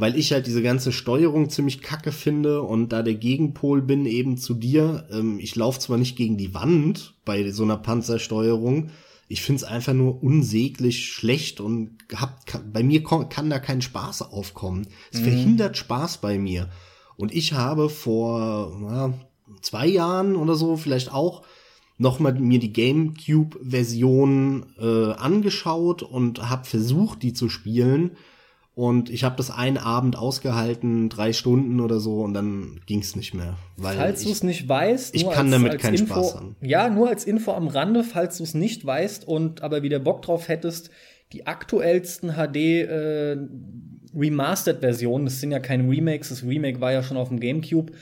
[0.00, 4.36] weil ich halt diese ganze Steuerung ziemlich kacke finde und da der Gegenpol bin eben
[4.36, 5.08] zu dir.
[5.10, 8.90] Ähm, ich laufe zwar nicht gegen die Wand bei so einer Panzersteuerung,
[9.28, 13.58] ich finde es einfach nur unsäglich schlecht und hab, kann, bei mir kann, kann da
[13.58, 14.86] kein Spaß aufkommen.
[15.12, 15.24] Es mhm.
[15.24, 16.70] verhindert Spaß bei mir.
[17.18, 19.12] Und ich habe vor na,
[19.60, 21.42] zwei Jahren oder so vielleicht auch
[21.98, 28.12] noch mal mir die GameCube-Version äh, angeschaut und habe versucht, die zu spielen
[28.78, 33.34] und ich habe das einen Abend ausgehalten, drei Stunden oder so, und dann ging's nicht
[33.34, 33.56] mehr.
[33.76, 36.54] Weil falls du es nicht weißt, ich kann als, damit als keinen Info, Spaß haben.
[36.60, 40.22] Ja, nur als Info am Rande, falls du es nicht weißt und aber wieder Bock
[40.22, 40.90] drauf hättest,
[41.32, 43.36] die aktuellsten HD äh,
[44.18, 47.92] Remastered-Versionen, das sind ja keine Remakes, das Remake war ja schon auf dem GameCube,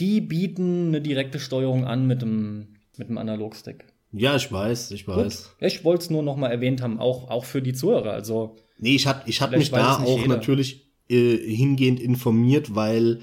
[0.00, 3.84] die bieten eine direkte Steuerung an mit dem, mit dem Analogstick.
[4.12, 5.54] Ja, ich weiß, ich weiß.
[5.58, 5.66] Gut.
[5.66, 8.12] Ich wollte es nur noch mal erwähnt haben, auch, auch für die Zuhörer.
[8.12, 10.28] Also Nee, ich hab, ich hab mich da auch jeder.
[10.28, 13.20] natürlich äh, hingehend informiert, weil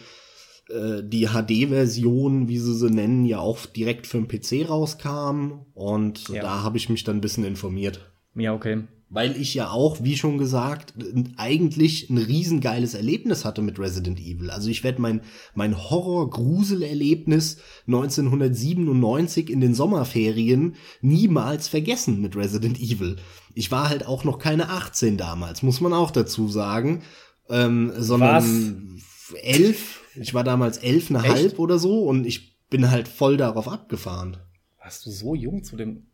[0.70, 5.66] äh, die HD-Version, wie sie sie nennen, ja auch direkt für den PC rauskam.
[5.74, 6.42] Und ja.
[6.42, 8.12] da habe ich mich dann ein bisschen informiert.
[8.36, 10.94] Ja, okay weil ich ja auch, wie schon gesagt,
[11.38, 14.52] eigentlich ein riesengeiles Erlebnis hatte mit Resident Evil.
[14.52, 15.22] Also ich werde mein,
[15.56, 17.58] mein Horror-Grusel-Erlebnis
[17.88, 23.16] 1997 in den Sommerferien niemals vergessen mit Resident Evil.
[23.56, 27.02] Ich war halt auch noch keine 18 damals, muss man auch dazu sagen,
[27.50, 29.40] ähm, sondern Was?
[29.42, 30.02] elf.
[30.16, 34.38] Ich war damals elfeinhalb oder so und ich bin halt voll darauf abgefahren.
[34.78, 36.09] Warst du so jung zu dem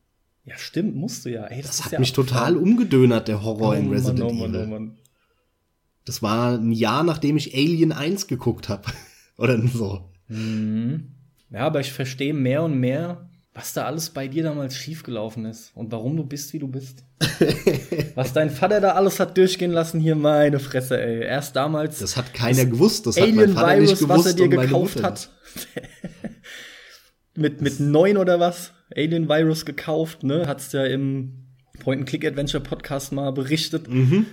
[0.45, 1.45] ja, stimmt, musst du ja.
[1.45, 4.33] Ey, das, das hat ja mich total umgedönert, der Horror oh, in Resident Mann, oh,
[4.33, 4.63] Mann, Evil.
[4.63, 4.97] Oh, Mann.
[6.05, 8.83] Das war ein Jahr, nachdem ich Alien 1 geguckt habe.
[9.37, 10.07] Oder so.
[10.27, 11.11] Mhm.
[11.49, 15.71] Ja, aber ich verstehe mehr und mehr, was da alles bei dir damals schiefgelaufen ist
[15.75, 17.03] und warum du bist, wie du bist.
[18.15, 21.23] was dein Vater da alles hat durchgehen lassen, hier meine Fresse, ey.
[21.23, 21.99] Erst damals.
[21.99, 24.19] Das hat keiner gewusst, das Alien hat mein Vater Virus, nicht gewusst.
[24.19, 25.31] Was er dir gekauft hat.
[27.35, 28.74] mit, mit neun oder was?
[28.93, 30.47] Alien Virus gekauft, ne?
[30.47, 31.45] Hat's ja im
[31.79, 33.89] Point-and-Click-Adventure Podcast mal berichtet.
[33.89, 34.25] Mhm.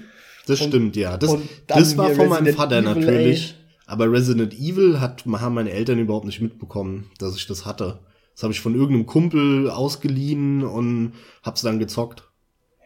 [0.46, 1.16] Das und, stimmt, ja.
[1.16, 1.36] Das,
[1.66, 3.50] das war von meinem Vater Evil, natürlich.
[3.50, 3.62] Ey.
[3.86, 8.00] Aber Resident Evil hat, haben meine Eltern überhaupt nicht mitbekommen, dass ich das hatte.
[8.34, 12.30] Das habe ich von irgendeinem Kumpel ausgeliehen und hab's dann gezockt.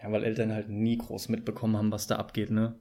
[0.03, 2.79] Ja, weil Eltern halt nie groß mitbekommen haben, was da abgeht, ne?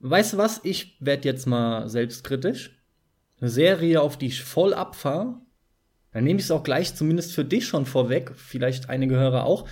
[0.00, 0.60] Weißt du was?
[0.64, 2.76] Ich werde jetzt mal selbstkritisch.
[3.40, 5.40] Eine Serie, auf die ich voll abfahre.
[6.12, 9.66] Dann nehme ich es auch gleich zumindest für dich schon vorweg, vielleicht einige Hörer auch.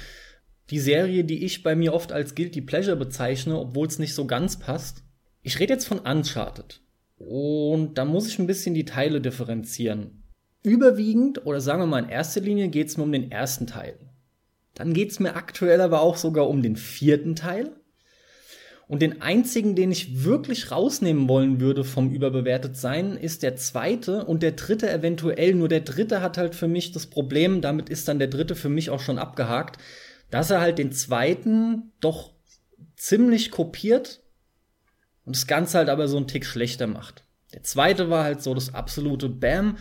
[0.70, 4.26] Die Serie, die ich bei mir oft als Guilty Pleasure bezeichne, obwohl es nicht so
[4.26, 5.02] ganz passt.
[5.42, 6.80] Ich rede jetzt von Uncharted.
[7.16, 10.22] Und da muss ich ein bisschen die Teile differenzieren.
[10.62, 13.98] Überwiegend, oder sagen wir mal in erster Linie, geht es mir um den ersten Teil.
[14.74, 17.79] Dann geht es mir aktuell aber auch sogar um den vierten Teil.
[18.90, 24.24] Und den einzigen, den ich wirklich rausnehmen wollen würde vom überbewertet sein, ist der zweite
[24.24, 25.54] und der dritte eventuell.
[25.54, 28.68] Nur der dritte hat halt für mich das Problem, damit ist dann der dritte für
[28.68, 29.78] mich auch schon abgehakt,
[30.32, 32.32] dass er halt den zweiten doch
[32.96, 34.24] ziemlich kopiert
[35.24, 37.22] und das Ganze halt aber so einen Tick schlechter macht.
[37.54, 39.78] Der zweite war halt so das absolute Bam.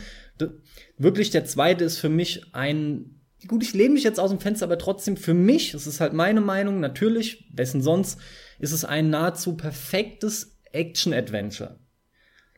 [0.99, 4.66] Wirklich, der zweite ist für mich ein gut, ich lehne mich jetzt aus dem Fenster,
[4.66, 8.20] aber trotzdem für mich, das ist halt meine Meinung, natürlich, wessen sonst,
[8.60, 11.80] ist es ein nahezu perfektes Action-Adventure.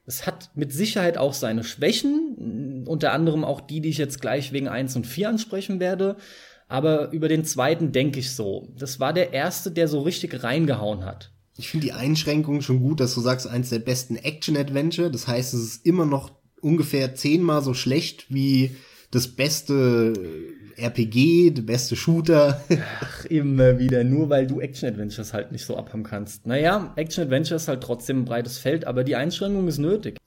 [0.05, 4.51] Es hat mit Sicherheit auch seine Schwächen, unter anderem auch die, die ich jetzt gleich
[4.51, 6.17] wegen 1 und 4 ansprechen werde.
[6.67, 8.73] Aber über den zweiten denke ich so.
[8.77, 11.31] Das war der erste, der so richtig reingehauen hat.
[11.57, 15.11] Ich finde die Einschränkung schon gut, dass du sagst, eins der besten Action-Adventure.
[15.11, 16.31] Das heißt, es ist immer noch
[16.61, 18.75] ungefähr zehnmal so schlecht wie
[19.11, 20.13] das beste
[20.81, 22.61] RPG, der beste Shooter.
[23.01, 26.45] Ach, immer wieder, nur weil du Action-Adventures halt nicht so abhaben kannst.
[26.47, 30.17] Naja, Action-Adventure ist halt trotzdem ein breites Feld, aber die Einschränkung ist nötig.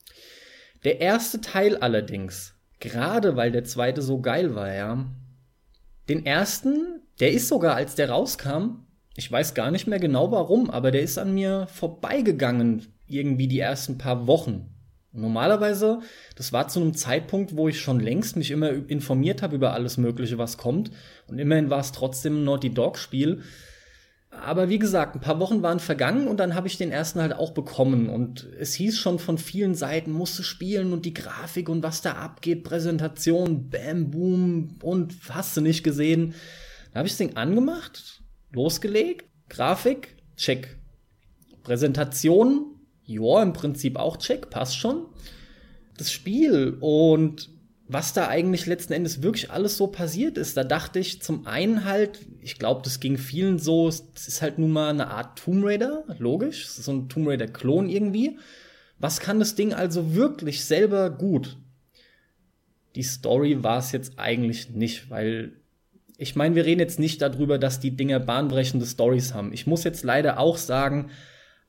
[0.84, 5.06] Der erste Teil allerdings, gerade weil der zweite so geil war, ja,
[6.08, 8.84] den ersten, der ist sogar, als der rauskam,
[9.16, 13.60] ich weiß gar nicht mehr genau warum, aber der ist an mir vorbeigegangen, irgendwie die
[13.60, 14.73] ersten paar Wochen.
[15.16, 16.00] Normalerweise,
[16.34, 19.96] das war zu einem Zeitpunkt, wo ich schon längst mich immer informiert habe über alles
[19.96, 20.90] Mögliche, was kommt.
[21.28, 23.42] Und immerhin war es trotzdem ein Naughty Dog-Spiel.
[24.30, 27.32] Aber wie gesagt, ein paar Wochen waren vergangen und dann habe ich den ersten halt
[27.32, 28.08] auch bekommen.
[28.08, 32.14] Und es hieß schon von vielen Seiten, musste spielen und die Grafik und was da
[32.14, 36.34] abgeht, Präsentation, Bam, Boom und hast du nicht gesehen.
[36.92, 40.76] Da habe ich das Ding angemacht, losgelegt, Grafik, check.
[41.62, 42.73] Präsentation,
[43.06, 45.06] ja, im Prinzip auch check, passt schon.
[45.96, 47.50] Das Spiel und
[47.86, 51.84] was da eigentlich letzten Endes wirklich alles so passiert ist, da dachte ich zum einen
[51.84, 55.64] halt, ich glaube, das ging vielen so, es ist halt nun mal eine Art Tomb
[55.64, 58.38] Raider, logisch, so ein Tomb Raider-Klon irgendwie.
[58.98, 61.58] Was kann das Ding also wirklich selber gut?
[62.94, 65.52] Die Story war es jetzt eigentlich nicht, weil
[66.16, 69.52] ich meine, wir reden jetzt nicht darüber, dass die Dinger bahnbrechende Stories haben.
[69.52, 71.10] Ich muss jetzt leider auch sagen,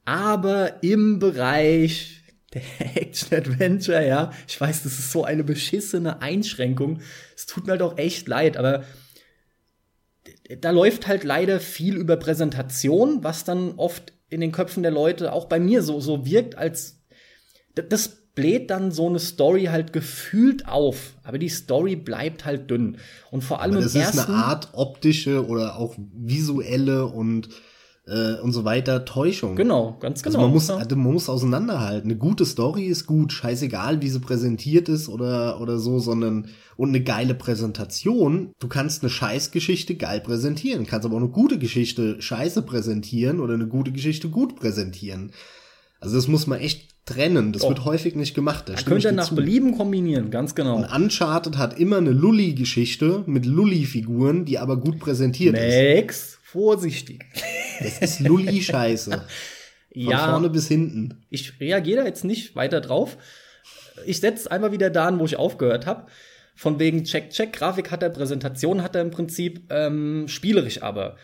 [0.06, 2.62] aber im Bereich der
[2.96, 7.02] Action-Adventure, ja, ich weiß, das ist so eine beschissene Einschränkung.
[7.36, 8.84] Es tut mir halt auch echt leid, aber
[10.60, 15.34] da läuft halt leider viel über Präsentation, was dann oft in den Köpfen der Leute
[15.34, 17.02] auch bei mir so, so wirkt, als
[17.74, 22.98] das bläht dann so eine Story halt gefühlt auf, aber die Story bleibt halt dünn.
[23.32, 27.50] Und vor allem aber das im ist eine Art optische oder auch visuelle und
[28.08, 29.56] äh, und so weiter Täuschung.
[29.56, 30.36] Genau, ganz genau.
[30.36, 32.10] Also man muss, also man muss auseinanderhalten.
[32.10, 36.48] Eine gute Story ist gut, scheißegal, wie sie präsentiert ist oder, oder so, sondern,
[36.78, 38.52] und eine geile Präsentation.
[38.60, 43.56] Du kannst eine Scheißgeschichte geil präsentieren, kannst aber auch eine gute Geschichte scheiße präsentieren oder
[43.56, 45.32] eine gute Geschichte gut präsentieren.
[46.00, 47.54] Also das muss man echt trennen.
[47.54, 47.70] Das oh.
[47.70, 48.66] wird häufig nicht gemacht.
[48.68, 49.36] Da könnt ihr nach zu.
[49.36, 50.78] Belieben kombinieren, ganz genau.
[50.78, 55.96] Und Uncharted hat immer eine Lully-Geschichte mit Lully-Figuren, die aber gut präsentiert Max, ist.
[55.96, 57.24] Max, vorsichtig.
[57.80, 59.12] Das ist Lulli-Scheiße.
[59.96, 61.26] Von ja, vorne bis hinten.
[61.30, 63.18] Ich reagiere da jetzt nicht weiter drauf.
[64.06, 66.08] Ich setze einmal wieder da an, wo ich aufgehört habe.
[66.54, 71.16] Von wegen Check, Check, Grafik hat er, Präsentation hat er im Prinzip, ähm, spielerisch aber.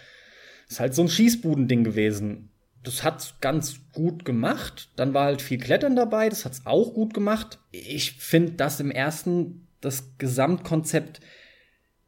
[0.70, 2.50] Ist halt so ein Schießbudending gewesen.
[2.84, 4.90] Das hat's ganz gut gemacht.
[4.96, 7.60] Dann war halt viel Klettern dabei, das hat's auch gut gemacht.
[7.72, 11.20] Ich finde, dass im ersten das Gesamtkonzept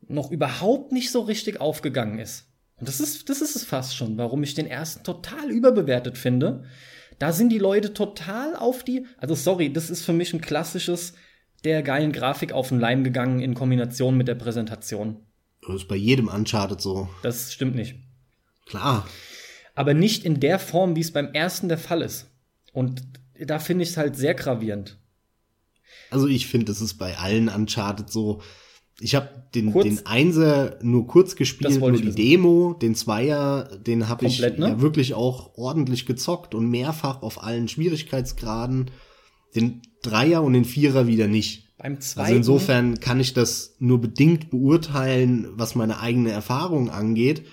[0.08, 2.53] noch überhaupt nicht so richtig aufgegangen ist.
[2.84, 6.66] Und das ist, das ist es fast schon, warum ich den ersten total überbewertet finde.
[7.18, 11.14] Da sind die Leute total auf die, also sorry, das ist für mich ein klassisches
[11.64, 15.26] der geilen Grafik auf den Leim gegangen in Kombination mit der Präsentation.
[15.66, 17.08] Das ist bei jedem Uncharted so.
[17.22, 17.96] Das stimmt nicht.
[18.66, 19.08] Klar.
[19.76, 22.32] Aber nicht in der Form, wie es beim ersten der Fall ist.
[22.74, 23.02] Und
[23.40, 24.98] da finde ich es halt sehr gravierend.
[26.12, 28.42] Also ich finde, das ist bei allen Uncharted so,
[29.00, 32.16] ich habe den, den Einser nur kurz gespielt, nur die wissen.
[32.16, 34.56] Demo, den Zweier, den habe ich ne?
[34.58, 38.92] ja wirklich auch ordentlich gezockt und mehrfach auf allen Schwierigkeitsgraden.
[39.56, 41.76] Den Dreier und den Vierer wieder nicht.
[41.78, 42.26] Beim zweiten.
[42.26, 47.44] Also insofern kann ich das nur bedingt beurteilen, was meine eigene Erfahrung angeht.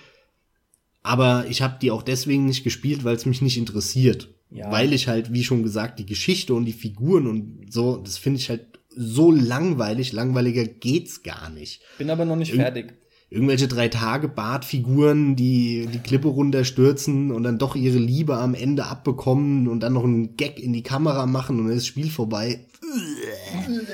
[1.02, 4.34] Aber ich habe die auch deswegen nicht gespielt, weil es mich nicht interessiert.
[4.50, 4.70] Ja.
[4.70, 8.40] Weil ich halt, wie schon gesagt, die Geschichte und die Figuren und so, das finde
[8.40, 8.69] ich halt
[9.02, 10.12] so langweilig.
[10.12, 11.80] Langweiliger geht's gar nicht.
[11.98, 12.94] Bin aber noch nicht Ir fertig
[13.30, 18.86] irgendwelche drei Tage Bartfiguren, die die Klippe runterstürzen und dann doch ihre Liebe am Ende
[18.86, 22.10] abbekommen und dann noch einen Gag in die Kamera machen und dann ist das Spiel
[22.10, 22.66] vorbei.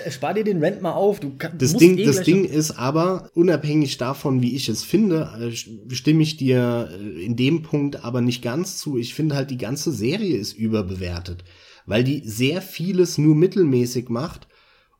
[0.08, 1.20] Spar dir den Rent mal auf.
[1.20, 5.30] Du kann, das Ding, eh das Ding ist aber, unabhängig davon, wie ich es finde,
[5.38, 8.96] äh, stimme ich dir äh, in dem Punkt aber nicht ganz zu.
[8.96, 11.44] Ich finde halt, die ganze Serie ist überbewertet,
[11.84, 14.48] weil die sehr vieles nur mittelmäßig macht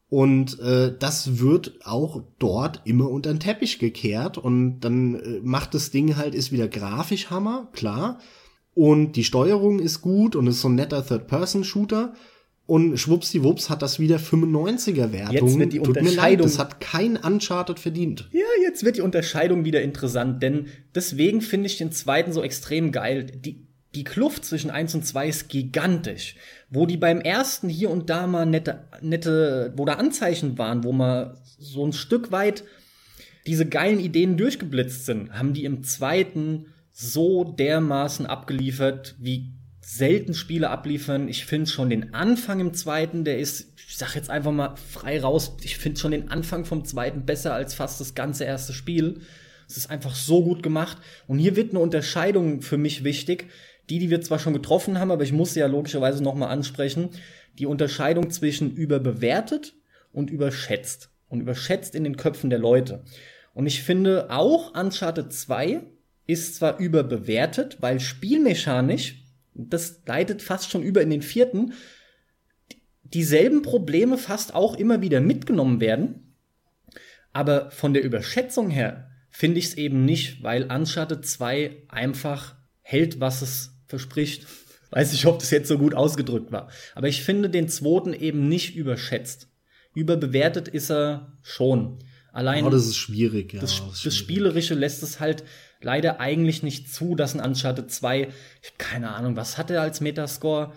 [0.09, 4.39] und äh, das wird auch dort immer unter den Teppich gekehrt.
[4.39, 8.21] Und dann äh, macht das Ding halt, ist wieder grafisch Hammer, klar.
[8.75, 12.15] Und die Steuerung ist gut und ist so ein netter Third-Person-Shooter.
[12.67, 15.49] Und schwuppsdiwupps hat das wieder 95er-Wertung.
[15.49, 16.17] Jetzt wird die Tut Unterscheidung.
[16.17, 18.29] Mir leid, das hat kein Uncharted verdient.
[18.33, 22.91] Ja, jetzt wird die Unterscheidung wieder interessant, denn deswegen finde ich den zweiten so extrem
[22.91, 23.25] geil.
[23.25, 23.66] Die,
[23.97, 26.37] die Kluft zwischen eins und zwei ist gigantisch.
[26.71, 30.93] Wo die beim ersten hier und da mal nette, nette, wo da Anzeichen waren, wo
[30.93, 32.65] mal so ein Stück weit
[33.47, 40.71] diese geilen Ideen durchgeblitzt sind, haben die im zweiten so dermaßen abgeliefert, wie selten Spiele
[40.71, 41.29] abliefern.
[41.29, 45.21] Ich finde schon den Anfang im zweiten, der ist, ich sag jetzt einfach mal frei
[45.21, 49.21] raus, ich finde schon den Anfang vom zweiten besser als fast das ganze erste Spiel.
[49.69, 50.99] Es ist einfach so gut gemacht.
[51.27, 53.49] Und hier wird eine Unterscheidung für mich wichtig.
[53.89, 57.11] Die, die wir zwar schon getroffen haben, aber ich muss sie ja logischerweise nochmal ansprechen.
[57.59, 59.75] Die Unterscheidung zwischen überbewertet
[60.13, 61.11] und überschätzt.
[61.29, 63.05] Und überschätzt in den Köpfen der Leute.
[63.55, 65.83] Und ich finde auch Uncharted 2
[66.27, 69.25] ist zwar überbewertet, weil spielmechanisch,
[69.55, 71.73] das leitet fast schon über in den vierten,
[73.03, 76.35] dieselben Probleme fast auch immer wieder mitgenommen werden.
[77.33, 83.21] Aber von der Überschätzung her finde ich es eben nicht, weil Uncharted 2 einfach hält,
[83.21, 84.47] was es verspricht.
[84.91, 86.69] Weiß nicht, ob das jetzt so gut ausgedrückt war.
[86.95, 89.49] Aber ich finde den zweiten eben nicht überschätzt.
[89.95, 91.99] Überbewertet ist er schon.
[92.33, 92.65] Allein.
[92.65, 93.61] Oh, das ist schwierig, ja.
[93.61, 95.43] Das, das, das Spielerische lässt es halt
[95.81, 98.29] leider eigentlich nicht zu, dass ein Uncharted 2,
[98.63, 100.73] ich hab keine Ahnung, was hat er als Metascore?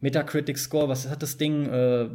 [0.00, 1.66] Metacritic Score, was hat das Ding?
[1.66, 2.08] Äh,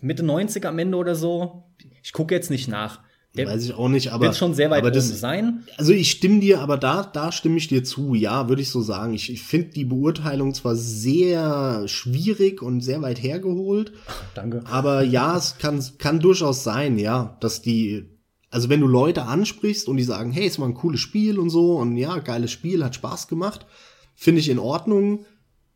[0.00, 1.64] Mitte 90 am Ende oder so?
[2.02, 3.00] Ich gucke jetzt nicht nach.
[3.36, 4.26] Der Weiß ich auch nicht, aber.
[4.26, 5.64] Wird schon sehr weit aber das, sein.
[5.76, 8.80] Also ich stimme dir, aber da, da stimme ich dir zu, ja, würde ich so
[8.80, 9.14] sagen.
[9.14, 13.92] Ich, ich finde die Beurteilung zwar sehr schwierig und sehr weit hergeholt.
[14.34, 14.62] Danke.
[14.66, 18.06] Aber ja, es kann, kann durchaus sein, ja, dass die,
[18.50, 21.50] also wenn du Leute ansprichst und die sagen, hey, es war ein cooles Spiel und
[21.50, 23.66] so und ja, geiles Spiel, hat Spaß gemacht,
[24.14, 25.26] finde ich in Ordnung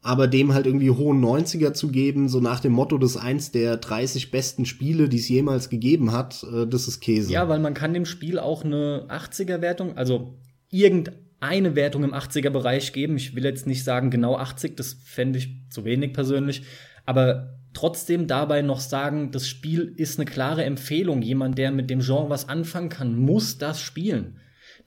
[0.03, 3.77] aber dem halt irgendwie hohen 90er zu geben, so nach dem Motto, das eins der
[3.77, 7.31] 30 besten Spiele, die es jemals gegeben hat, äh, das ist Käse.
[7.33, 10.39] Ja, weil man kann dem Spiel auch eine 80er Wertung, also
[10.71, 13.17] irgendeine Wertung im 80er Bereich geben.
[13.17, 16.63] Ich will jetzt nicht sagen genau 80, das fände ich zu wenig persönlich,
[17.05, 21.21] aber trotzdem dabei noch sagen, das Spiel ist eine klare Empfehlung.
[21.21, 24.39] Jemand, der mit dem Genre was anfangen kann, muss das spielen.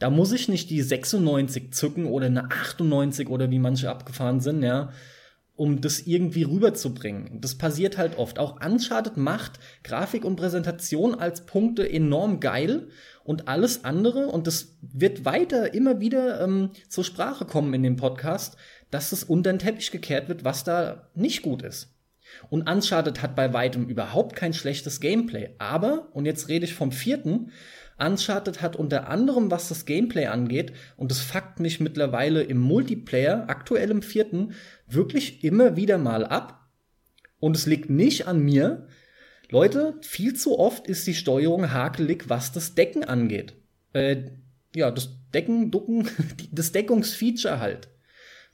[0.03, 4.61] Da muss ich nicht die 96 zücken oder eine 98 oder wie manche abgefahren sind,
[4.61, 4.91] ja,
[5.55, 7.39] um das irgendwie rüberzubringen.
[7.39, 8.37] Das passiert halt oft.
[8.37, 12.89] Auch Uncharted macht Grafik und Präsentation als Punkte enorm geil
[13.23, 17.95] und alles andere, und das wird weiter immer wieder ähm, zur Sprache kommen in dem
[17.95, 18.57] Podcast,
[18.91, 21.95] dass es unter den Teppich gekehrt wird, was da nicht gut ist.
[22.49, 25.55] Und Uncharted hat bei weitem überhaupt kein schlechtes Gameplay.
[25.59, 27.51] Aber, und jetzt rede ich vom vierten,
[28.05, 33.45] Uncharted hat unter anderem, was das Gameplay angeht, und das fuckt mich mittlerweile im Multiplayer,
[33.47, 34.53] aktuell im vierten,
[34.87, 36.67] wirklich immer wieder mal ab.
[37.39, 38.87] Und es liegt nicht an mir.
[39.49, 43.55] Leute, viel zu oft ist die Steuerung hakelig, was das Decken angeht.
[43.93, 44.31] Äh,
[44.75, 46.07] ja, das Decken, Ducken,
[46.51, 47.89] das Deckungsfeature halt.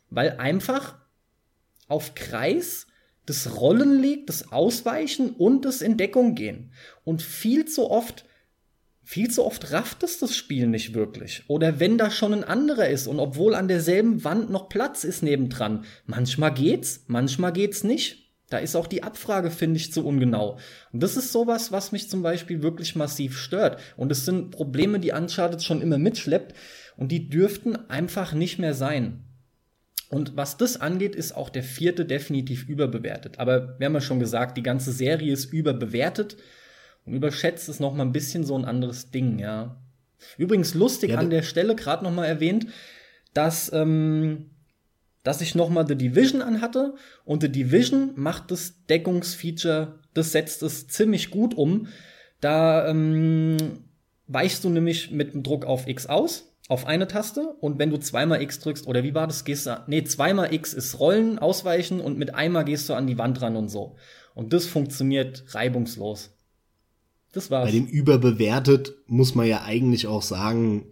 [0.10, 0.98] Weil einfach
[1.88, 2.88] auf Kreis
[3.26, 6.72] das Rollen liegt, das Ausweichen und das in Deckung gehen.
[7.04, 8.26] Und viel zu oft
[9.10, 11.42] viel zu oft rafft es das Spiel nicht wirklich.
[11.48, 15.24] Oder wenn da schon ein anderer ist und obwohl an derselben Wand noch Platz ist
[15.24, 15.84] nebendran.
[16.06, 18.30] Manchmal geht's, manchmal geht's nicht.
[18.52, 20.60] Da ist auch die Abfrage, finde ich, zu ungenau.
[20.92, 23.80] Und das ist sowas, was mich zum Beispiel wirklich massiv stört.
[23.98, 26.56] Und es sind Probleme, die Uncharted schon immer mitschleppt.
[26.96, 29.24] Und die dürften einfach nicht mehr sein.
[30.10, 33.40] Und was das angeht, ist auch der vierte definitiv überbewertet.
[33.40, 36.38] Aber wir haben ja schon gesagt, die ganze Serie ist überbewertet.
[37.14, 39.78] Überschätzt ist noch mal ein bisschen so ein anderes Ding, ja.
[40.38, 42.68] Übrigens lustig ja, an der Stelle gerade noch mal erwähnt,
[43.34, 44.50] dass ähm,
[45.24, 46.96] dass ich noch mal The Division anhatte
[47.26, 51.88] und The Division macht das Deckungsfeature, das setzt es ziemlich gut um.
[52.42, 53.58] Da ähm,
[54.28, 57.98] weichst du nämlich mit dem Druck auf X aus auf eine Taste und wenn du
[57.98, 62.00] zweimal X drückst, oder wie war das, gehst du, nee, zweimal X ist Rollen, Ausweichen
[62.00, 63.98] und mit einmal gehst du an die Wand ran und so.
[64.36, 66.32] Und das funktioniert reibungslos.
[67.32, 67.66] Das war's.
[67.66, 70.88] Bei dem überbewertet muss man ja eigentlich auch sagen,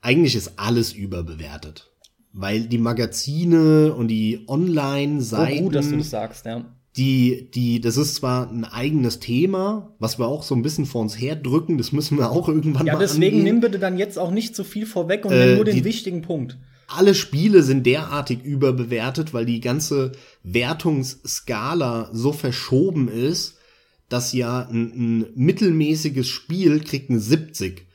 [0.00, 1.90] eigentlich ist alles überbewertet.
[2.32, 5.60] Weil die Magazine und die Online-Seiten.
[5.60, 6.64] Oh, gut, dass du das sagst, ja
[6.96, 11.00] die, die, das ist zwar ein eigenes Thema, was wir auch so ein bisschen vor
[11.00, 13.44] uns herdrücken, das müssen wir auch irgendwann ja, mal Ja, deswegen angehen.
[13.44, 15.76] nimm bitte dann jetzt auch nicht zu so viel vorweg und äh, nimm nur den
[15.76, 16.56] die, wichtigen Punkt.
[16.86, 20.12] Alle Spiele sind derartig überbewertet, weil die ganze
[20.44, 23.53] Wertungsskala so verschoben ist,
[24.08, 24.92] dass ja ein,
[25.22, 27.86] ein mittelmäßiges Spiel kriegt eine 70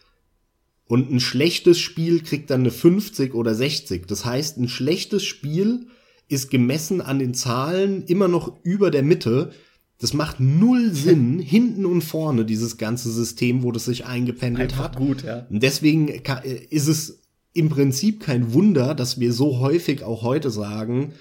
[0.90, 4.08] und ein schlechtes Spiel kriegt dann eine 50 oder 60.
[4.08, 5.86] Das heißt, ein schlechtes Spiel
[6.28, 9.52] ist gemessen an den Zahlen immer noch über der Mitte.
[10.00, 14.86] Das macht null Sinn, hinten und vorne, dieses ganze System, wo das sich eingependelt Einfach
[14.86, 14.96] hat.
[14.96, 15.46] gut, ja.
[15.52, 17.20] Und deswegen ist es
[17.54, 21.14] im Prinzip kein Wunder, dass wir so häufig auch heute sagen,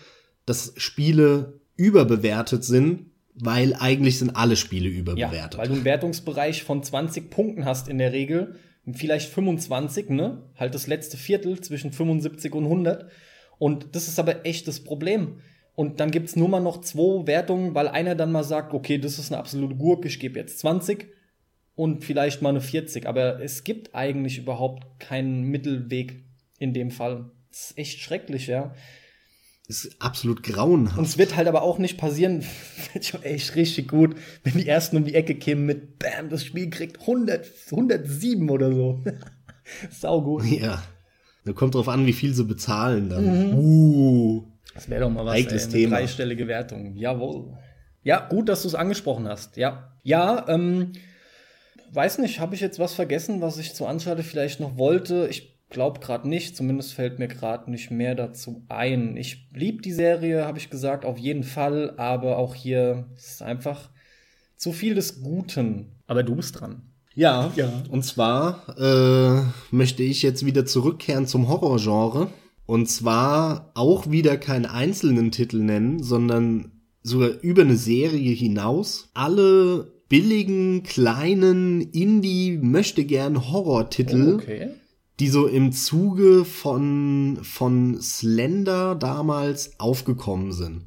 [0.47, 3.07] dass Spiele überbewertet sind,
[3.41, 5.55] weil eigentlich sind alle Spiele überbewertet.
[5.55, 8.57] Ja, weil du einen Wertungsbereich von 20 Punkten hast in der Regel,
[8.93, 10.43] vielleicht 25, ne?
[10.57, 13.11] Halt das letzte Viertel zwischen 75 und 100.
[13.59, 15.41] Und das ist aber echt das Problem.
[15.75, 19.19] Und dann gibt's nur mal noch zwei Wertungen, weil einer dann mal sagt, okay, das
[19.19, 21.07] ist eine absolute Gurke, ich gebe jetzt 20
[21.75, 23.07] und vielleicht mal eine 40.
[23.07, 26.25] Aber es gibt eigentlich überhaupt keinen Mittelweg
[26.59, 27.31] in dem Fall.
[27.51, 28.75] Das ist echt schrecklich, ja.
[29.69, 30.97] Ist absolut grauenhaft.
[30.97, 32.43] Und es wird halt aber auch nicht passieren,
[33.23, 37.01] echt richtig gut, wenn die ersten um die Ecke kämen mit Bam, das Spiel kriegt
[37.01, 39.05] 100, 107 oder so.
[39.91, 40.47] Sau gut.
[40.47, 40.83] Ja.
[41.45, 43.51] Da kommt drauf an, wie viel sie bezahlen dann.
[43.51, 43.59] Mhm.
[43.59, 44.45] Uh.
[44.73, 45.97] Das wäre doch mal was, ey, eine Thema.
[45.97, 46.95] dreistellige Wertung.
[46.95, 47.59] Jawohl.
[48.03, 49.59] Ja, gut, dass du es angesprochen hast.
[49.59, 49.93] Ja.
[50.03, 50.93] Ja, ähm,
[51.93, 55.27] weiß nicht, habe ich jetzt was vergessen, was ich zu Uncharted vielleicht noch wollte?
[55.29, 59.17] Ich glaube gerade nicht, zumindest fällt mir gerade nicht mehr dazu ein.
[59.17, 63.91] Ich lieb die Serie, habe ich gesagt, auf jeden Fall, aber auch hier ist einfach
[64.57, 65.93] zu viel des Guten.
[66.07, 66.83] Aber du bist dran.
[67.15, 67.83] Ja, ja.
[67.91, 69.43] und zwar äh,
[69.75, 72.29] möchte ich jetzt wieder zurückkehren zum Horrorgenre.
[72.65, 76.71] Und zwar auch wieder keinen einzelnen Titel nennen, sondern
[77.03, 79.09] sogar über eine Serie hinaus.
[79.15, 84.69] Alle billigen, kleinen, Indie, möchte gern Horror-Titel, oh, okay.
[85.21, 90.85] Die so im Zuge von, von Slender damals aufgekommen sind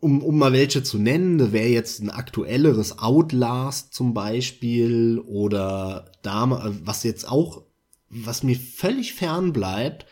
[0.00, 6.12] um, um mal welche zu nennen, da wäre jetzt ein aktuelleres Outlast zum Beispiel oder
[6.22, 7.64] da, was jetzt auch,
[8.08, 10.06] was mir völlig fern bleibt,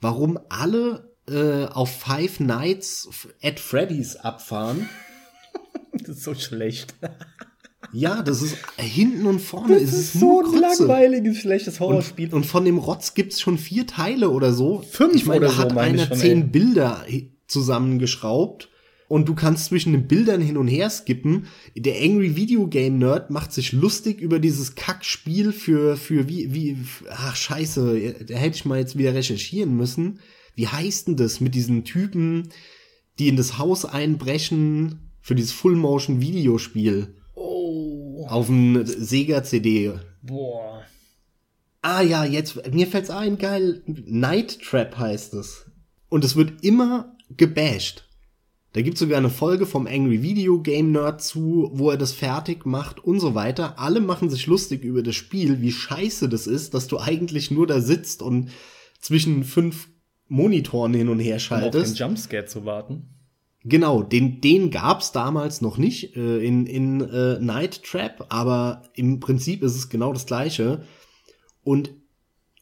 [0.00, 3.08] warum alle äh, auf Five Nights
[3.42, 4.88] at Freddy's abfahren.
[5.92, 6.94] das ist so schlecht.
[7.92, 12.26] Ja, das ist äh, hinten und vorne das ist, ist so ein langweiliges, schlechtes Horrorspiel.
[12.26, 14.84] Und, und, von dem Rotz gibt's schon vier Teile oder so.
[14.90, 16.48] Fünf ich meine, oder da hat so, einer schon, zehn ey.
[16.48, 17.04] Bilder
[17.46, 18.68] zusammengeschraubt
[19.08, 21.46] und du kannst zwischen den Bildern hin und her skippen.
[21.76, 26.78] Der Angry Video Game Nerd macht sich lustig über dieses Kackspiel für, für wie, wie,
[27.10, 30.20] ach scheiße, da hätte ich mal jetzt wieder recherchieren müssen.
[30.54, 32.48] Wie heißt denn das mit diesen Typen,
[33.18, 37.15] die in das Haus einbrechen für dieses Full Motion Videospiel?
[38.16, 38.26] Oh.
[38.28, 39.92] Auf dem Sega CD.
[40.22, 40.82] Boah.
[41.82, 43.82] Ah ja, jetzt, mir fällt's ein, geil.
[43.86, 45.66] Night Trap heißt es.
[46.08, 48.08] Und es wird immer gebasht.
[48.72, 52.64] Da gibt sogar eine Folge vom Angry Video Game Nerd zu, wo er das fertig
[52.64, 53.78] macht und so weiter.
[53.78, 57.66] Alle machen sich lustig über das Spiel, wie scheiße das ist, dass du eigentlich nur
[57.66, 58.50] da sitzt und
[58.98, 59.88] zwischen fünf
[60.28, 61.74] Monitoren hin und her schaltest.
[61.74, 63.15] Um auf den Jumpscare zu warten.
[63.68, 69.18] Genau, den, den gab's damals noch nicht äh, in, in äh, Night Trap, aber im
[69.18, 70.82] Prinzip ist es genau das gleiche.
[71.64, 71.90] Und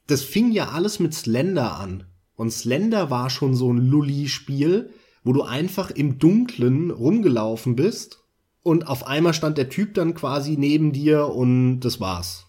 [0.07, 2.05] das fing ja alles mit Slender an.
[2.37, 4.91] Und Slender war schon so ein Lully-Spiel,
[5.25, 8.25] wo du einfach im Dunklen rumgelaufen bist
[8.63, 12.47] und auf einmal stand der Typ dann quasi neben dir und das war's.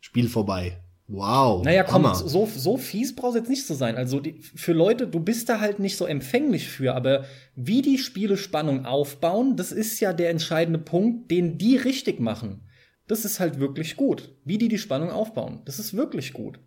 [0.00, 0.80] Spiel vorbei.
[1.08, 1.64] Wow.
[1.64, 2.14] Naja, komm, Hammer.
[2.14, 3.96] so, so fies brauchst jetzt nicht zu sein.
[3.96, 7.24] Also die, für Leute, du bist da halt nicht so empfänglich für, aber
[7.56, 12.68] wie die Spiele Spannung aufbauen, das ist ja der entscheidende Punkt, den die richtig machen.
[13.06, 14.34] Das ist halt wirklich gut.
[14.44, 15.62] Wie die die Spannung aufbauen.
[15.64, 16.60] Das ist wirklich gut.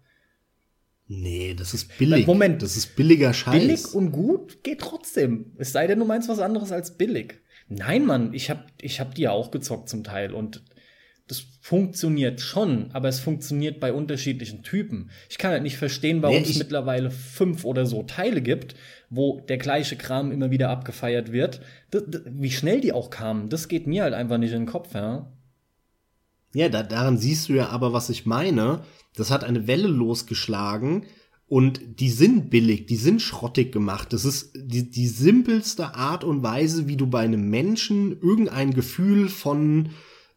[1.08, 2.26] Nee, das ist billig.
[2.26, 2.64] Moment.
[2.64, 3.54] Das ist billiger Scheiß.
[3.54, 5.52] Billig und gut geht trotzdem.
[5.58, 7.42] Es sei denn, du meinst was anderes als billig.
[7.68, 10.64] Nein, Mann, ich hab, ich hab die ja auch gezockt zum Teil und
[11.32, 15.12] das funktioniert schon, aber es funktioniert bei unterschiedlichen Typen.
[15.30, 18.76] Ich kann halt nicht verstehen, warum nee, es mittlerweile fünf oder so Teile gibt,
[19.10, 21.62] wo der gleiche Kram immer wieder abgefeiert wird.
[21.90, 24.68] Das, das, wie schnell die auch kamen, das geht mir halt einfach nicht in den
[24.68, 25.32] Kopf, ja.
[26.54, 28.82] Ja, da, daran siehst du ja aber, was ich meine.
[29.16, 31.06] Das hat eine Welle losgeschlagen
[31.48, 34.12] und die sind billig, die sind schrottig gemacht.
[34.12, 39.30] Das ist die, die simpelste Art und Weise, wie du bei einem Menschen irgendein Gefühl
[39.30, 39.92] von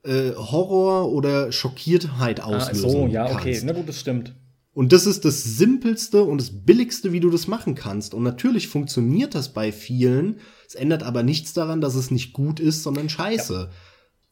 [0.04, 3.40] äh, Horror oder Schockiertheit auslösen ah, so, ja, kannst.
[3.40, 4.34] okay, na gut, das stimmt.
[4.74, 8.12] Und das ist das simpelste und das billigste, wie du das machen kannst.
[8.12, 10.40] Und natürlich funktioniert das bei vielen.
[10.66, 13.54] Es ändert aber nichts daran, dass es nicht gut ist, sondern scheiße.
[13.54, 13.70] Ja.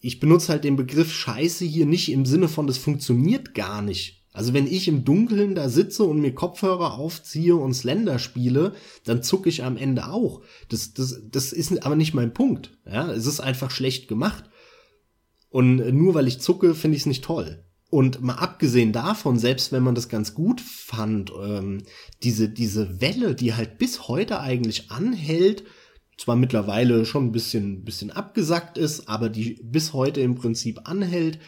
[0.00, 4.24] Ich benutze halt den Begriff scheiße hier nicht im Sinne von, das funktioniert gar nicht.
[4.32, 8.72] Also wenn ich im Dunkeln da sitze und mir Kopfhörer aufziehe und Slender spiele,
[9.04, 10.42] dann zucke ich am Ende auch.
[10.70, 12.76] Das, das, das ist aber nicht mein Punkt.
[12.84, 14.44] Ja, es ist einfach schlecht gemacht.
[15.52, 17.62] Und nur weil ich zucke, finde ich es nicht toll.
[17.90, 21.82] Und mal abgesehen davon, selbst wenn man das ganz gut fand, ähm,
[22.22, 25.64] diese, diese Welle, die halt bis heute eigentlich anhält,
[26.16, 31.38] zwar mittlerweile schon ein bisschen, bisschen abgesackt ist, aber die bis heute im Prinzip anhält,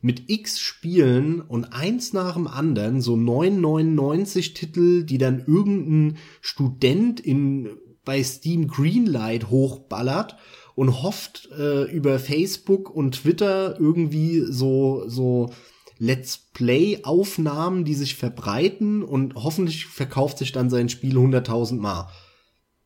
[0.00, 7.20] mit x Spielen und eins nach dem anderen, so 999 Titel, die dann irgendein Student
[7.20, 7.68] in,
[8.06, 10.38] bei Steam Greenlight hochballert
[10.74, 15.50] und hofft äh, über Facebook und Twitter irgendwie so, so
[15.98, 22.08] Let's Play-Aufnahmen, die sich verbreiten und hoffentlich verkauft sich dann sein Spiel 100.000 Mal.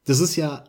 [0.05, 0.65] Das ist ja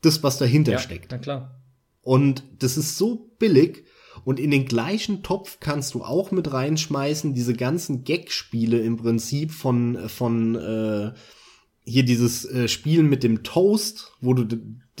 [0.00, 1.10] das, was dahinter ja, steckt.
[1.10, 1.60] Na klar.
[2.00, 3.84] Und das ist so billig
[4.24, 9.52] und in den gleichen Topf kannst du auch mit reinschmeißen diese ganzen Gag-Spiele im Prinzip
[9.52, 11.12] von von äh,
[11.84, 14.46] hier dieses äh, Spiel mit dem Toast, wo du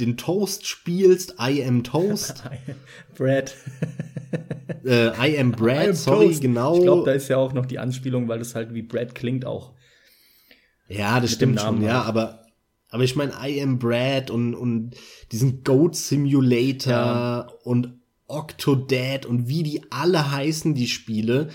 [0.00, 2.42] den Toast spielst, I am Toast.
[3.16, 3.54] Brad.
[4.84, 6.40] äh, I am Brad, I am sorry, Toast.
[6.40, 6.76] genau.
[6.76, 9.44] Ich glaube, da ist ja auch noch die Anspielung, weil das halt wie Brad klingt
[9.44, 9.74] auch.
[10.88, 12.46] Ja, das stimmt schon, ja, aber
[12.90, 14.94] aber ich meine I am Brad und und
[15.30, 17.48] diesen Goat Simulator ja.
[17.62, 21.48] und Octodad und wie die alle heißen, die Spiele.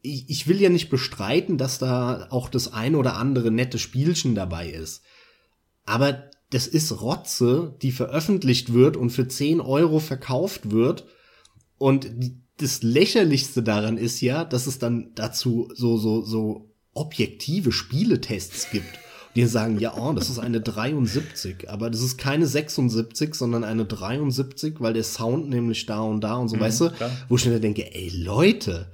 [0.00, 4.34] Ich, ich will ja nicht bestreiten, dass da auch das ein oder andere nette Spielchen
[4.34, 5.02] dabei ist.
[5.84, 11.04] Aber das ist Rotze, die veröffentlicht wird und für 10 Euro verkauft wird.
[11.76, 12.10] Und
[12.56, 18.98] das lächerlichste daran ist ja, dass es dann dazu so, so, so objektive Spieletests gibt.
[19.36, 23.84] Die sagen, ja, oh, das ist eine 73, aber das ist keine 76, sondern eine
[23.84, 27.10] 73, weil der Sound nämlich da und da und so, mhm, weißt du, klar.
[27.28, 28.90] wo ich mir denke, ey, Leute,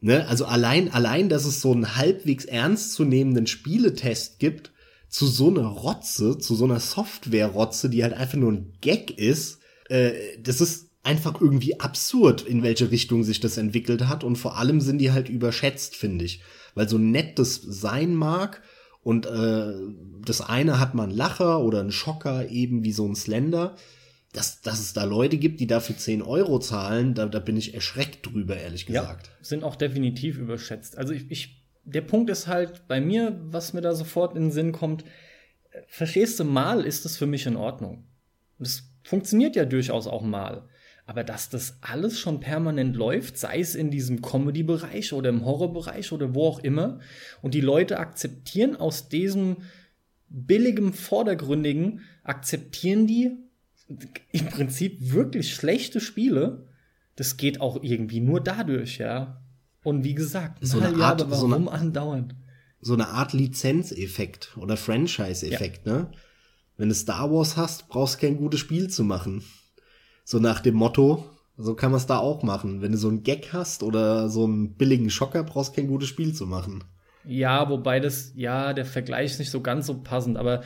[0.00, 4.72] ne, also allein, allein, dass es so einen halbwegs ernstzunehmenden Spieletest gibt,
[5.10, 9.58] zu so einer Rotze, zu so einer Software-Rotze, die halt einfach nur ein Gag ist,
[9.88, 14.22] äh, das ist einfach irgendwie absurd, in welche Richtung sich das entwickelt hat.
[14.22, 16.42] Und vor allem sind die halt überschätzt, finde ich.
[16.74, 18.62] Weil so nett das sein mag
[19.02, 19.72] und äh,
[20.24, 23.76] das eine hat man Lacher oder einen Schocker, eben wie so ein Slender.
[24.32, 27.74] Dass, dass es da Leute gibt, die dafür 10 Euro zahlen, da, da bin ich
[27.74, 29.26] erschreckt drüber, ehrlich gesagt.
[29.26, 30.96] Ja, sind auch definitiv überschätzt.
[30.96, 31.59] Also ich, ich
[31.94, 35.04] der Punkt ist halt bei mir, was mir da sofort in den Sinn kommt,
[35.88, 38.04] verstehst du, mal ist das für mich in Ordnung.
[38.58, 40.68] Das funktioniert ja durchaus auch mal.
[41.06, 46.12] Aber dass das alles schon permanent läuft, sei es in diesem Comedy-Bereich oder im Horror-Bereich
[46.12, 47.00] oder wo auch immer,
[47.42, 49.56] und die Leute akzeptieren aus diesem
[50.28, 53.36] billigem, vordergründigen, akzeptieren die
[54.30, 56.68] im Prinzip wirklich schlechte Spiele.
[57.16, 59.39] Das geht auch irgendwie nur dadurch, ja.
[59.82, 62.34] Und wie gesagt, so eine Art, Jahre, warum so eine, andauernd?
[62.80, 65.92] So eine Art Lizenzeffekt oder Franchise-Effekt, ja.
[65.92, 66.10] ne?
[66.76, 69.44] Wenn du Star Wars hast, brauchst du kein gutes Spiel zu machen.
[70.24, 71.26] So nach dem Motto,
[71.58, 72.80] so kann man es da auch machen.
[72.80, 76.08] Wenn du so einen Gag hast oder so einen billigen Schocker, brauchst du kein gutes
[76.08, 76.84] Spiel zu machen.
[77.24, 80.62] Ja, wobei das, ja, der Vergleich ist nicht so ganz so passend, aber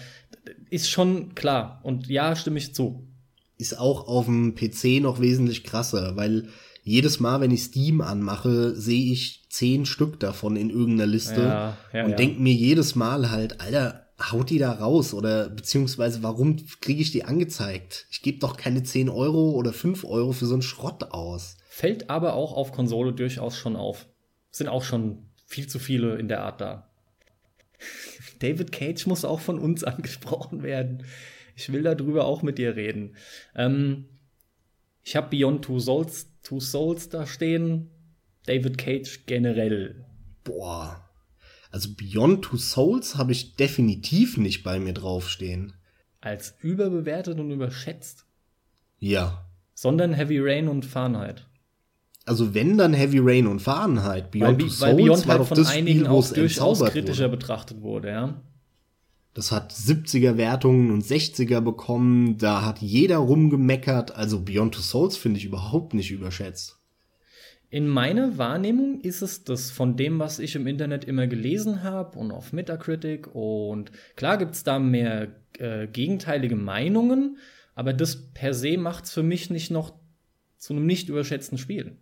[0.70, 1.80] ist schon klar.
[1.82, 3.08] Und ja, stimme ich zu.
[3.58, 6.48] Ist auch auf dem PC noch wesentlich krasser, weil
[6.84, 11.78] jedes Mal, wenn ich Steam anmache, sehe ich zehn Stück davon in irgendeiner Liste ja,
[11.92, 12.16] ja, und ja.
[12.16, 17.10] denke mir jedes Mal halt, Alter, haut die da raus oder beziehungsweise warum kriege ich
[17.10, 18.06] die angezeigt?
[18.10, 21.56] Ich gebe doch keine 10 Euro oder 5 Euro für so einen Schrott aus.
[21.68, 24.06] Fällt aber auch auf Konsole durchaus schon auf.
[24.50, 26.90] Sind auch schon viel zu viele in der Art da.
[28.40, 31.04] David Cage muss auch von uns angesprochen werden.
[31.56, 33.16] Ich will darüber auch mit dir reden.
[33.56, 34.06] Ähm,
[35.04, 37.90] ich habe Beyond Two Souls, Two Souls da stehen.
[38.46, 40.04] David Cage generell.
[40.42, 41.08] Boah.
[41.70, 45.74] Also Beyond Two Souls habe ich definitiv nicht bei mir draufstehen.
[46.20, 48.24] Als überbewertet und überschätzt?
[48.98, 49.44] Ja.
[49.74, 51.46] Sondern Heavy Rain und Fahrenheit.
[52.26, 54.30] Also wenn dann Heavy Rain und Fahrenheit.
[54.30, 57.36] Beyond weil, Two Souls Beyond war halt von das einigen Spiel, auch durchaus kritischer wurde.
[57.36, 58.42] betrachtet wurde, ja.
[59.34, 62.38] Das hat 70er Wertungen und 60er bekommen.
[62.38, 64.14] Da hat jeder rumgemeckert.
[64.14, 66.78] Also Beyond Two Souls finde ich überhaupt nicht überschätzt.
[67.70, 72.16] in meiner Wahrnehmung ist es das von dem, was ich im Internet immer gelesen habe
[72.16, 73.34] und auf Metacritic.
[73.34, 77.38] Und klar gibt es da mehr äh, gegenteilige Meinungen,
[77.74, 79.94] aber das per se macht es für mich nicht noch
[80.56, 81.96] zu einem nicht überschätzten Spiel.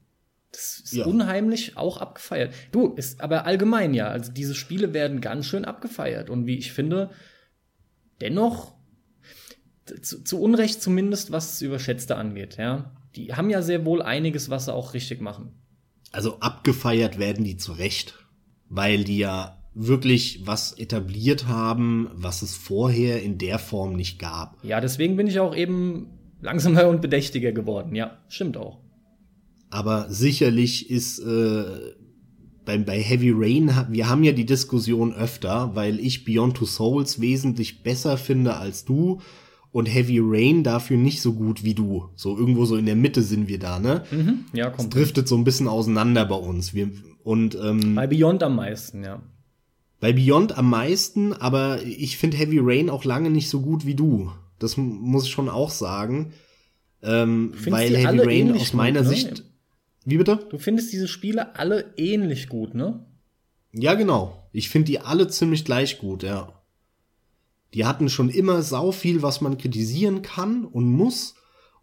[0.53, 1.07] Das ist ja.
[1.07, 2.55] unheimlich auch abgefeiert.
[2.70, 4.09] Du, ist aber allgemein ja.
[4.09, 6.31] Also diese Spiele werden ganz schön abgefeiert.
[6.31, 7.11] Und wie ich finde,
[8.20, 8.74] dennoch
[10.03, 12.95] zu, zu Unrecht zumindest, was das Überschätzte angeht, ja.
[13.16, 15.62] Die haben ja sehr wohl einiges, was sie auch richtig machen
[16.12, 18.15] also abgefeiert werden die zu Recht,
[18.69, 24.62] weil die ja wirklich was etabliert haben, was es vorher in der Form nicht gab.
[24.62, 26.11] Ja, deswegen bin ich auch eben
[26.41, 27.95] langsamer und bedächtiger geworden.
[27.95, 28.82] Ja, stimmt auch.
[29.73, 31.65] Aber sicherlich ist äh,
[32.66, 37.23] bei, bei Heavy Rain, wir haben ja die Diskussion öfter, weil ich Beyond Two Souls
[37.23, 39.23] wesentlich besser finde als du
[39.70, 42.11] und Heavy Rain dafür nicht so gut wie du.
[42.16, 44.05] So irgendwo so in der Mitte sind wir da, ne?
[44.11, 44.82] Mhm, ja, kommt.
[44.82, 46.74] Es driftet so ein bisschen auseinander bei uns.
[46.74, 46.90] Wir,
[47.24, 49.23] und, ähm, bei Beyond am meisten, ja.
[50.01, 53.94] Bei Beyond am meisten, aber ich finde Heavy Rain auch lange nicht so gut wie
[53.94, 54.32] du.
[54.59, 56.35] Das muss ich schon auch sagen.
[57.03, 59.16] Ähm, weil Heavy Rain aus meiner gut, ne?
[59.16, 59.44] Sicht.
[60.05, 60.47] Wie bitte?
[60.51, 63.05] Du findest diese Spiele alle ähnlich gut, ne?
[63.73, 64.49] Ja, genau.
[64.53, 66.62] Ich finde die alle ziemlich gleich gut, ja.
[67.74, 71.35] Die hatten schon immer sau viel, was man kritisieren kann und muss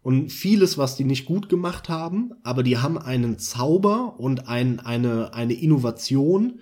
[0.02, 4.80] und vieles, was die nicht gut gemacht haben, aber die haben einen Zauber und ein,
[4.80, 6.60] eine, eine Innovation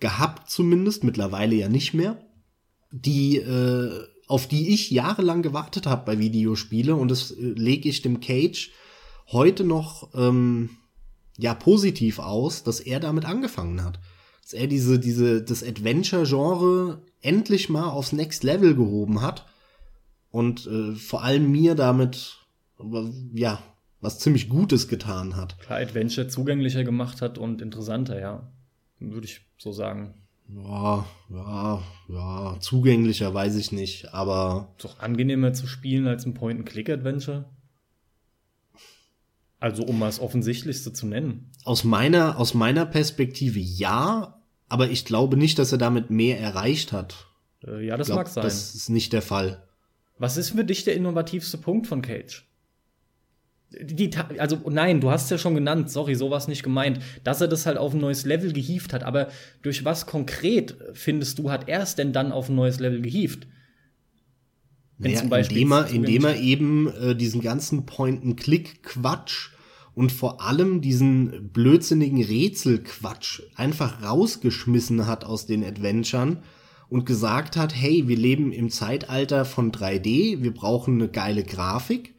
[0.00, 2.24] gehabt zumindest, mittlerweile ja nicht mehr,
[2.92, 8.02] die, äh, auf die ich jahrelang gewartet habe bei Videospiele und das äh, lege ich
[8.02, 8.70] dem Cage
[9.26, 10.70] heute noch ähm,
[11.38, 14.00] ja positiv aus, dass er damit angefangen hat.
[14.42, 19.46] Dass er diese, diese, das Adventure-Genre endlich mal aufs Next Level gehoben hat
[20.30, 22.38] und äh, vor allem mir damit
[23.34, 23.62] ja
[24.00, 25.58] was ziemlich Gutes getan hat.
[25.58, 28.48] Klar, Adventure zugänglicher gemacht hat und interessanter, ja.
[29.00, 30.14] Würde ich so sagen.
[30.48, 34.72] Ja, ja, ja, zugänglicher weiß ich nicht, aber.
[34.76, 37.44] Ist doch angenehmer zu spielen als ein Point-and-Click-Adventure.
[39.60, 41.50] Also, um mal das Offensichtlichste zu nennen.
[41.64, 46.92] Aus meiner, aus meiner Perspektive ja, aber ich glaube nicht, dass er damit mehr erreicht
[46.92, 47.26] hat.
[47.66, 48.44] Äh, ja, das glaub, mag sein.
[48.44, 49.64] Das ist nicht der Fall.
[50.18, 52.44] Was ist für dich der innovativste Punkt von Cage?
[53.70, 57.66] Die, also nein, du hast ja schon genannt, sorry, sowas nicht gemeint, dass er das
[57.66, 59.28] halt auf ein neues Level gehievt hat, aber
[59.60, 63.46] durch was konkret findest du, hat er es denn dann auf ein neues Level gehievt?
[64.98, 69.50] Naja, indem er, indem er eben äh, diesen ganzen Point-and-Click-Quatsch
[69.94, 76.38] und vor allem diesen blödsinnigen Rätselquatsch einfach rausgeschmissen hat aus den Adventuren
[76.88, 82.14] und gesagt hat, hey, wir leben im Zeitalter von 3D, wir brauchen eine geile Grafik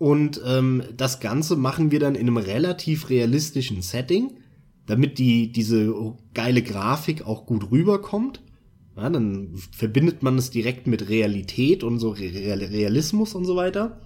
[0.00, 4.38] und ähm, das Ganze machen wir dann in einem relativ realistischen Setting,
[4.86, 5.94] damit die diese
[6.32, 8.42] geile Grafik auch gut rüberkommt.
[9.00, 14.02] Ja, dann verbindet man es direkt mit Realität und so Realismus und so weiter.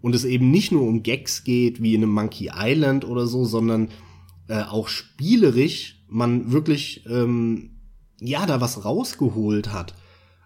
[0.00, 3.44] Und es eben nicht nur um Gags geht wie in einem Monkey Island oder so,
[3.44, 3.88] sondern
[4.48, 7.82] äh, auch spielerisch man wirklich ähm,
[8.18, 9.94] ja da was rausgeholt hat.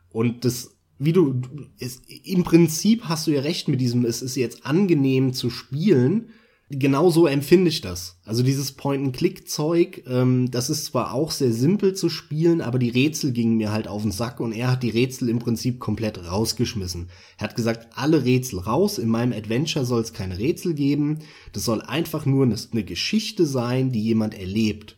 [0.08, 1.40] Und das wie du
[1.78, 6.30] es, im Prinzip hast du ja recht mit diesem es ist jetzt angenehm zu spielen
[6.70, 8.18] genau so empfinde ich das.
[8.24, 13.32] Also dieses Point-and-Click-Zeug, ähm, das ist zwar auch sehr simpel zu spielen, aber die Rätsel
[13.32, 17.10] gingen mir halt auf den Sack und er hat die Rätsel im Prinzip komplett rausgeschmissen.
[17.38, 21.18] Er hat gesagt, alle Rätsel raus, in meinem Adventure soll es keine Rätsel geben,
[21.52, 24.96] das soll einfach nur eine, eine Geschichte sein, die jemand erlebt.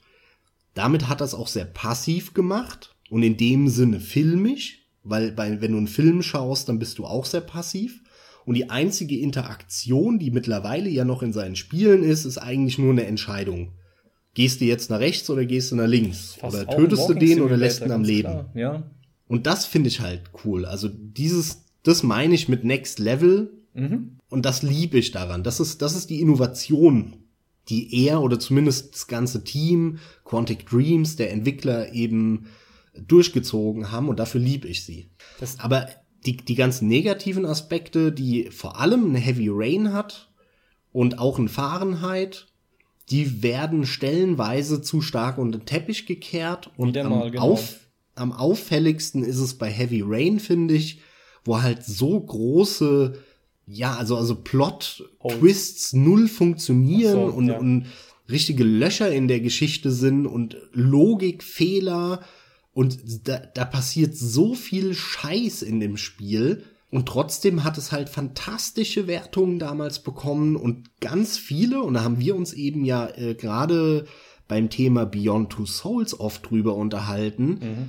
[0.74, 5.60] Damit hat er es auch sehr passiv gemacht und in dem Sinne filmisch, weil bei,
[5.60, 8.02] wenn du einen Film schaust, dann bist du auch sehr passiv.
[8.46, 12.92] Und die einzige Interaktion, die mittlerweile ja noch in seinen Spielen ist, ist eigentlich nur
[12.92, 13.72] eine Entscheidung.
[14.34, 16.36] Gehst du jetzt nach rechts oder gehst du nach links?
[16.38, 18.46] Fast oder tötest du den oder lässt ihn am Leben?
[18.54, 18.90] ja.
[19.28, 20.64] Und das finde ich halt cool.
[20.64, 23.52] Also dieses, das meine ich mit Next Level.
[23.74, 24.20] Mhm.
[24.28, 25.42] Und das liebe ich daran.
[25.42, 27.16] Das ist, das ist die Innovation,
[27.68, 32.46] die er oder zumindest das ganze Team, Quantic Dreams, der Entwickler eben
[32.94, 35.10] durchgezogen haben und dafür liebe ich sie.
[35.40, 35.88] Das Aber
[36.26, 40.30] die, die ganzen negativen Aspekte, die vor allem eine Heavy Rain hat
[40.92, 42.46] und auch ein Fahrenheit,
[43.10, 47.52] die werden stellenweise zu stark unter den Teppich gekehrt und am, mal, genau.
[47.52, 47.76] auf,
[48.14, 51.00] am auffälligsten ist es bei Heavy Rain, finde ich,
[51.44, 53.18] wo halt so große,
[53.66, 57.58] ja, also, also Plot-Twists null funktionieren so, und, ja.
[57.58, 57.86] und
[58.28, 62.24] richtige Löcher in der Geschichte sind und Logikfehler
[62.76, 68.08] und da, da passiert so viel Scheiß in dem Spiel, Und trotzdem hat es halt
[68.08, 73.34] fantastische Wertungen damals bekommen und ganz viele, und da haben wir uns eben ja äh,
[73.34, 74.06] gerade
[74.46, 77.48] beim Thema Beyond Two Souls oft drüber unterhalten.
[77.48, 77.88] Mhm.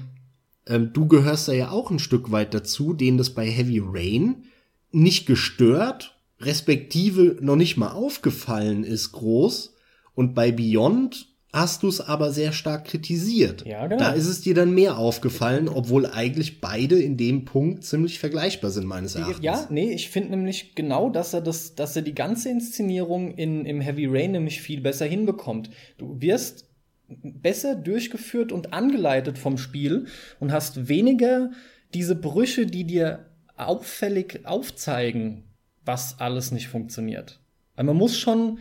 [0.66, 4.46] Ähm, du gehörst da ja auch ein Stück weit dazu, denen das bei Heavy Rain
[4.92, 9.76] nicht gestört, respektive noch nicht mal aufgefallen ist groß.
[10.16, 11.28] Und bei Beyond
[11.60, 13.66] hast du es aber sehr stark kritisiert.
[13.66, 14.04] Ja, genau.
[14.04, 18.72] Da ist es dir dann mehr aufgefallen, obwohl eigentlich beide in dem Punkt ziemlich vergleichbar
[18.72, 19.44] sind, meines Erachtens.
[19.44, 23.66] Ja, nee, ich finde nämlich genau, dass er das, dass er die ganze Inszenierung in,
[23.66, 25.70] im Heavy Rain nämlich viel besser hinbekommt.
[25.98, 26.66] Du wirst
[27.08, 30.08] besser durchgeführt und angeleitet vom Spiel
[30.40, 31.52] und hast weniger
[31.94, 33.26] diese Brüche, die dir
[33.56, 35.44] auffällig aufzeigen,
[35.86, 37.40] was alles nicht funktioniert.
[37.76, 38.60] Weil man muss schon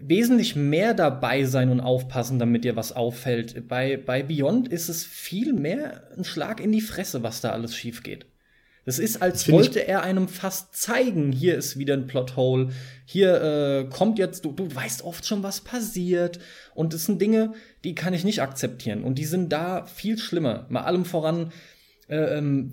[0.00, 3.68] wesentlich mehr dabei sein und aufpassen, damit dir was auffällt.
[3.68, 7.76] Bei, bei Beyond ist es viel mehr ein Schlag in die Fresse, was da alles
[7.76, 8.26] schief geht.
[8.84, 12.68] Das ist, als wollte er einem fast zeigen, hier ist wieder ein Plothole,
[13.06, 16.38] hier äh, kommt jetzt, du, du weißt oft schon, was passiert.
[16.74, 19.02] Und das sind Dinge, die kann ich nicht akzeptieren.
[19.02, 20.66] Und die sind da viel schlimmer.
[20.68, 21.50] Mal allem voran,
[22.08, 22.72] äh, ähm,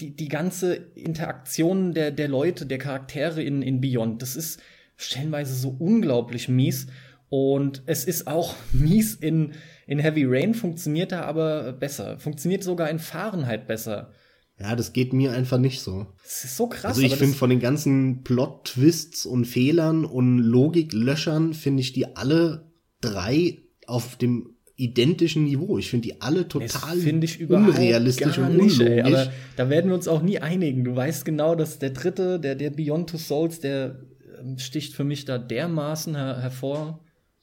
[0.00, 4.62] die, die ganze Interaktion der, der Leute, der Charaktere in, in Beyond, das ist
[5.02, 6.86] stellenweise so unglaublich mies.
[7.28, 9.52] Und es ist auch mies in,
[9.86, 12.18] in Heavy Rain, funktioniert da aber besser.
[12.18, 14.12] Funktioniert sogar in Fahrenheit besser.
[14.58, 16.06] Ja, das geht mir einfach nicht so.
[16.22, 16.96] Das ist so krass.
[16.96, 22.70] Also ich finde von den ganzen Plot-Twists und Fehlern und Logiklöschern finde ich die alle
[23.00, 25.78] drei auf dem identischen Niveau.
[25.78, 28.80] Ich finde die alle total ich unrealistisch und unlogisch.
[28.80, 30.84] Ey, aber da werden wir uns auch nie einigen.
[30.84, 34.00] Du weißt genau, dass der dritte, der, der Beyond Two Souls, der
[34.56, 37.00] sticht für mich da dermaßen her hervor.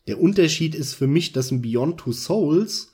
[0.07, 2.93] Der Unterschied ist für mich, dass ein Beyond Two Souls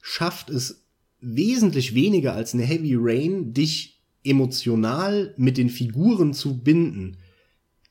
[0.00, 0.84] schafft es
[1.20, 7.18] wesentlich weniger als eine Heavy Rain, dich emotional mit den Figuren zu binden.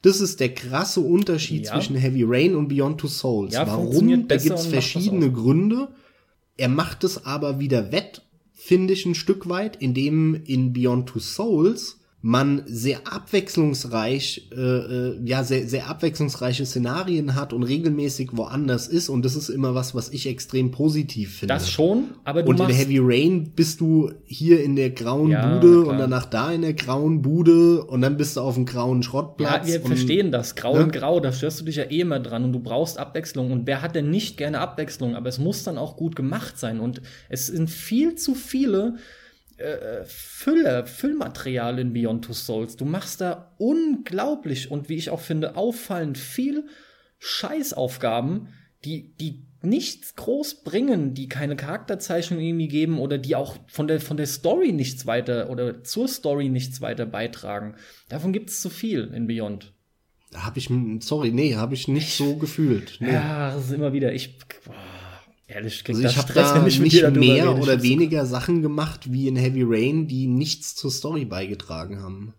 [0.01, 1.73] Das ist der krasse Unterschied ja.
[1.73, 3.53] zwischen Heavy Rain und Beyond Two Souls.
[3.53, 4.27] Ja, Warum?
[4.27, 5.89] Da gibt's verschiedene Gründe.
[6.57, 8.23] Er macht es aber wieder wett,
[8.53, 15.19] finde ich ein Stück weit, indem in Beyond Two Souls man sehr abwechslungsreich, äh, äh,
[15.25, 19.09] ja, sehr, sehr abwechslungsreiche Szenarien hat und regelmäßig woanders ist.
[19.09, 21.53] Und das ist immer was, was ich extrem positiv finde.
[21.55, 25.57] Das schon, aber du Und in Heavy Rain bist du hier in der grauen ja,
[25.57, 29.01] Bude und danach da in der grauen Bude und dann bist du auf dem grauen
[29.01, 29.67] Schrottplatz.
[29.67, 30.55] Ja, wir verstehen das.
[30.55, 30.83] Grau ne?
[30.83, 33.51] und grau, da störst du dich ja eh immer dran und du brauchst Abwechslung.
[33.51, 35.15] Und wer hat denn nicht gerne Abwechslung?
[35.15, 36.79] Aber es muss dann auch gut gemacht sein.
[36.79, 38.97] Und es sind viel zu viele
[39.61, 42.75] äh, Fülle, Füllmaterial in Beyond Two Souls.
[42.75, 46.65] Du machst da unglaublich und wie ich auch finde, auffallend viel
[47.19, 48.49] Scheißaufgaben,
[48.83, 54.01] die, die nichts groß bringen, die keine Charakterzeichnung irgendwie geben oder die auch von der,
[54.01, 57.75] von der Story nichts weiter oder zur Story nichts weiter beitragen.
[58.09, 59.73] Davon gibt es zu viel in Beyond.
[60.31, 60.69] Da habe ich,
[61.01, 62.97] sorry, nee, habe ich nicht so gefühlt.
[62.99, 63.13] Nee.
[63.13, 64.73] Ja, das ist immer wieder, ich, boah,
[65.53, 70.07] Ehrlich, also ich habe da nicht mehr oder weniger Sachen gemacht wie in Heavy Rain,
[70.07, 72.33] die nichts zur Story beigetragen haben.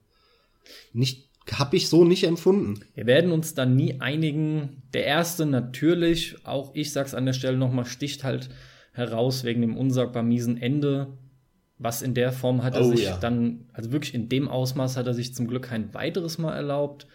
[0.95, 2.81] Nicht habe ich so nicht empfunden.
[2.95, 4.83] Wir werden uns dann nie einigen.
[4.95, 8.49] Der erste natürlich, auch ich sag's an der Stelle nochmal, sticht halt
[8.93, 11.09] heraus wegen dem unsagbar miesen Ende.
[11.79, 13.19] Was in der Form hat er oh, sich ja.
[13.19, 17.09] dann, also wirklich in dem Ausmaß hat er sich zum Glück kein weiteres Mal erlaubt,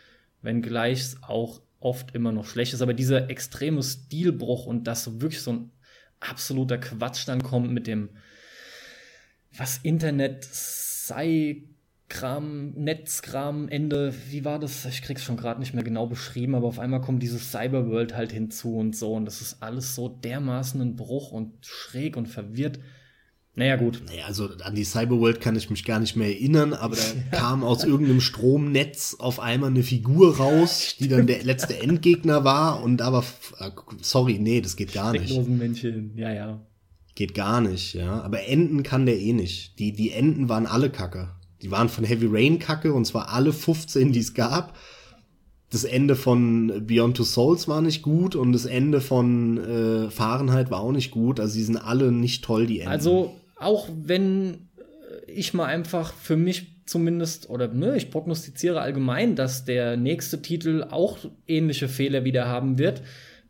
[0.43, 2.81] wenngleich es auch oft immer noch schlecht ist.
[2.81, 5.71] Aber dieser extreme Stilbruch und das wirklich so ein
[6.19, 8.09] absoluter Quatsch dann kommt mit dem,
[9.55, 11.63] was Internet sei,
[12.09, 14.85] Kram, Netzkram, Ende, wie war das?
[14.85, 18.31] Ich krieg's schon gerade nicht mehr genau beschrieben, aber auf einmal kommt dieses Cyberworld halt
[18.31, 22.79] hinzu und so und das ist alles so dermaßen ein Bruch und schräg und verwirrt.
[23.57, 24.03] Naja, gut.
[24.05, 27.01] Naja, also an die Cyberworld kann ich mich gar nicht mehr erinnern, aber da
[27.37, 32.83] kam aus irgendeinem Stromnetz auf einmal eine Figur raus, die dann der letzte Endgegner war
[32.83, 33.23] und aber,
[33.57, 35.35] äh, sorry, nee, das geht gar nicht.
[35.49, 36.61] Männchen, ja, ja.
[37.15, 38.21] Geht gar nicht, ja.
[38.21, 39.79] Aber enden kann der eh nicht.
[39.79, 41.29] Die, die Enden waren alle Kacke.
[41.63, 44.77] Die waren von Heavy Rain Kacke und zwar alle 15, die es gab.
[45.71, 50.69] Das Ende von Beyond Two Souls war nicht gut und das Ende von äh, Fahrenheit
[50.69, 51.39] war auch nicht gut.
[51.39, 52.91] Also die sind alle nicht toll, die Enden.
[52.91, 54.69] Also auch wenn
[55.25, 60.85] ich mal einfach für mich zumindest, oder ne, ich prognostiziere allgemein, dass der nächste Titel
[60.89, 61.17] auch
[61.47, 63.01] ähnliche Fehler wieder haben wird,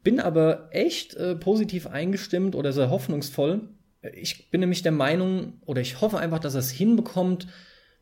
[0.03, 3.69] bin aber echt äh, positiv eingestimmt oder sehr hoffnungsvoll.
[4.13, 7.47] Ich bin nämlich der Meinung, oder ich hoffe einfach, dass er es hinbekommt,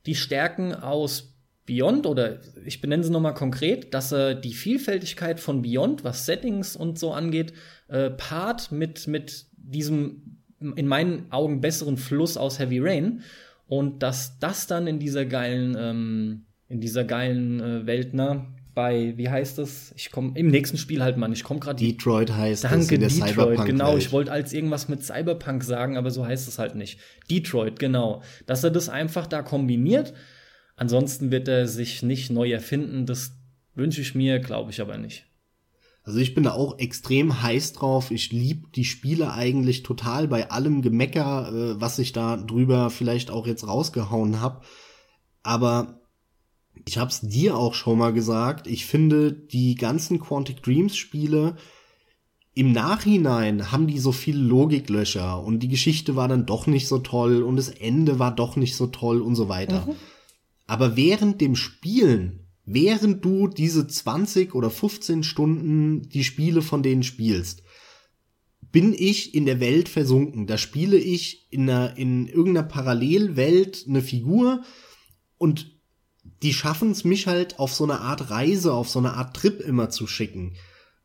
[0.05, 1.33] die Stärken aus
[1.65, 6.75] Beyond, oder ich benenne sie nochmal konkret, dass er die Vielfältigkeit von Beyond, was Settings
[6.75, 7.53] und so angeht,
[7.87, 13.21] äh, paart mit, mit diesem in meinen Augen besseren Fluss aus Heavy Rain
[13.67, 18.45] und dass das dann in dieser geilen ähm, in dieser geilen äh, Welt, ne?
[18.73, 19.93] Bei, wie heißt das?
[19.95, 21.31] Ich komme im nächsten Spiel halt, Mann.
[21.31, 21.81] Ich komme gerade.
[21.81, 23.95] Detroit heißt Danke, das in der Detroit, Cyberpunk genau.
[23.95, 26.99] Ich wollte als irgendwas mit Cyberpunk sagen, aber so heißt es halt nicht.
[27.29, 28.21] Detroit, genau.
[28.47, 30.13] Dass er das einfach da kombiniert.
[30.75, 33.05] Ansonsten wird er sich nicht neu erfinden.
[33.05, 33.37] Das
[33.75, 35.25] wünsche ich mir, glaube ich aber nicht.
[36.05, 38.11] Also ich bin da auch extrem heiß drauf.
[38.11, 43.31] Ich lieb die Spiele eigentlich total bei allem Gemecker, äh, was ich da drüber vielleicht
[43.31, 44.65] auch jetzt rausgehauen hab.
[45.41, 46.01] Aber
[46.87, 48.67] ich hab's dir auch schon mal gesagt.
[48.67, 51.55] Ich finde die ganzen Quantic Dreams Spiele
[52.53, 56.99] im Nachhinein haben die so viele Logiklöcher und die Geschichte war dann doch nicht so
[56.99, 59.85] toll und das Ende war doch nicht so toll und so weiter.
[59.85, 59.95] Mhm.
[60.65, 67.03] Aber während dem Spielen während du diese 20 oder 15 Stunden die Spiele von denen
[67.03, 67.63] spielst,
[68.71, 70.47] bin ich in der Welt versunken.
[70.47, 74.63] Da spiele ich in einer, in irgendeiner Parallelwelt eine Figur
[75.37, 75.71] und
[76.41, 79.61] die schaffen es mich halt auf so eine Art Reise, auf so eine Art Trip
[79.61, 80.55] immer zu schicken,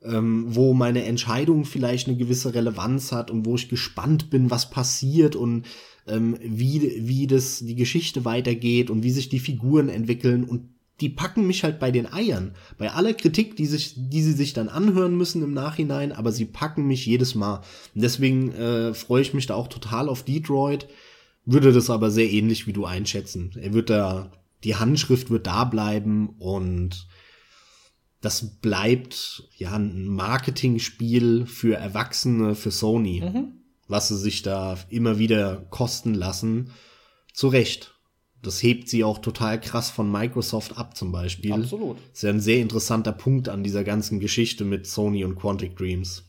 [0.02, 4.70] ähm, wo meine Entscheidung vielleicht eine gewisse Relevanz hat und wo ich gespannt bin, was
[4.70, 5.66] passiert und
[6.06, 10.70] ähm, wie, wie das die Geschichte weitergeht und wie sich die Figuren entwickeln und
[11.00, 12.54] die packen mich halt bei den Eiern.
[12.78, 16.44] Bei aller Kritik, die, sich, die sie sich dann anhören müssen im Nachhinein, aber sie
[16.44, 17.62] packen mich jedes Mal.
[17.94, 20.88] Und deswegen äh, freue ich mich da auch total auf Detroit.
[21.46, 23.52] Würde das aber sehr ähnlich wie du einschätzen.
[23.60, 24.30] Er wird da,
[24.62, 27.08] die Handschrift wird da bleiben und
[28.20, 33.52] das bleibt ja ein Marketingspiel für Erwachsene, für Sony, mhm.
[33.88, 36.72] was sie sich da immer wieder kosten lassen.
[37.32, 37.94] Zu Recht
[38.42, 41.52] das hebt sie auch total krass von Microsoft ab zum Beispiel.
[41.52, 41.98] Absolut.
[41.98, 45.76] Das ist ja ein sehr interessanter Punkt an dieser ganzen Geschichte mit Sony und Quantic
[45.76, 46.24] Dreams.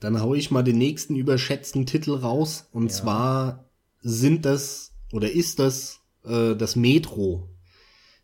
[0.00, 2.68] Dann hau ich mal den nächsten überschätzten Titel raus.
[2.72, 2.96] Und ja.
[2.96, 3.70] zwar
[4.00, 7.48] sind das oder ist das äh, das Metro.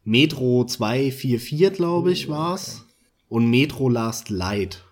[0.04, 2.82] Metro 244, glaube ich, war's.
[2.82, 2.92] Okay.
[3.28, 4.84] Und Metro Last Light.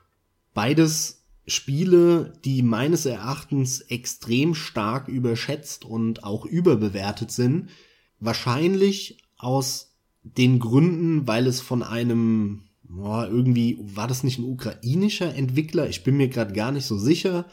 [0.55, 1.20] Beides
[1.53, 7.71] Spiele, die meines Erachtens extrem stark überschätzt und auch überbewertet sind.
[8.19, 15.35] Wahrscheinlich aus den Gründen, weil es von einem, boah, irgendwie, war das nicht ein ukrainischer
[15.35, 15.89] Entwickler?
[15.89, 17.47] Ich bin mir gerade gar nicht so sicher.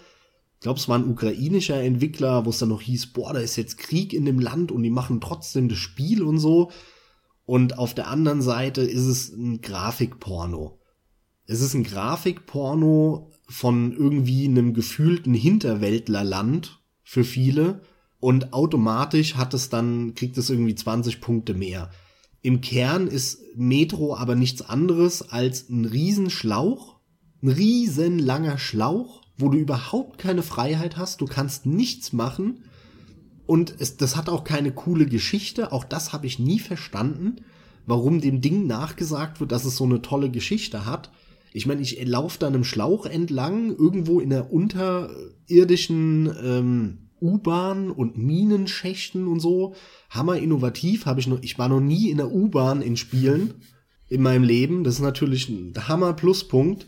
[0.56, 3.56] Ich glaube, es war ein ukrainischer Entwickler, wo es dann noch hieß, boah, da ist
[3.56, 6.72] jetzt Krieg in dem Land und die machen trotzdem das Spiel und so.
[7.46, 10.80] Und auf der anderen Seite ist es ein Grafikporno.
[11.46, 17.82] Es ist ein Grafikporno, von irgendwie einem gefühlten Hinterwäldlerland für viele
[18.20, 21.90] und automatisch hat es dann, kriegt es irgendwie 20 Punkte mehr.
[22.42, 27.00] Im Kern ist Metro aber nichts anderes als ein Riesenschlauch,
[27.42, 32.64] ein riesenlanger Schlauch, wo du überhaupt keine Freiheit hast, du kannst nichts machen
[33.46, 37.38] und es, das hat auch keine coole Geschichte, auch das habe ich nie verstanden,
[37.86, 41.12] warum dem Ding nachgesagt wird, dass es so eine tolle Geschichte hat
[41.58, 48.18] ich meine, ich laufe da einem Schlauch entlang, irgendwo in der unterirdischen ähm, U-Bahn und
[48.18, 49.74] Minenschächten und so.
[50.10, 53.56] Hammer innovativ, habe ich noch, ich war noch nie in der U-Bahn in Spielen
[54.08, 54.84] in meinem Leben.
[54.84, 56.86] Das ist natürlich ein Hammer Pluspunkt.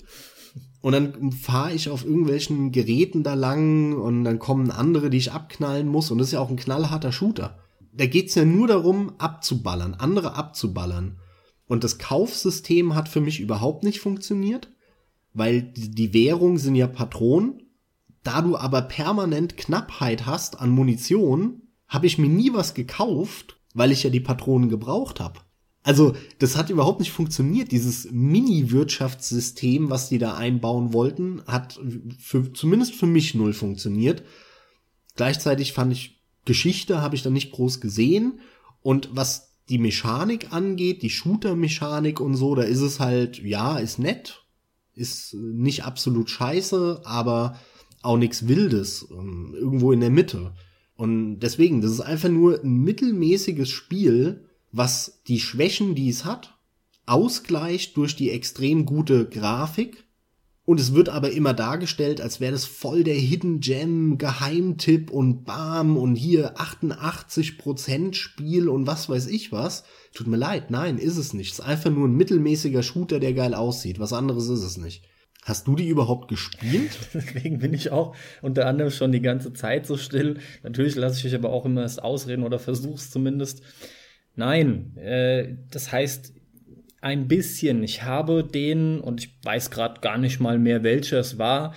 [0.82, 5.34] Und dann fahre ich auf irgendwelchen Geräten da lang und dann kommen andere, die ich
[5.34, 6.10] abknallen muss.
[6.10, 7.58] Und das ist ja auch ein knallharter Shooter.
[7.92, 11.19] Da geht's ja nur darum, abzuballern, andere abzuballern.
[11.70, 14.74] Und das Kaufsystem hat für mich überhaupt nicht funktioniert,
[15.34, 17.62] weil die Währung sind ja Patronen.
[18.24, 23.92] Da du aber permanent Knappheit hast an Munition, habe ich mir nie was gekauft, weil
[23.92, 25.42] ich ja die Patronen gebraucht habe.
[25.84, 27.72] Also, das hat überhaupt nicht funktioniert.
[27.72, 31.80] Dieses Mini-Wirtschaftssystem, was die da einbauen wollten, hat
[32.18, 34.24] für, zumindest für mich null funktioniert.
[35.16, 38.40] Gleichzeitig fand ich, Geschichte habe ich da nicht groß gesehen.
[38.82, 44.00] Und was die Mechanik angeht, die Shooter-Mechanik und so, da ist es halt, ja, ist
[44.00, 44.44] nett,
[44.94, 47.60] ist nicht absolut scheiße, aber
[48.02, 50.54] auch nichts Wildes, ähm, irgendwo in der Mitte.
[50.96, 56.58] Und deswegen, das ist einfach nur ein mittelmäßiges Spiel, was die Schwächen, die es hat,
[57.06, 60.06] ausgleicht durch die extrem gute Grafik
[60.70, 65.44] und es wird aber immer dargestellt, als wäre das voll der Hidden Gem, Geheimtipp und
[65.44, 69.84] bam und hier 88% Spiel und was weiß ich was.
[70.14, 71.54] Tut mir leid, nein, ist es nicht.
[71.54, 74.00] Es ist einfach nur ein mittelmäßiger Shooter, der geil aussieht.
[74.00, 75.06] Was anderes ist es nicht.
[75.42, 76.92] Hast du die überhaupt gespielt?
[77.16, 80.38] Deswegen bin ich auch unter anderem schon die ganze Zeit so still.
[80.62, 83.64] Natürlich lasse ich mich aber auch immer erst ausreden oder versuch's zumindest.
[84.36, 86.32] Nein, äh, das heißt,
[87.02, 87.84] ein bisschen.
[87.84, 91.74] Ich habe den, und ich weiß gerade gar nicht mal mehr, welcher es war.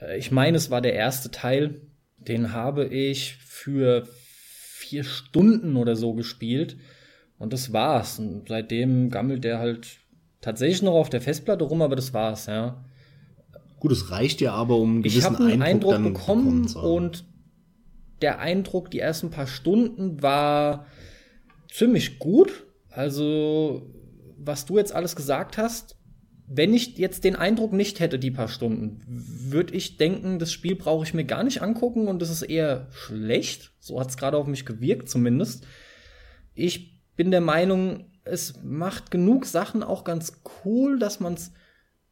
[0.00, 1.80] Äh, ich meine, es war der erste Teil.
[2.16, 6.76] Den habe ich für vier Stunden oder so gespielt.
[7.38, 8.18] Und das war's.
[8.18, 9.98] Und seitdem gammelt der halt
[10.40, 12.84] tatsächlich noch auf der Festplatte rum, aber das war's, ja.
[13.80, 16.86] Gut, es reicht ja aber, um einen ich gewissen habe einen Eindruck, Eindruck bekommen haben.
[16.86, 17.24] und
[18.20, 20.86] der Eindruck, die ersten paar Stunden war
[21.68, 22.64] ziemlich gut.
[22.90, 23.90] Also,
[24.44, 25.96] was du jetzt alles gesagt hast,
[26.46, 30.74] wenn ich jetzt den Eindruck nicht hätte, die paar Stunden, würde ich denken, das Spiel
[30.74, 33.72] brauche ich mir gar nicht angucken und das ist eher schlecht.
[33.80, 35.66] So hat es gerade auf mich gewirkt, zumindest.
[36.54, 41.52] Ich bin der Meinung, es macht genug Sachen auch ganz cool, dass man es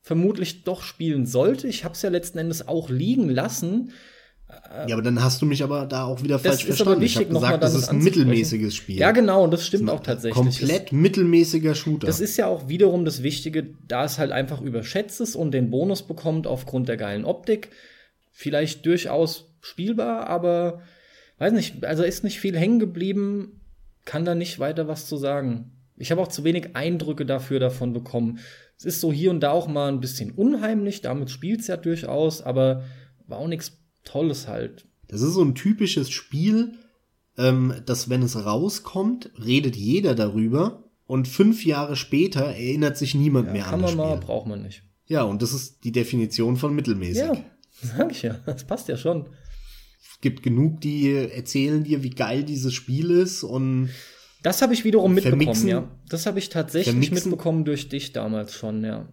[0.01, 1.69] vermutlich doch spielen sollte.
[1.69, 3.93] Ich habe es ja letzten Endes auch liegen lassen.
[4.87, 7.01] Ja, aber dann hast du mich aber da auch wieder falsch ist aber verstanden.
[7.03, 8.99] wichtig, ich habe gesagt, das ist ein mittelmäßiges Spiel.
[8.99, 10.35] Ja, genau, und das stimmt Das auch tatsächlich.
[10.35, 12.07] Komplett mittelmäßiger Shooter.
[12.07, 15.71] Das ist ja auch wiederum das Wichtige, da es halt einfach überschätzt ist und den
[15.71, 17.71] Bonus bekommt aufgrund der geilen Optik.
[18.31, 20.83] Vielleicht durchaus spielbar, aber
[21.39, 23.61] weiß nicht, also ist nicht viel hängen geblieben,
[24.05, 25.73] kann da nicht weiter was zu sagen.
[25.97, 28.39] Ich habe auch zu wenig Eindrücke dafür davon bekommen.
[28.79, 32.41] Es ist so hier und da auch mal ein bisschen unheimlich, damit spielt's ja durchaus,
[32.41, 32.85] aber
[33.27, 34.87] war auch nichts Tolles halt.
[35.09, 36.75] Das ist so ein typisches Spiel,
[37.37, 43.53] ähm, dass wenn es rauskommt, redet jeder darüber und fünf Jahre später erinnert sich niemand
[43.53, 44.27] mehr Kann an das man mal, Spiel.
[44.27, 44.83] braucht man nicht.
[45.07, 47.23] Ja, und das ist die Definition von mittelmäßig.
[47.23, 47.37] Ja,
[47.83, 48.35] sag ich ja.
[48.47, 49.27] Das passt ja schon.
[50.01, 53.91] Es gibt genug, die erzählen dir, wie geil dieses Spiel ist und
[54.43, 55.91] Das habe ich wiederum mitbekommen, ja.
[56.09, 59.09] Das habe ich tatsächlich mitbekommen durch dich damals schon, ja.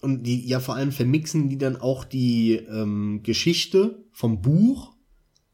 [0.00, 4.92] Und die ja vor allem vermixen die dann auch die ähm, Geschichte vom Buch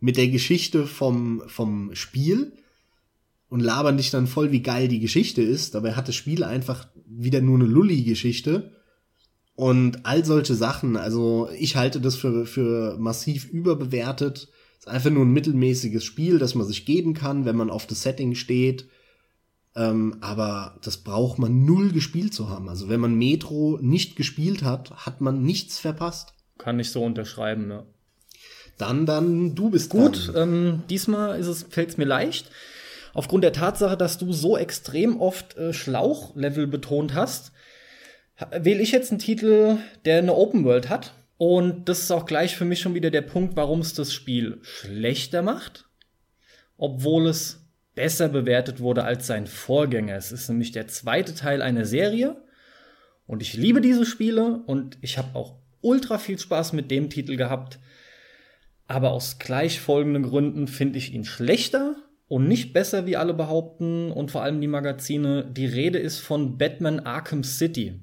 [0.00, 2.52] mit der Geschichte vom vom Spiel
[3.48, 5.74] und labern dich dann voll, wie geil die Geschichte ist.
[5.74, 8.72] Dabei hat das Spiel einfach wieder nur eine Lulli-Geschichte
[9.54, 10.96] und all solche Sachen.
[10.96, 14.48] Also ich halte das für für massiv überbewertet.
[14.78, 18.02] Ist einfach nur ein mittelmäßiges Spiel, das man sich geben kann, wenn man auf das
[18.02, 18.88] Setting steht.
[19.76, 22.68] Ähm, aber das braucht man null gespielt zu haben.
[22.68, 26.32] Also wenn man Metro nicht gespielt hat, hat man nichts verpasst.
[26.58, 27.84] Kann ich so unterschreiben, ja.
[28.78, 32.50] Dann, dann, du bist Gut, ähm, diesmal ist es, fällt es mir leicht.
[33.12, 37.52] Aufgrund der Tatsache, dass du so extrem oft äh, Schlauchlevel betont hast,
[38.40, 41.14] ha- wähle ich jetzt einen Titel, der eine Open World hat.
[41.36, 44.58] Und das ist auch gleich für mich schon wieder der Punkt, warum es das Spiel
[44.62, 45.88] schlechter macht,
[46.76, 47.63] obwohl es
[47.94, 50.16] besser bewertet wurde als sein Vorgänger.
[50.16, 52.42] Es ist nämlich der zweite Teil einer Serie.
[53.26, 57.36] Und ich liebe diese Spiele und ich habe auch ultra viel Spaß mit dem Titel
[57.36, 57.78] gehabt.
[58.86, 61.96] Aber aus gleich folgenden Gründen finde ich ihn schlechter
[62.26, 65.44] und nicht besser, wie alle behaupten, und vor allem die Magazine.
[65.50, 68.00] Die Rede ist von Batman Arkham City.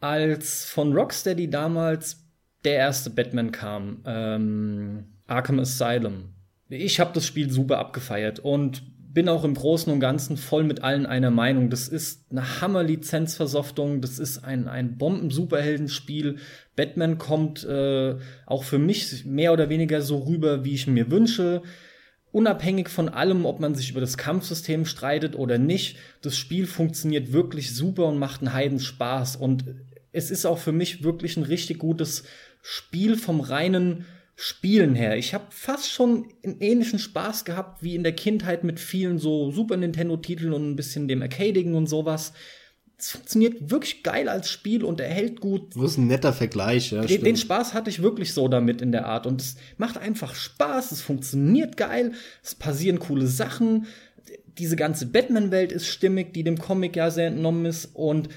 [0.00, 2.24] Als von Rocksteady damals
[2.64, 6.33] der erste Batman kam, ähm, Arkham Asylum.
[6.74, 8.82] Ich habe das Spiel super abgefeiert und
[9.14, 11.70] bin auch im Großen und Ganzen voll mit allen einer Meinung.
[11.70, 16.38] Das ist eine Hammer-Lizenzversoftung, das ist ein, ein Bomben-Superheldenspiel.
[16.74, 21.62] Batman kommt äh, auch für mich mehr oder weniger so rüber, wie ich mir wünsche.
[22.32, 27.32] Unabhängig von allem, ob man sich über das Kampfsystem streitet oder nicht, das Spiel funktioniert
[27.32, 29.36] wirklich super und macht einen Heiden Spaß.
[29.36, 29.64] Und
[30.10, 32.24] es ist auch für mich wirklich ein richtig gutes
[32.62, 34.06] Spiel vom reinen
[34.36, 35.16] Spielen her.
[35.16, 39.52] Ich habe fast schon einen ähnlichen Spaß gehabt wie in der Kindheit mit vielen so
[39.52, 42.32] Super Nintendo-Titeln und ein bisschen dem Arcadigen und sowas.
[42.98, 45.76] Es funktioniert wirklich geil als Spiel und er hält gut.
[45.76, 47.02] Das ist ein netter Vergleich, ja.
[47.02, 47.36] Den, den.
[47.36, 49.26] Spaß hatte ich wirklich so damit in der Art.
[49.26, 52.12] Und es macht einfach Spaß, es funktioniert geil,
[52.42, 53.86] es passieren coole Sachen.
[54.58, 57.90] Diese ganze Batman-Welt ist stimmig, die dem Comic ja sehr entnommen ist.
[57.94, 58.30] Und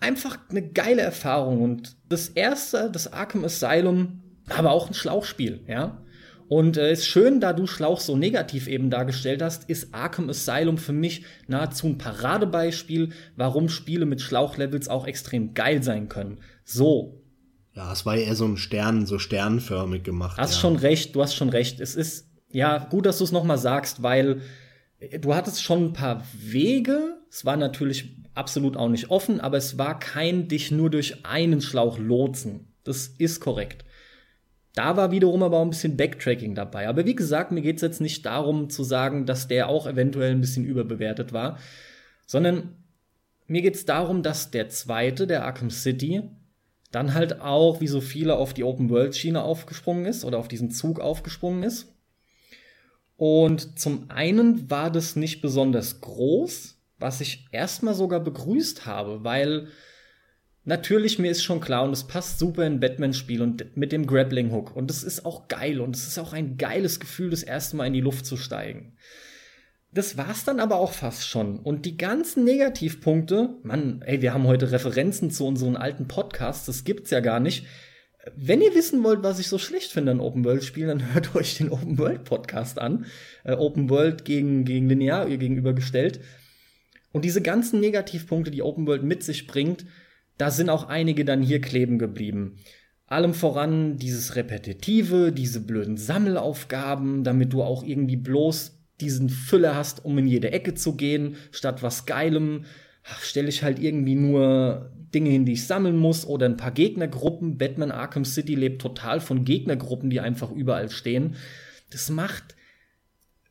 [0.00, 1.62] einfach eine geile Erfahrung.
[1.62, 6.04] Und das erste, das Arkham Asylum, aber auch ein Schlauchspiel, ja.
[6.46, 10.76] Und äh, ist schön, da du Schlauch so negativ eben dargestellt hast, ist Arkham Asylum
[10.76, 16.40] für mich nahezu ein Paradebeispiel, warum Spiele mit Schlauchlevels auch extrem geil sein können.
[16.64, 17.22] So,
[17.74, 20.38] Ja, es war eher so ein Stern, so sternförmig gemacht.
[20.38, 20.60] Hast ja.
[20.60, 21.80] schon recht, du hast schon recht.
[21.80, 24.42] Es ist ja gut, dass du es noch mal sagst, weil
[24.98, 27.16] äh, du hattest schon ein paar Wege.
[27.30, 31.62] Es war natürlich absolut auch nicht offen, aber es war kein dich nur durch einen
[31.62, 32.74] Schlauch lotsen.
[32.84, 33.84] Das ist korrekt.
[34.74, 36.88] Da war wiederum aber auch ein bisschen Backtracking dabei.
[36.88, 40.40] Aber wie gesagt, mir geht's jetzt nicht darum zu sagen, dass der auch eventuell ein
[40.40, 41.58] bisschen überbewertet war,
[42.26, 42.76] sondern
[43.46, 46.22] mir geht's darum, dass der zweite, der Arkham City,
[46.90, 51.00] dann halt auch, wie so viele, auf die Open-World-Schiene aufgesprungen ist oder auf diesen Zug
[51.00, 51.92] aufgesprungen ist.
[53.16, 59.68] Und zum einen war das nicht besonders groß, was ich erstmal sogar begrüßt habe, weil
[60.64, 64.74] natürlich mir ist schon klar und es passt super in Batman-Spiel und mit dem Grappling-Hook.
[64.74, 67.86] Und es ist auch geil und es ist auch ein geiles Gefühl, das erste Mal
[67.86, 68.96] in die Luft zu steigen.
[69.92, 71.60] das war's dann aber auch fast schon.
[71.60, 76.82] Und die ganzen Negativpunkte, Mann, ey, wir haben heute Referenzen zu unseren alten Podcasts, das
[76.82, 77.66] gibt's ja gar nicht.
[78.34, 81.36] Wenn ihr wissen wollt, was ich so schlecht finde an Open World Spielen, dann hört
[81.36, 83.06] euch den Open World Podcast an.
[83.44, 86.20] Äh, Open World gegen, gegen Linear ihr gegenübergestellt.
[87.12, 89.84] Und diese ganzen Negativpunkte, die Open World mit sich bringt,
[90.38, 92.58] da sind auch einige dann hier kleben geblieben.
[93.06, 100.04] Allem voran dieses Repetitive, diese blöden Sammelaufgaben, damit du auch irgendwie bloß diesen Füller hast,
[100.04, 102.64] um in jede Ecke zu gehen, statt was Geilem,
[103.20, 107.58] stelle ich halt irgendwie nur Dinge hin, die ich sammeln muss oder ein paar Gegnergruppen.
[107.58, 111.36] Batman Arkham City lebt total von Gegnergruppen, die einfach überall stehen.
[111.90, 112.56] Das macht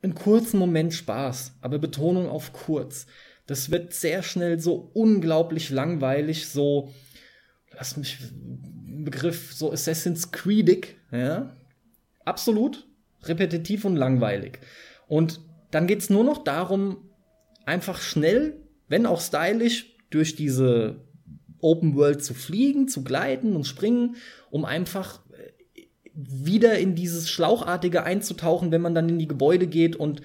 [0.02, 3.06] einen kurzen Moment Spaß, aber Betonung auf kurz.
[3.46, 6.94] Das wird sehr schnell so unglaublich langweilig, so,
[7.72, 8.18] lass mich,
[9.04, 11.56] Begriff, so Assassin's Creedig, ja.
[12.24, 12.88] Absolut
[13.28, 14.60] repetitiv und langweilig.
[15.08, 15.42] Und
[15.72, 17.10] dann geht's nur noch darum,
[17.66, 21.02] einfach schnell, wenn auch stylisch, durch diese
[21.60, 24.18] Open World zu fliegen, zu gleiten und springen,
[24.52, 25.82] um einfach äh,
[26.14, 30.22] wieder in dieses Schlauchartige einzutauchen, wenn man dann in die Gebäude geht und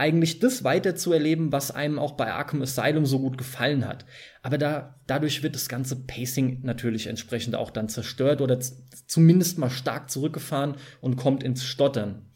[0.00, 4.06] eigentlich das weiter zu erleben, was einem auch bei Arkham Asylum so gut gefallen hat.
[4.42, 8.58] Aber da, dadurch wird das ganze Pacing natürlich entsprechend auch dann zerstört oder
[9.06, 12.30] zumindest mal stark zurückgefahren und kommt ins Stottern.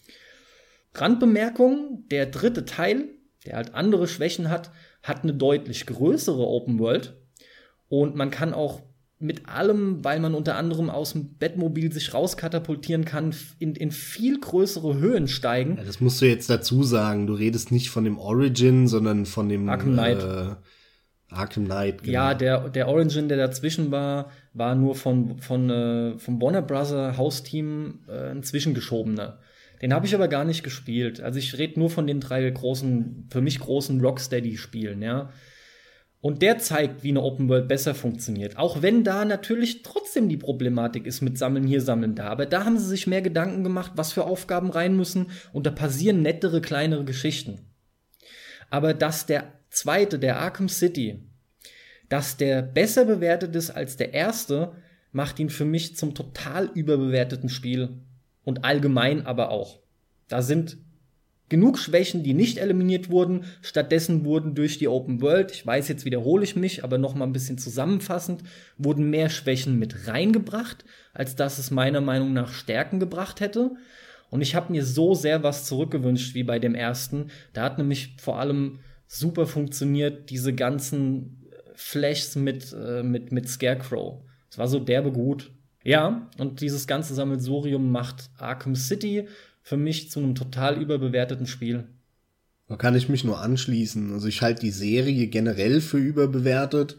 [0.92, 3.08] Randbemerkung, der dritte Teil,
[3.46, 4.70] der halt andere Schwächen hat,
[5.02, 7.16] hat eine deutlich größere Open World
[7.88, 8.82] und man kann auch
[9.18, 14.38] mit allem, weil man unter anderem aus dem Bettmobil sich rauskatapultieren kann, in, in viel
[14.38, 15.76] größere Höhen steigen.
[15.76, 17.26] Ja, das musst du jetzt dazu sagen.
[17.26, 20.22] Du redest nicht von dem Origin, sondern von dem Arkham Knight.
[20.22, 20.54] Äh,
[21.30, 22.02] Arkham Knight.
[22.02, 22.12] Genau.
[22.12, 27.16] Ja, der, der Origin, der dazwischen war, war nur von, von, äh, vom Warner Brother
[27.16, 29.38] Hausteam äh, ein zwischengeschobener.
[29.80, 31.20] Den habe ich aber gar nicht gespielt.
[31.20, 35.30] Also ich rede nur von den drei großen, für mich großen Rocksteady-Spielen, ja.
[36.24, 38.56] Und der zeigt, wie eine Open World besser funktioniert.
[38.56, 42.28] Auch wenn da natürlich trotzdem die Problematik ist mit Sammeln hier, Sammeln da.
[42.28, 45.26] Aber da haben sie sich mehr Gedanken gemacht, was für Aufgaben rein müssen.
[45.52, 47.66] Und da passieren nettere, kleinere Geschichten.
[48.70, 51.28] Aber dass der zweite, der Arkham City,
[52.09, 54.72] dass der besser bewertet ist als der erste,
[55.12, 58.01] macht ihn für mich zum total überbewerteten Spiel
[58.44, 59.80] und allgemein aber auch.
[60.28, 60.78] Da sind
[61.55, 63.44] genug Schwächen, die nicht eliminiert wurden.
[63.62, 67.24] Stattdessen wurden durch die Open World, ich weiß, jetzt wiederhole ich mich, aber noch mal
[67.26, 68.43] ein bisschen zusammenfassend,
[68.76, 73.70] wurden mehr Schwächen mit reingebracht, als dass es meiner Meinung nach Stärken gebracht hätte.
[74.31, 77.31] Und ich habe mir so sehr was zurückgewünscht wie bei dem ersten.
[77.52, 84.24] Da hat nämlich vor allem super funktioniert diese ganzen Flashs mit, äh, mit, mit Scarecrow.
[84.51, 85.52] Es war so derbe gut.
[85.85, 89.28] Ja, und dieses ganze Sammelsurium macht Arkham City
[89.64, 91.88] für mich zu einem total überbewerteten Spiel.
[92.68, 94.12] Da kann ich mich nur anschließen.
[94.12, 96.98] Also ich halte die Serie generell für überbewertet.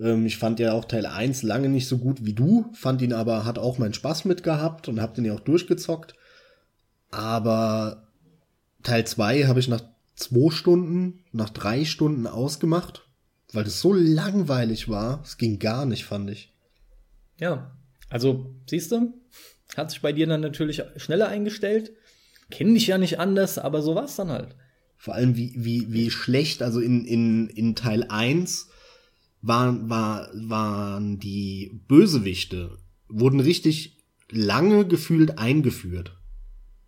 [0.00, 3.12] Ähm, ich fand ja auch Teil 1 lange nicht so gut wie du, fand ihn
[3.12, 6.14] aber, hat auch meinen Spaß mit gehabt und hab den ja auch durchgezockt.
[7.10, 8.08] Aber
[8.82, 9.82] Teil 2 habe ich nach
[10.16, 13.06] zwei Stunden, nach drei Stunden ausgemacht,
[13.52, 15.20] weil das so langweilig war.
[15.22, 16.54] Es ging gar nicht, fand ich.
[17.38, 17.70] Ja,
[18.08, 19.12] also, siehst du,
[19.76, 21.92] hat sich bei dir dann natürlich schneller eingestellt.
[22.50, 24.56] Kenn dich ja nicht anders, aber so war's dann halt.
[24.96, 28.68] Vor allem, wie, wie, wie schlecht, also in, in, in Teil 1
[29.42, 33.98] waren, war, waren die Bösewichte, wurden richtig
[34.30, 36.16] lange gefühlt eingeführt.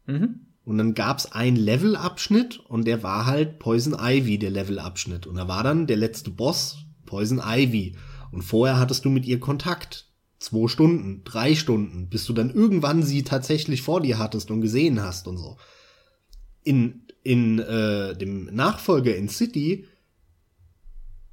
[0.07, 0.47] Mhm.
[0.65, 5.27] Und dann gab's einen Levelabschnitt und der war halt Poison Ivy, der Levelabschnitt.
[5.27, 7.97] Und da war dann der letzte Boss Poison Ivy.
[8.31, 10.10] Und vorher hattest du mit ihr Kontakt
[10.41, 15.01] zwei Stunden, drei Stunden, bis du dann irgendwann sie tatsächlich vor dir hattest und gesehen
[15.03, 15.59] hast und so.
[16.65, 19.87] In, in äh, dem Nachfolger in City,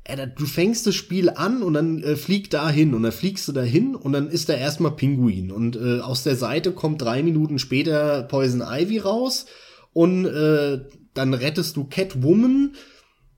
[0.04, 3.48] äh, du fängst das Spiel an und dann äh, fliegt da hin und dann fliegst
[3.48, 7.02] du da hin und dann ist da erstmal Pinguin und äh, aus der Seite kommt
[7.02, 9.46] drei Minuten später Poison Ivy raus
[9.94, 10.82] und äh,
[11.14, 12.74] dann rettest du Catwoman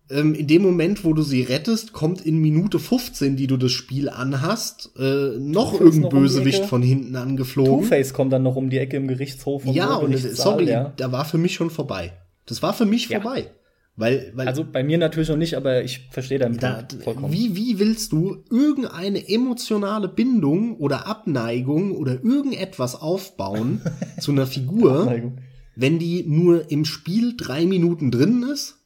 [0.09, 3.71] ähm, in dem Moment, wo du sie rettest, kommt in Minute 15, die du das
[3.71, 7.83] Spiel anhast, äh, noch irgendein noch Bösewicht um von hinten angeflogen.
[7.83, 9.65] Two-Face kommt dann noch um die Ecke im Gerichtshof.
[9.65, 10.93] Und ja, und sorry, ja.
[10.97, 12.13] da war für mich schon vorbei.
[12.45, 13.21] Das war für mich ja.
[13.21, 13.51] vorbei.
[13.95, 17.33] Weil, weil, also bei mir natürlich noch nicht, aber ich verstehe deinen da, Punkt vollkommen.
[17.33, 23.81] Wie, wie willst du irgendeine emotionale Bindung oder Abneigung oder irgendetwas aufbauen
[24.19, 25.33] zu einer Figur,
[25.75, 28.78] wenn die nur im Spiel drei Minuten drin ist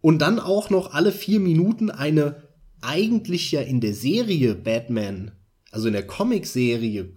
[0.00, 2.42] und dann auch noch alle vier Minuten eine
[2.80, 5.32] eigentlich ja in der Serie Batman,
[5.70, 7.14] also in der Comic-Serie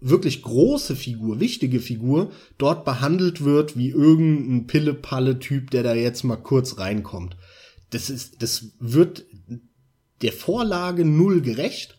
[0.00, 6.36] wirklich große Figur, wichtige Figur, dort behandelt wird wie irgendein Pille-Palle-Typ, der da jetzt mal
[6.36, 7.36] kurz reinkommt.
[7.90, 9.26] Das ist, das wird
[10.22, 11.98] der Vorlage null gerecht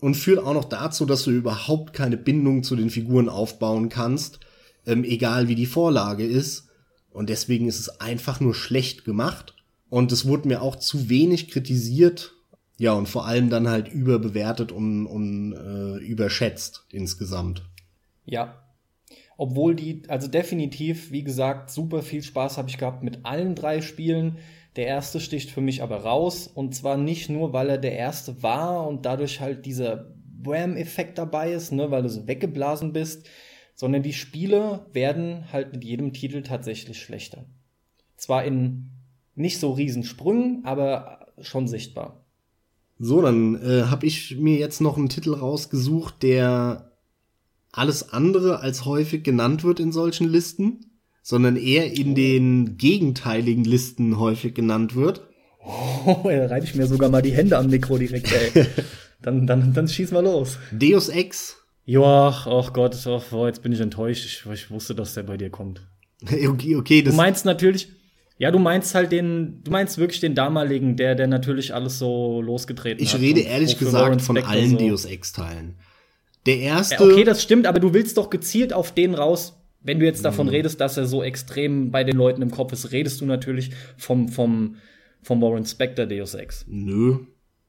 [0.00, 4.40] und führt auch noch dazu, dass du überhaupt keine Bindung zu den Figuren aufbauen kannst,
[4.84, 6.65] ähm, egal wie die Vorlage ist.
[7.16, 9.54] Und deswegen ist es einfach nur schlecht gemacht.
[9.88, 12.34] Und es wurde mir auch zu wenig kritisiert.
[12.76, 17.62] Ja, und vor allem dann halt überbewertet und, und äh, überschätzt insgesamt.
[18.26, 18.62] Ja.
[19.38, 23.80] Obwohl die, also definitiv, wie gesagt, super viel Spaß habe ich gehabt mit allen drei
[23.80, 24.36] Spielen.
[24.76, 26.46] Der erste sticht für mich aber raus.
[26.46, 30.12] Und zwar nicht nur, weil er der erste war und dadurch halt dieser
[30.42, 33.26] Wham-Effekt dabei ist, ne, weil du so weggeblasen bist,
[33.76, 37.44] sondern die Spiele werden halt mit jedem Titel tatsächlich schlechter.
[38.16, 38.90] Zwar in
[39.34, 42.24] nicht so Riesensprüngen, aber schon sichtbar.
[42.98, 46.92] So, dann äh, habe ich mir jetzt noch einen Titel rausgesucht, der
[47.70, 50.86] alles andere als häufig genannt wird in solchen Listen,
[51.22, 55.28] sondern eher in den gegenteiligen Listen häufig genannt wird.
[55.62, 58.64] Oh, da reibe ich mir sogar mal die Hände am Mikro direkt, ey.
[59.20, 60.58] dann, dann, dann schieß mal los.
[60.72, 61.65] Deus Ex.
[61.86, 64.26] Ja, ach Gott, ach, oh, jetzt bin ich enttäuscht.
[64.26, 65.86] Ich, ich wusste, dass der bei dir kommt.
[66.48, 67.02] okay, okay.
[67.02, 67.88] Das du meinst natürlich,
[68.38, 72.42] ja, du meinst halt den, du meinst wirklich den damaligen, der, der natürlich alles so
[72.42, 73.20] losgetreten ich hat.
[73.20, 74.76] Ich rede ehrlich gesagt von allen so.
[74.78, 75.76] Deus Ex-Teilen.
[76.44, 77.00] Der erste.
[77.00, 79.54] Okay, das stimmt, aber du willst doch gezielt auf den raus.
[79.80, 80.52] Wenn du jetzt davon mhm.
[80.52, 84.28] redest, dass er so extrem bei den Leuten im Kopf ist, redest du natürlich vom,
[84.28, 84.76] vom,
[85.22, 86.64] vom Warren Spector Deus Ex.
[86.66, 87.18] Nö.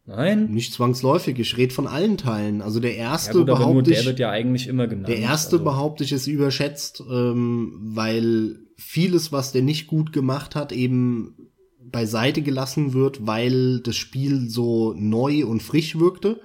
[0.08, 0.52] Nein.
[0.52, 1.38] Nicht zwangsläufig.
[1.38, 2.62] Ich rede von allen Teilen.
[2.62, 3.98] Also der erste ja, gut, behaupte ich.
[3.98, 5.10] Der wird ja eigentlich immer genannt.
[5.10, 5.66] Der erste also.
[5.66, 11.50] behaupte ich ist überschätzt, ähm, weil vieles, was der nicht gut gemacht hat, eben
[11.84, 16.40] beiseite gelassen wird, weil das Spiel so neu und frisch wirkte.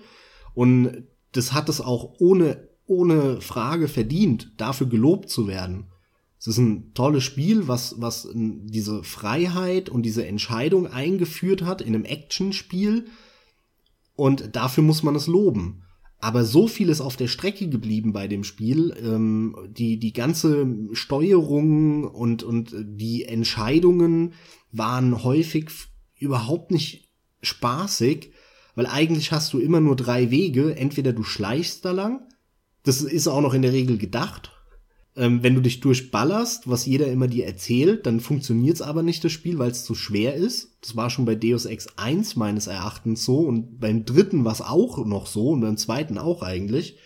[0.54, 5.86] Und das hat es auch ohne, ohne Frage verdient, dafür gelobt zu werden.
[6.40, 11.94] Es ist ein tolles Spiel, was, was diese Freiheit und diese Entscheidung eingeführt hat in
[11.94, 13.06] einem Actionspiel.
[14.22, 15.82] Und dafür muss man es loben
[16.22, 18.94] aber so viel ist auf der Strecke geblieben bei dem Spiel.
[19.02, 24.34] Ähm, die, die ganze Steuerung und, und die Entscheidungen
[24.70, 25.70] waren häufig
[26.16, 27.10] überhaupt nicht
[27.42, 28.30] spaßig,
[28.76, 30.76] weil eigentlich hast du immer nur drei Wege.
[30.76, 32.20] Entweder du schleichst da lang,
[32.84, 34.51] das ist auch noch in der Regel gedacht,
[35.14, 39.32] ähm, wenn du dich durchballerst, was jeder immer dir erzählt, dann funktioniert's aber nicht das
[39.32, 40.76] Spiel, weil es zu schwer ist.
[40.80, 44.62] Das war schon bei Deus Ex 1 meines Erachtens so und beim dritten war es
[44.62, 46.96] auch noch so und beim zweiten auch eigentlich.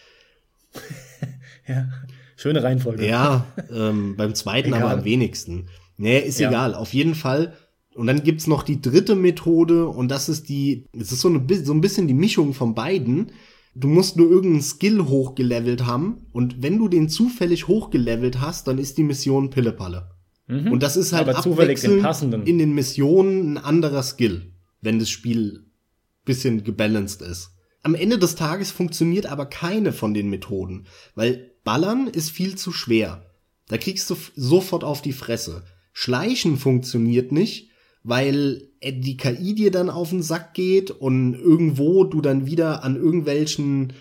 [1.66, 1.89] ja,
[2.37, 3.07] schöne Reihenfolge.
[3.07, 4.83] Ja, ähm, beim zweiten egal.
[4.83, 5.69] aber am wenigsten.
[5.97, 6.49] Nee, ist ja.
[6.49, 6.74] egal.
[6.74, 7.55] Auf jeden Fall.
[7.95, 11.43] Und dann gibt's noch die dritte Methode und das ist die, es ist so, eine,
[11.65, 13.33] so ein bisschen die Mischung von beiden
[13.78, 18.78] du musst nur irgendeinen Skill hochgelevelt haben und wenn du den zufällig hochgelevelt hast, dann
[18.78, 20.11] ist die Mission Pillepalle.
[20.47, 20.73] Mhm.
[20.73, 25.11] Und das ist halt Aber abwechselnd den in den Missionen ein anderer Skill, wenn das
[25.11, 25.66] Spiel
[26.24, 27.53] bisschen gebalanced ist.
[27.82, 32.73] Am Ende des Tages funktioniert aber keine von den Methoden, weil Ballern ist viel zu
[32.73, 33.31] schwer.
[33.69, 35.65] Da kriegst du sofort auf die Fresse.
[35.93, 37.70] Schleichen funktioniert nicht,
[38.07, 42.95] weil die KI dir dann auf den Sack geht und irgendwo du dann wieder an
[42.95, 43.95] irgendwelchen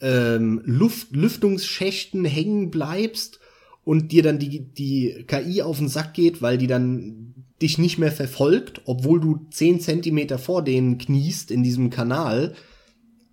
[0.00, 3.40] ähm, Luft Lüftungsschächten hängen bleibst
[3.82, 7.96] und dir dann die, die KI auf den Sack geht, weil die dann dich nicht
[7.96, 12.54] mehr verfolgt, obwohl du zehn Zentimeter vor denen kniest in diesem Kanal.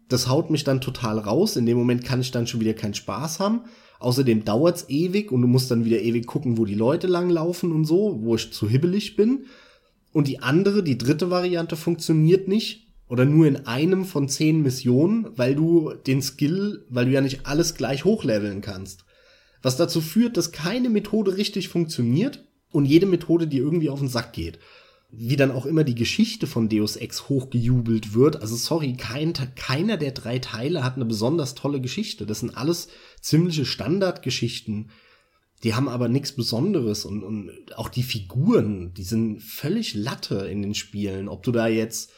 [0.08, 1.58] Das haut mich dann total raus.
[1.58, 3.64] In dem Moment kann ich dann schon wieder keinen Spaß haben.
[4.00, 7.84] Außerdem dauert's ewig und du musst dann wieder ewig gucken, wo die Leute langlaufen und
[7.84, 9.46] so, wo ich zu hibbelig bin.
[10.14, 15.28] Und die andere, die dritte Variante funktioniert nicht oder nur in einem von zehn Missionen,
[15.36, 19.06] weil du den Skill, weil du ja nicht alles gleich hochleveln kannst.
[19.62, 24.08] Was dazu führt, dass keine Methode richtig funktioniert und jede Methode dir irgendwie auf den
[24.08, 24.60] Sack geht.
[25.12, 28.42] Wie dann auch immer die Geschichte von Deus Ex hochgejubelt wird.
[28.42, 32.26] Also sorry, kein, keiner der drei Teile hat eine besonders tolle Geschichte.
[32.26, 32.88] Das sind alles
[33.22, 34.90] ziemliche Standardgeschichten.
[35.64, 40.62] Die haben aber nichts Besonderes und, und auch die Figuren, die sind völlig Latte in
[40.62, 41.30] den Spielen.
[41.30, 42.12] Ob du da jetzt,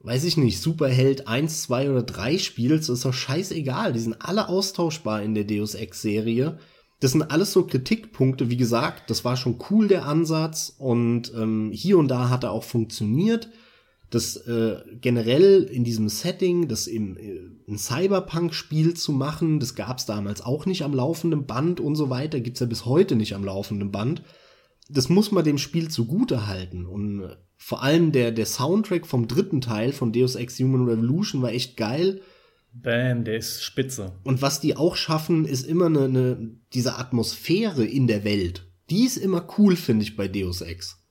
[0.00, 3.92] weiß ich nicht, Superheld 1, 2 oder 3 spielst, ist doch scheißegal.
[3.92, 6.58] Die sind alle austauschbar in der Deus Ex-Serie.
[7.00, 10.74] Das sind alles so Kritikpunkte, wie gesagt, das war schon cool, der Ansatz.
[10.78, 13.50] Und ähm, hier und da hat er auch funktioniert
[14.10, 19.98] das äh, generell in diesem Setting, das im äh, ein Cyberpunk-Spiel zu machen, das gab
[19.98, 23.34] es damals auch nicht am laufenden Band und so weiter, gibt's ja bis heute nicht
[23.34, 24.22] am laufenden Band.
[24.88, 29.26] Das muss man dem Spiel zugute halten und äh, vor allem der der Soundtrack vom
[29.26, 32.20] dritten Teil von Deus Ex Human Revolution war echt geil.
[32.72, 34.12] Bam, der ist spitze.
[34.22, 38.70] Und was die auch schaffen, ist immer eine, eine diese Atmosphäre in der Welt.
[38.90, 41.05] Die ist immer cool, finde ich, bei Deus Ex.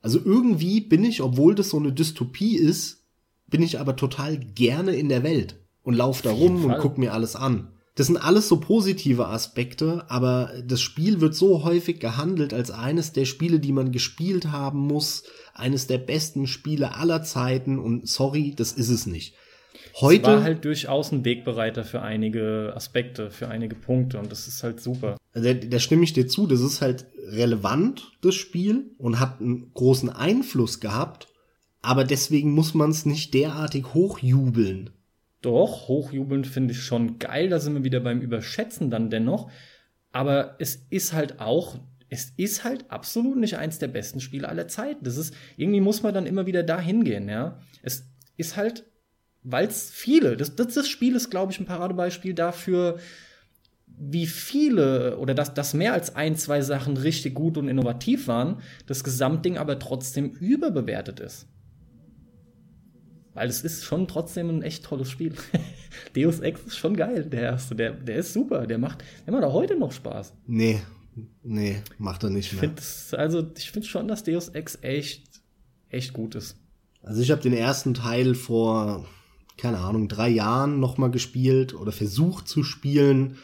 [0.00, 3.04] Also irgendwie bin ich, obwohl das so eine Dystopie ist,
[3.48, 7.12] bin ich aber total gerne in der Welt und lauf da rum und guck mir
[7.12, 7.72] alles an.
[7.96, 13.12] Das sind alles so positive Aspekte, aber das Spiel wird so häufig gehandelt als eines
[13.12, 15.24] der Spiele, die man gespielt haben muss,
[15.54, 19.34] eines der besten Spiele aller Zeiten und sorry, das ist es nicht.
[20.00, 24.46] Heute es war halt durchaus ein Wegbereiter für einige Aspekte, für einige Punkte und das
[24.46, 25.16] ist halt super.
[25.34, 29.72] Da, da stimme ich dir zu, das ist halt relevant, das Spiel, und hat einen
[29.72, 31.28] großen Einfluss gehabt,
[31.82, 34.90] aber deswegen muss man es nicht derartig hochjubeln.
[35.42, 39.50] Doch, hochjubelnd finde ich schon geil, da sind wir wieder beim Überschätzen dann dennoch.
[40.12, 41.78] Aber es ist halt auch,
[42.10, 45.04] es ist halt absolut nicht eins der besten Spiele aller Zeiten.
[45.04, 47.58] Das ist, irgendwie muss man dann immer wieder da hingehen, ja.
[47.82, 48.04] Es
[48.36, 48.84] ist halt,
[49.42, 52.98] weil es viele, das, das, das Spiel ist, glaube ich, ein Paradebeispiel dafür,
[54.02, 58.56] wie viele oder dass, dass mehr als ein, zwei Sachen richtig gut und innovativ waren,
[58.86, 61.46] das Gesamtding aber trotzdem überbewertet ist.
[63.34, 65.34] Weil es ist schon trotzdem ein echt tolles Spiel.
[66.16, 67.76] Deus Ex ist schon geil, der erste.
[67.76, 68.66] Der, der ist super.
[68.66, 70.32] Der macht, macht auch heute noch Spaß.
[70.46, 70.80] Nee,
[71.42, 72.64] nee, macht er nicht mehr.
[72.64, 75.24] Ich find, also, ich finde schon, dass Deus Ex echt,
[75.90, 76.56] echt gut ist.
[77.02, 79.06] Also, ich habe den ersten Teil vor,
[79.56, 83.36] keine Ahnung, drei Jahren nochmal gespielt oder versucht zu spielen.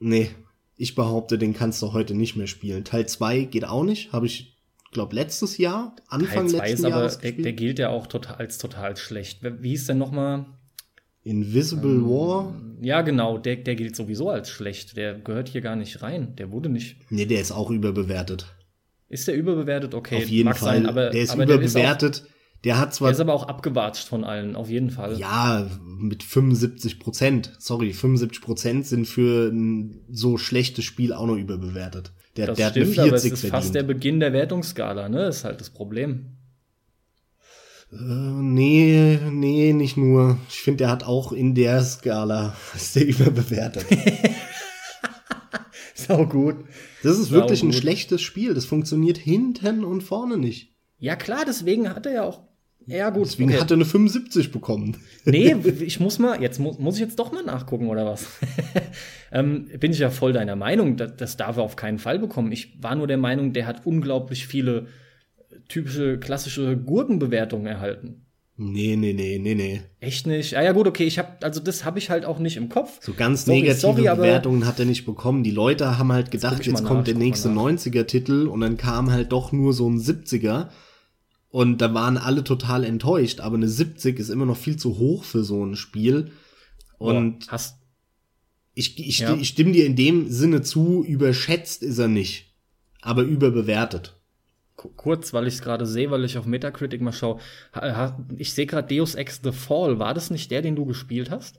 [0.00, 0.30] Nee,
[0.76, 2.84] ich behaupte, den kannst du heute nicht mehr spielen.
[2.84, 4.56] Teil 2 geht auch nicht, habe ich
[4.92, 8.58] glaube letztes Jahr, Anfang Teil letzten ist aber, der, der, gilt ja auch total, als
[8.58, 9.40] total schlecht.
[9.42, 10.46] Wie ist denn nochmal?
[11.24, 12.54] Invisible ähm, War?
[12.80, 14.96] Ja, genau, der, der gilt sowieso als schlecht.
[14.96, 16.34] Der gehört hier gar nicht rein.
[16.36, 16.96] Der wurde nicht.
[17.10, 18.46] Nee, der ist auch überbewertet.
[19.08, 19.94] Ist der überbewertet?
[19.94, 20.76] Okay, auf jeden Fall.
[20.76, 22.02] Sein, aber, der ist überbewertet.
[22.02, 23.08] Der, ist der hat zwar.
[23.08, 25.18] Der ist aber auch abgewatscht von allen, auf jeden Fall.
[25.18, 27.54] Ja, mit 75 Prozent.
[27.58, 32.12] Sorry, 75 Prozent sind für ein so schlechtes Spiel auch noch überbewertet.
[32.36, 33.50] Der, das der stimmt, hat eine 40 aber es ist verdient.
[33.50, 35.26] fast der Beginn der Wertungsskala, ne?
[35.26, 36.36] Ist halt das Problem.
[37.92, 40.38] Äh, nee, nee, nicht nur.
[40.48, 43.86] Ich finde, der hat auch in der Skala ist der überbewertet.
[45.94, 46.56] Sau gut.
[47.02, 47.70] Das ist Sau wirklich gut.
[47.70, 48.54] ein schlechtes Spiel.
[48.54, 50.74] Das funktioniert hinten und vorne nicht.
[50.98, 52.47] Ja klar, deswegen hat er ja auch
[52.88, 53.26] ja, gut.
[53.26, 53.60] Deswegen okay.
[53.60, 54.96] hat er eine 75 bekommen.
[55.24, 58.26] Nee, ich muss mal, jetzt muss, muss ich jetzt doch mal nachgucken, oder was?
[59.32, 62.50] ähm, bin ich ja voll deiner Meinung, das, das darf er auf keinen Fall bekommen.
[62.50, 64.86] Ich war nur der Meinung, der hat unglaublich viele
[65.68, 68.24] typische, klassische Gurkenbewertungen erhalten.
[68.60, 69.82] Nee, nee, nee, nee, nee.
[70.00, 70.56] Echt nicht?
[70.56, 72.98] Ah ja gut, okay, ich hab, also das habe ich halt auch nicht im Kopf.
[73.00, 75.44] So ganz sorry, negative sorry, Bewertungen hat er nicht bekommen.
[75.44, 79.12] Die Leute haben halt gedacht, jetzt, jetzt kommt nach, der nächste 90er-Titel und dann kam
[79.12, 80.70] halt doch nur so ein 70er.
[81.50, 85.24] Und da waren alle total enttäuscht, aber eine 70 ist immer noch viel zu hoch
[85.24, 86.32] für so ein Spiel.
[86.98, 87.78] Und Boah, hast
[88.78, 89.34] ich, ich, ja.
[89.34, 92.54] ich stimme dir in dem Sinne zu, überschätzt ist er nicht,
[93.00, 94.20] aber überbewertet.
[94.76, 97.40] Kurz, weil ich es gerade sehe, weil ich auf Metacritic mal schaue.
[98.36, 99.98] Ich sehe gerade Deus Ex The Fall.
[99.98, 101.58] War das nicht der, den du gespielt hast?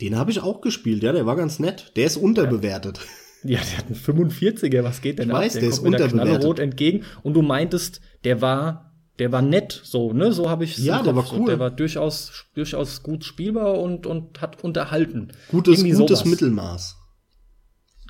[0.00, 1.90] Den habe ich auch gespielt, ja, der war ganz nett.
[1.96, 3.00] Der ist unterbewertet.
[3.44, 5.42] Ja, der hat einen 45er, was geht denn ich ab?
[5.42, 6.44] Weiß, der, der ist unterbewertet.
[6.44, 8.85] rot entgegen und du meintest, der war
[9.18, 10.32] der war nett, so, ne?
[10.32, 11.46] So habe ich Ja, der war cool.
[11.46, 15.32] Der war durchaus, durchaus gut spielbar und, und hat unterhalten.
[15.50, 16.30] Gutes, Irgendwie gutes sowas.
[16.30, 16.96] Mittelmaß.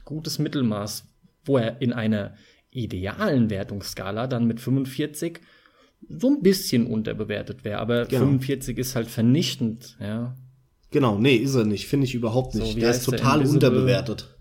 [0.04, 1.04] Gutes Mittelmaß,
[1.44, 2.34] wo er in einer
[2.70, 5.40] idealen Wertungsskala dann mit 45
[6.08, 7.78] so ein bisschen unterbewertet wäre.
[7.78, 8.24] Aber genau.
[8.24, 10.36] 45 ist halt vernichtend, ja.
[10.90, 11.88] Genau, nee, ist er nicht.
[11.88, 12.74] Finde ich überhaupt nicht.
[12.74, 14.35] So, der ist total unterbewertet.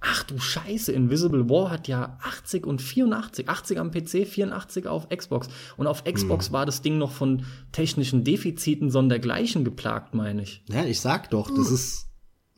[0.00, 3.48] Ach du Scheiße, Invisible War hat ja 80 und 84.
[3.48, 5.48] 80 am PC, 84 auf Xbox.
[5.76, 6.52] Und auf Xbox hm.
[6.54, 10.64] war das Ding noch von technischen Defiziten sondergleichen geplagt, meine ich.
[10.70, 11.74] Ja, ich sag doch, das hm.
[11.74, 12.06] ist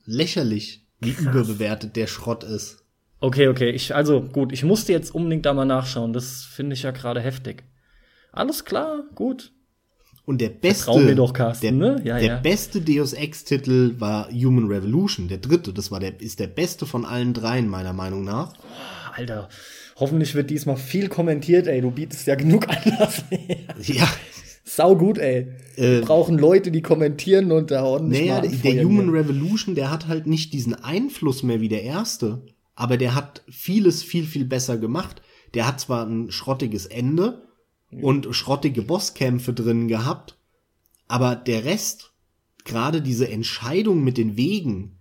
[0.05, 1.25] lächerlich, wie Krass.
[1.25, 2.85] überbewertet der Schrott ist.
[3.19, 6.13] Okay, okay, ich, also gut, ich musste jetzt unbedingt da mal nachschauen.
[6.13, 7.65] Das finde ich ja gerade heftig.
[8.33, 9.53] Alles klar, gut.
[10.25, 12.01] Und der beste, wir doch, Carsten, der, ne?
[12.05, 12.37] ja, der ja.
[12.37, 15.73] beste Deus Ex-Titel war Human Revolution, der dritte.
[15.73, 18.53] Das war der, ist der beste von allen dreien, meiner Meinung nach.
[18.53, 19.49] Oh, Alter,
[19.97, 21.81] hoffentlich wird diesmal viel kommentiert, ey.
[21.81, 23.25] Du bietest ja genug Anlass.
[23.79, 24.09] ja.
[24.65, 25.49] Sau gut, ey.
[25.75, 30.07] Wir äh, brauchen Leute, die kommentieren und da ordentlich Naja, der Human Revolution, der hat
[30.07, 32.43] halt nicht diesen Einfluss mehr wie der erste.
[32.77, 35.21] Aber der hat vieles viel, viel besser gemacht.
[35.55, 37.43] Der hat zwar ein schrottiges Ende,
[38.01, 40.39] und schrottige Bosskämpfe drin gehabt.
[41.09, 42.13] Aber der Rest,
[42.65, 44.99] gerade diese Entscheidung mit den Wegen,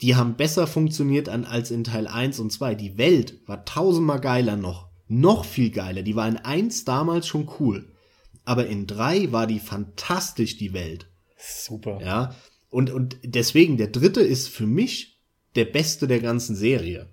[0.00, 2.74] die haben besser funktioniert als in Teil 1 und 2.
[2.74, 4.88] Die Welt war tausendmal geiler noch.
[5.06, 6.02] Noch viel geiler.
[6.02, 7.92] Die war in 1 damals schon cool.
[8.44, 11.06] Aber in 3 war die fantastisch, die Welt.
[11.36, 12.00] Super.
[12.02, 12.34] Ja.
[12.68, 15.20] Und, und deswegen, der dritte ist für mich
[15.54, 17.08] der beste der ganzen Serie.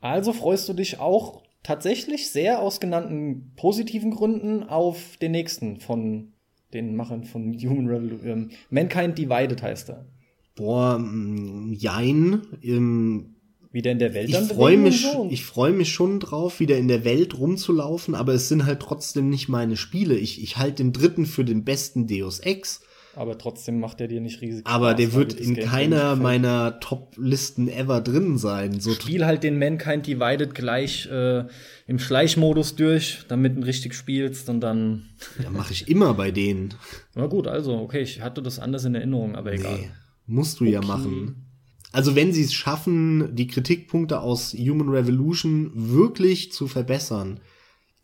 [0.00, 6.34] Also freust du dich auch tatsächlich sehr aus genannten positiven Gründen auf den nächsten von
[6.72, 8.28] den Machern von Human Revolution.
[8.28, 10.06] Ähm, Mankind Divided heißt er.
[10.54, 12.42] Boah, mm, jein.
[12.62, 13.34] Ähm,
[13.72, 15.26] wieder in der Welt ich freue mich, so.
[15.32, 19.30] ich freue mich schon drauf, wieder in der Welt rumzulaufen, aber es sind halt trotzdem
[19.30, 20.14] nicht meine Spiele.
[20.14, 22.82] Ich, ich halte den dritten für den besten Deus Ex.
[23.16, 26.80] Aber trotzdem macht er dir nicht riesig Aber Spaß, der wird in Game keiner meiner
[26.80, 28.80] Top-Listen ever drin sein.
[28.80, 31.44] So Spiel halt den Mankind Divided gleich äh,
[31.86, 35.06] im Schleichmodus durch, damit du richtig spielst und dann.
[35.42, 36.74] Ja, mache ich immer bei denen.
[37.14, 39.78] Na gut, also, okay, ich hatte das anders in Erinnerung, aber egal.
[39.78, 39.90] Nee,
[40.26, 40.74] musst du okay.
[40.74, 41.44] ja machen.
[41.92, 47.40] Also wenn sie es schaffen, die Kritikpunkte aus Human Revolution wirklich zu verbessern,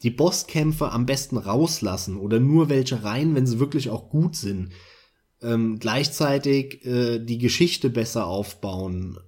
[0.03, 4.71] die Bosskämpfe am besten rauslassen oder nur welche rein, wenn sie wirklich auch gut sind,
[5.43, 9.19] ähm, gleichzeitig äh, die Geschichte besser aufbauen,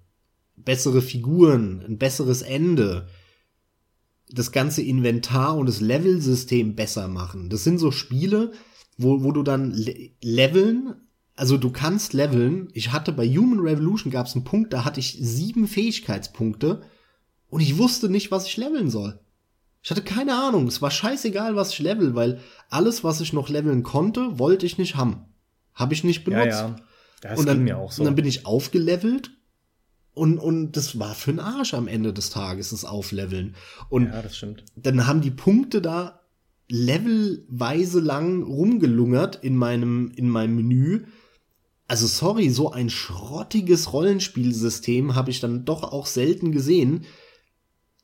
[0.56, 3.09] bessere Figuren, ein besseres Ende,
[4.30, 7.51] das ganze Inventar und das Levelsystem besser machen.
[7.51, 8.52] Das sind so Spiele,
[8.97, 10.94] wo, wo du dann le leveln
[11.34, 12.68] also du kannst leveln.
[12.74, 16.82] Ich hatte bei Human Revolution gab es einen Punkt, da hatte ich sieben Fähigkeitspunkte
[17.48, 19.18] und ich wusste nicht, was ich leveln soll.
[19.82, 20.68] Ich hatte keine Ahnung.
[20.68, 24.78] Es war scheißegal, was ich level, weil alles, was ich noch leveln konnte, wollte ich
[24.78, 25.24] nicht haben.
[25.74, 26.47] Habe ich nicht benutzt.
[26.47, 26.77] Ja, ja.
[27.20, 28.03] Das und dann, mir auch so.
[28.03, 29.31] Und dann bin ich aufgelevelt
[30.15, 33.55] und, und das war für den Arsch am Ende des Tages, das Aufleveln.
[33.89, 34.65] Und ja, das stimmt.
[34.77, 36.20] dann haben die Punkte da
[36.69, 41.05] levelweise lang rumgelungert in meinem, in meinem Menü
[41.93, 47.05] also sorry, so ein schrottiges Rollenspielsystem habe ich dann doch auch selten gesehen.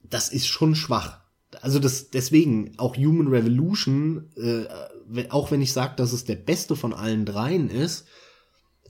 [0.03, 1.18] Das ist schon schwach.
[1.60, 6.76] Also das deswegen auch Human Revolution, äh, auch wenn ich sage, dass es der beste
[6.76, 8.06] von allen dreien ist,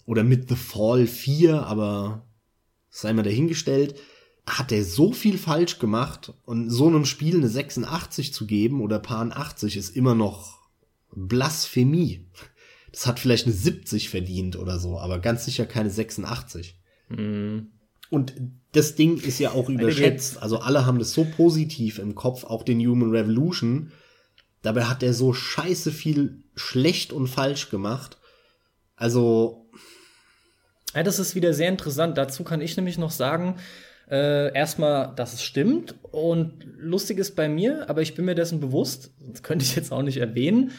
[0.05, 2.27] oder mit The Fall 4, aber
[2.89, 3.95] sei mal dahingestellt,
[4.47, 8.99] hat er so viel falsch gemacht und so einem Spiel eine 86 zu geben oder
[8.99, 10.59] Paar 80 ist immer noch
[11.15, 12.27] Blasphemie
[12.93, 16.79] das hat vielleicht eine 70 verdient oder so, aber ganz sicher keine 86.
[17.09, 17.69] Mhm.
[18.11, 18.35] Und
[18.73, 20.43] das Ding ist ja auch überschätzt.
[20.43, 23.93] Also alle haben das so positiv im Kopf, auch den Human Revolution.
[24.63, 28.19] Dabei hat er so scheiße viel schlecht und falsch gemacht.
[28.97, 29.71] Also.
[30.95, 32.19] Ja, das ist wieder sehr interessant.
[32.19, 33.57] Dazu kann ich nämlich noch sagen,
[34.11, 35.95] äh, erstmal, dass es stimmt.
[36.03, 39.93] Und lustig ist bei mir, aber ich bin mir dessen bewusst, das könnte ich jetzt
[39.93, 40.73] auch nicht erwähnen,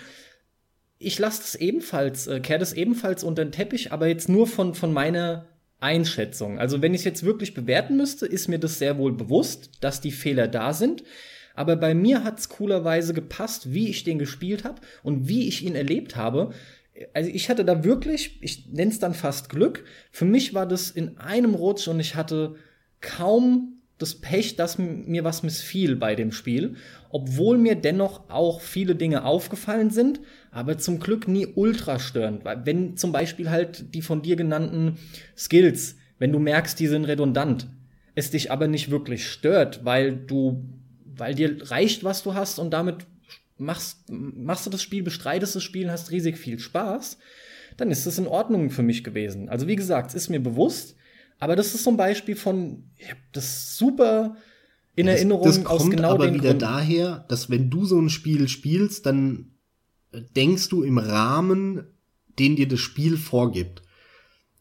[1.01, 4.75] ich lasse das ebenfalls, äh, kehre das ebenfalls unter den Teppich, aber jetzt nur von,
[4.75, 5.45] von meiner
[5.79, 6.59] Einschätzung.
[6.59, 10.01] Also wenn ich es jetzt wirklich bewerten müsste, ist mir das sehr wohl bewusst, dass
[10.01, 11.03] die Fehler da sind.
[11.55, 15.65] Aber bei mir hat es coolerweise gepasst, wie ich den gespielt habe und wie ich
[15.65, 16.53] ihn erlebt habe.
[17.13, 19.83] Also ich hatte da wirklich, ich nenne es dann fast Glück.
[20.11, 22.55] Für mich war das in einem Rutsch und ich hatte
[23.01, 26.75] kaum das Pech, dass mir was missfiel bei dem Spiel,
[27.09, 32.45] obwohl mir dennoch auch viele Dinge aufgefallen sind, aber zum Glück nie ultra störend.
[32.45, 34.97] Weil wenn zum Beispiel halt die von dir genannten
[35.37, 37.67] Skills, wenn du merkst, die sind redundant,
[38.15, 40.63] es dich aber nicht wirklich stört, weil du,
[41.05, 43.05] weil dir reicht, was du hast und damit
[43.57, 47.17] machst, machst du das Spiel, bestreitest das Spiel, hast riesig viel Spaß,
[47.77, 49.49] dann ist das in Ordnung für mich gewesen.
[49.49, 50.95] Also wie gesagt, es ist mir bewusst,
[51.39, 54.35] aber das ist so ein Beispiel von, ich hab das super
[54.95, 56.59] in das, Erinnerung das kommt aus genau aber wieder Gründen.
[56.59, 59.51] daher, dass wenn du so ein Spiel spielst, dann
[60.11, 61.83] denkst du im Rahmen,
[62.37, 63.81] den dir das Spiel vorgibt.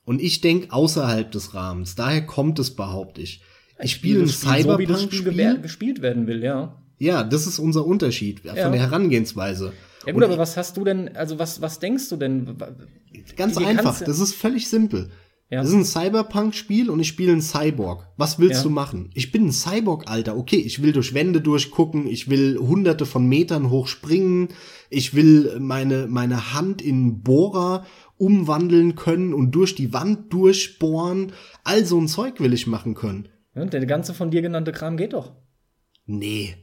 [0.05, 1.95] Und ich denk außerhalb des Rahmens.
[1.95, 3.43] Daher kommt es, behaupte ich.
[3.81, 6.83] Ich spiele ein Cyberpunk-Spiel, so, Spiel gespielt werden will, ja.
[6.99, 8.55] Ja, das ist unser Unterschied ja.
[8.57, 9.73] von der Herangehensweise.
[10.07, 12.57] Ja gut, Und aber was hast du denn, also was, was denkst du denn?
[13.37, 15.11] Ganz einfach, das ist völlig simpel.
[15.51, 15.63] Ja.
[15.63, 18.07] Das ist ein Cyberpunk-Spiel und ich spiele einen Cyborg.
[18.19, 18.63] Was willst ja.
[18.65, 19.11] du machen?
[19.15, 20.37] Ich bin ein Cyborg, Alter.
[20.37, 24.49] Okay, ich will durch Wände durchgucken, ich will hunderte von Metern hoch springen,
[24.91, 27.87] ich will meine, meine Hand in Bohrer
[28.19, 31.33] umwandeln können und durch die Wand durchbohren.
[31.65, 33.29] All so ein Zeug will ich machen können.
[33.55, 35.33] Ja, der ganze von dir genannte Kram geht doch.
[36.05, 36.57] Nee,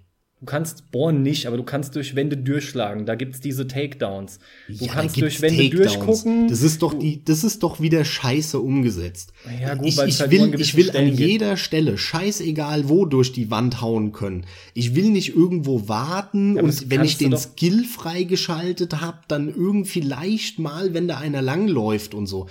[0.46, 3.08] Du kannst bohren nicht, aber du kannst durch Wände durchschlagen.
[3.08, 4.38] Da gibt's diese Takedowns.
[4.68, 5.94] Du ja, kannst durch Wände Takedowns.
[5.94, 6.48] durchgucken.
[6.50, 9.34] Das ist doch die, das ist doch wieder scheiße umgesetzt.
[9.60, 13.50] Ja, gut, ich, ich halt will, ich will an jeder Stelle, scheißegal wo, durch die
[13.50, 14.46] Wand hauen können.
[14.76, 20.02] Ich will nicht irgendwo warten ja, und wenn ich den Skill freigeschaltet habe, dann irgendwie
[20.02, 22.46] leicht mal, wenn da einer langläuft und so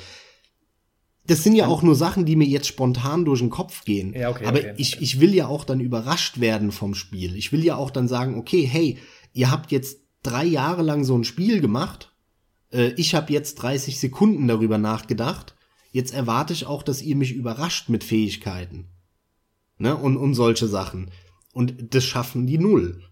[1.27, 4.13] das sind ja auch nur Sachen, die mir jetzt spontan durch den Kopf gehen.
[4.13, 7.37] Ja, okay, Aber okay, ich, ich will ja auch dann überrascht werden vom Spiel.
[7.37, 8.99] Ich will ja auch dann sagen, okay, hey,
[9.33, 12.13] ihr habt jetzt drei Jahre lang so ein Spiel gemacht.
[12.71, 15.55] Äh, ich habe jetzt 30 Sekunden darüber nachgedacht.
[15.93, 18.89] jetzt erwarte ich auch, dass ihr mich überrascht mit Fähigkeiten.
[19.79, 19.97] Ne?
[19.97, 21.11] Und, und solche Sachen.
[21.53, 23.03] Und das schaffen die null.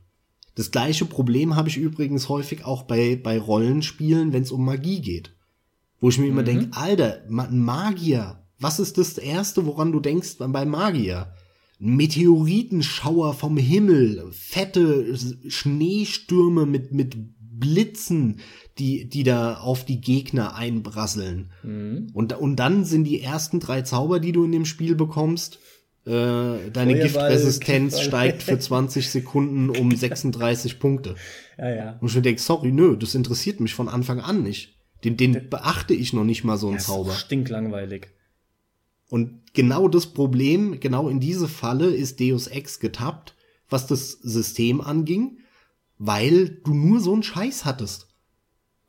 [0.55, 5.01] Das gleiche Problem habe ich übrigens häufig auch bei, bei Rollenspielen, wenn es um Magie
[5.01, 5.35] geht.
[6.03, 6.47] Wo ich mir immer mhm.
[6.47, 11.33] denke, Alter, ein Magier, was ist das Erste, woran du denkst bei Magier?
[11.79, 15.17] Meteoritenschauer vom Himmel, fette
[15.47, 18.41] Schneestürme mit, mit Blitzen,
[18.79, 21.53] die, die da auf die Gegner einbrasseln.
[21.63, 22.09] Mhm.
[22.13, 25.61] Und, und dann sind die ersten drei Zauber, die du in dem Spiel bekommst,
[26.05, 31.15] äh, deine Giftresistenz steigt für 20 Sekunden um 36 Punkte.
[31.57, 31.99] Ja, ja.
[32.01, 34.82] Und ich denke, sorry, nö, das interessiert mich von Anfang an nicht.
[35.05, 37.13] Den, den beachte ich noch nicht mal so ein Zauber.
[37.13, 38.09] Stinklangweilig.
[39.09, 43.35] Und genau das Problem, genau in diese Falle ist Deus Ex getappt,
[43.69, 45.39] was das System anging,
[45.99, 48.13] weil du nur so einen Scheiß hattest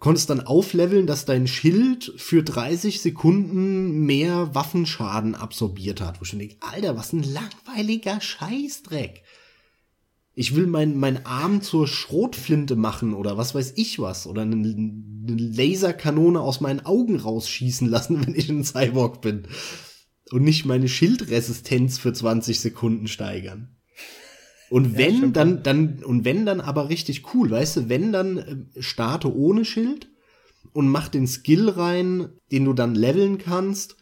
[0.04, 6.20] konntest dann aufleveln, dass dein Schild für 30 Sekunden mehr Waffenschaden absorbiert hat.
[6.20, 9.24] Wo ich denke, Alter, was ein langweiliger Scheißdreck.
[10.36, 14.26] Ich will meinen mein Arm zur Schrotflinte machen oder was weiß ich was.
[14.26, 19.44] Oder eine, eine Laserkanone aus meinen Augen rausschießen lassen, wenn ich ein Cyborg bin.
[20.32, 23.76] Und nicht meine Schildresistenz für 20 Sekunden steigern.
[24.70, 28.38] Und wenn ja, dann, dann, und wenn dann aber richtig cool, weißt du, wenn dann
[28.38, 30.10] äh, starte ohne Schild
[30.72, 33.98] und mach den Skill rein, den du dann leveln kannst,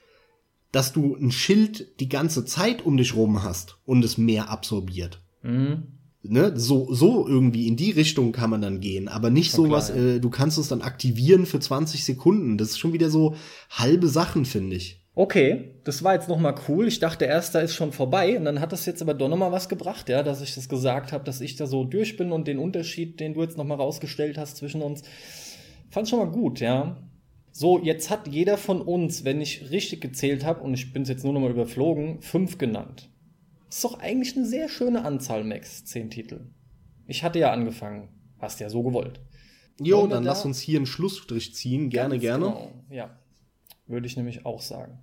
[0.71, 5.21] dass du ein Schild die ganze Zeit um dich rum hast und es mehr absorbiert.
[5.43, 5.99] Mhm.
[6.23, 9.89] Ne, so, so irgendwie in die Richtung kann man dann gehen, aber nicht so was,
[9.89, 9.95] ja.
[9.95, 12.59] äh, du kannst es dann aktivieren für 20 Sekunden.
[12.59, 13.35] Das ist schon wieder so
[13.71, 15.01] halbe Sachen, finde ich.
[15.13, 16.87] Okay, das war jetzt noch mal cool.
[16.87, 19.37] Ich dachte erst, da ist schon vorbei und dann hat das jetzt aber doch noch
[19.37, 22.31] mal was gebracht, ja, dass ich das gesagt habe, dass ich da so durch bin
[22.31, 25.03] und den Unterschied, den du jetzt noch mal rausgestellt hast zwischen uns,
[25.89, 27.03] fand schon mal gut, ja.
[27.51, 31.09] So, jetzt hat jeder von uns, wenn ich richtig gezählt habe und ich bin es
[31.09, 33.10] jetzt nur noch mal überflogen, fünf genannt.
[33.71, 36.41] Ist doch eigentlich eine sehr schöne Anzahl, Max, zehn Titel.
[37.07, 39.21] Ich hatte ja angefangen, hast ja so gewollt.
[39.79, 42.47] Jo, dann da lass uns hier einen Schlussstrich ziehen, gerne, gerne.
[42.47, 43.17] Genau, ja.
[43.87, 44.99] Würde ich nämlich auch sagen.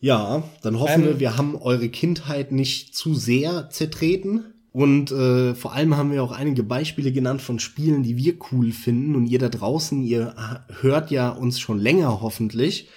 [0.00, 4.54] Ja, dann hoffen ähm, wir, wir haben eure Kindheit nicht zu sehr zertreten.
[4.72, 8.72] Und äh, vor allem haben wir auch einige Beispiele genannt von Spielen, die wir cool
[8.72, 9.14] finden.
[9.14, 10.34] Und ihr da draußen, ihr
[10.80, 12.88] hört ja uns schon länger hoffentlich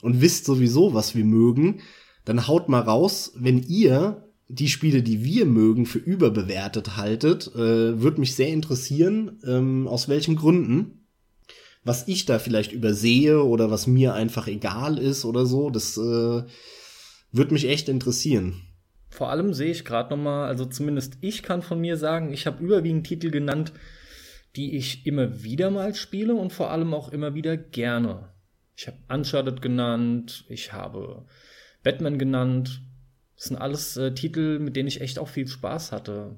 [0.00, 1.80] und wisst sowieso, was wir mögen.
[2.24, 7.48] Dann haut mal raus, wenn ihr die Spiele, die wir mögen, für überbewertet haltet.
[7.54, 11.02] Äh, Würde mich sehr interessieren, ähm, aus welchen Gründen
[11.84, 16.42] was ich da vielleicht übersehe oder was mir einfach egal ist oder so, das äh,
[17.32, 18.62] würde mich echt interessieren.
[19.10, 22.46] Vor allem sehe ich gerade noch mal, also zumindest ich kann von mir sagen, ich
[22.46, 23.72] habe überwiegend Titel genannt,
[24.56, 28.28] die ich immer wieder mal spiele und vor allem auch immer wieder gerne.
[28.76, 31.26] Ich habe Uncharted genannt, ich habe
[31.82, 32.82] Batman genannt.
[33.42, 36.36] Das sind alles äh, Titel, mit denen ich echt auch viel Spaß hatte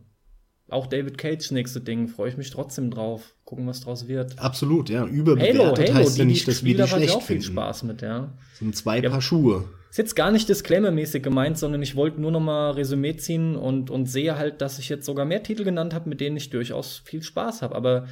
[0.70, 3.35] auch David Cage nächste Ding, freue ich mich trotzdem drauf.
[3.44, 4.39] Gucken, was draus wird.
[4.39, 5.05] Absolut, ja.
[5.05, 8.32] Überbewertet Halo, Halo, heißt ja nicht, dass wir die schlecht auch viel Spaß mit, ja.
[8.55, 9.68] Sind zwei ja, Paar Schuhe.
[9.90, 13.90] Ist jetzt gar nicht disclaimermäßig gemeint, sondern ich wollte nur noch mal Resümee ziehen und,
[13.90, 17.02] und sehe halt, dass ich jetzt sogar mehr Titel genannt habe, mit denen ich durchaus
[17.05, 17.74] viel Spaß habe.
[17.74, 18.09] Aber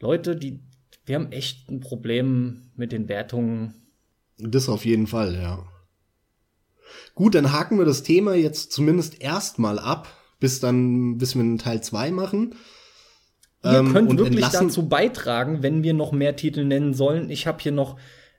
[0.00, 0.60] Leute, die,
[1.04, 3.74] wir haben echt ein Problem mit den Wertungen.
[4.38, 5.69] Das auf jeden Fall, ja.
[7.14, 10.08] Gut, dann haken wir das Thema jetzt zumindest erstmal ab
[10.40, 12.54] bis dann, bis wir einen Teil 2 machen.
[13.62, 17.28] Ihr ähm, könnt wirklich dazu beitragen, wenn wir noch mehr Titel nennen sollen.
[17.30, 17.96] Ich habe hier noch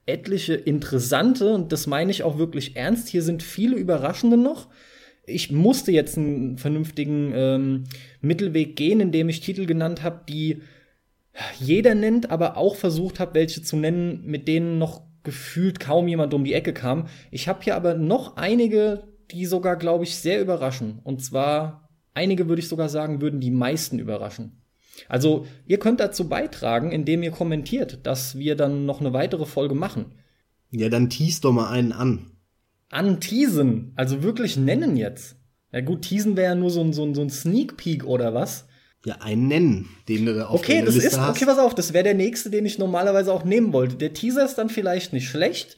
[0.07, 3.07] etliche interessante, und das meine ich auch wirklich ernst.
[3.07, 4.67] Hier sind viele überraschende noch.
[5.27, 7.83] Ich musste jetzt einen vernünftigen ähm,
[8.19, 10.63] Mittelweg gehen, indem ich Titel genannt habe, die
[11.59, 16.33] jeder nennt, aber auch versucht habe, welche zu nennen, mit denen noch gefühlt kaum jemand
[16.33, 17.07] um die Ecke kam.
[17.29, 20.99] Ich habe hier aber noch einige, die sogar, glaube ich, sehr überraschen.
[21.03, 21.81] Und zwar
[22.13, 24.61] Einige würde ich sogar sagen, würden die meisten überraschen.
[25.07, 29.75] Also ihr könnt dazu beitragen, indem ihr kommentiert, dass wir dann noch eine weitere Folge
[29.75, 30.13] machen.
[30.71, 32.31] Ja, dann tease doch mal einen an.
[32.89, 35.37] Anteasen, also wirklich nennen jetzt.
[35.71, 38.33] Ja gut, teasen wäre ja nur so ein, so, ein, so ein Sneak Peek oder
[38.33, 38.67] was?
[39.03, 41.29] Ja, einen nennen, den du da auf okay, das Liste ist, hast.
[41.35, 43.95] Okay, pass auf, das wäre der nächste, den ich normalerweise auch nehmen wollte.
[43.95, 45.77] Der Teaser ist dann vielleicht nicht schlecht.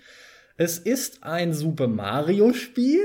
[0.58, 3.02] Es ist ein Super Mario Spiel.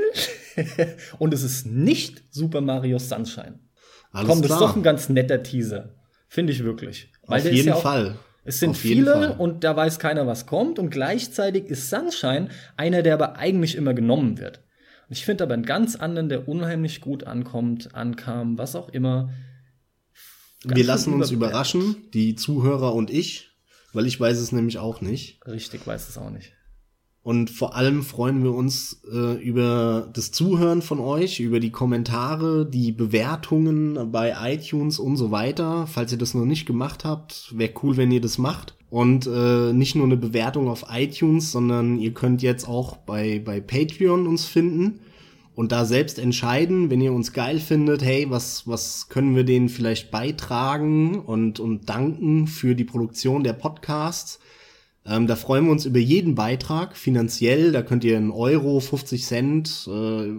[1.18, 3.60] und es ist nicht Super Mario Sunshine.
[4.10, 4.60] Alles Komm, das klar.
[4.60, 5.94] ist doch ein ganz netter Teaser.
[6.26, 7.12] Finde ich wirklich.
[7.26, 8.16] Weil Auf jeden ja auch, Fall.
[8.44, 10.78] Es sind viele und da weiß keiner, was kommt.
[10.78, 14.62] Und gleichzeitig ist Sunshine einer, der aber eigentlich immer genommen wird.
[15.08, 19.30] Und ich finde aber einen ganz anderen, der unheimlich gut ankommt, ankam, was auch immer.
[20.64, 23.50] Wir lassen uns überraschen, die Zuhörer und ich,
[23.92, 25.40] weil ich weiß es nämlich auch nicht.
[25.46, 26.52] Richtig, weiß es auch nicht.
[27.22, 32.64] Und vor allem freuen wir uns äh, über das Zuhören von euch, über die Kommentare,
[32.64, 35.86] die Bewertungen bei iTunes und so weiter.
[35.86, 38.76] Falls ihr das noch nicht gemacht habt, wäre cool, wenn ihr das macht.
[38.88, 43.60] Und äh, nicht nur eine Bewertung auf iTunes, sondern ihr könnt jetzt auch bei, bei
[43.60, 45.00] Patreon uns finden
[45.58, 49.68] und da selbst entscheiden, wenn ihr uns geil findet, hey, was, was können wir denen
[49.68, 54.38] vielleicht beitragen und, und danken für die Produktion der Podcasts
[55.04, 57.72] ähm, da freuen wir uns über jeden Beitrag finanziell.
[57.72, 60.32] Da könnt ihr einen Euro, 50 Cent, äh,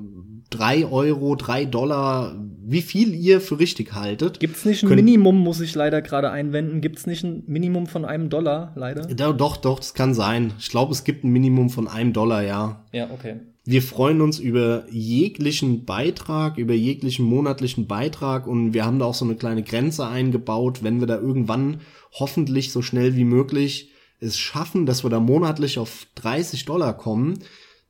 [0.52, 4.40] 3 Euro, 3 Dollar, wie viel ihr für richtig haltet.
[4.40, 6.82] Gibt's nicht ein Minimum, muss ich leider gerade einwenden.
[6.82, 9.08] Gibt's nicht ein Minimum von einem Dollar, leider?
[9.08, 10.54] Da, doch, doch, das kann sein.
[10.60, 12.86] Ich glaube, es gibt ein Minimum von einem Dollar, ja.
[12.92, 13.38] Ja, okay.
[13.70, 19.14] Wir freuen uns über jeglichen Beitrag, über jeglichen monatlichen Beitrag und wir haben da auch
[19.14, 21.82] so eine kleine Grenze eingebaut, wenn wir da irgendwann
[22.12, 27.44] hoffentlich so schnell wie möglich es schaffen, dass wir da monatlich auf 30 Dollar kommen,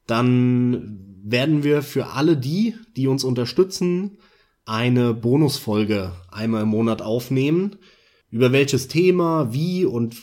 [0.06, 4.18] dann werden wir für alle die, die uns unterstützen,
[4.65, 7.77] eine Bonusfolge einmal im Monat aufnehmen.
[8.31, 10.18] Über welches Thema, wie und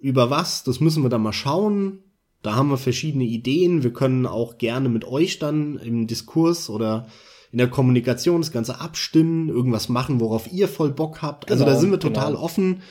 [0.00, 2.03] über was, das müssen wir dann mal schauen.
[2.44, 3.82] Da haben wir verschiedene Ideen.
[3.82, 7.06] Wir können auch gerne mit euch dann im Diskurs oder
[7.50, 11.50] in der Kommunikation das Ganze abstimmen, irgendwas machen, worauf ihr voll Bock habt.
[11.50, 12.42] Also genau, da sind wir total genau.
[12.42, 12.82] offen.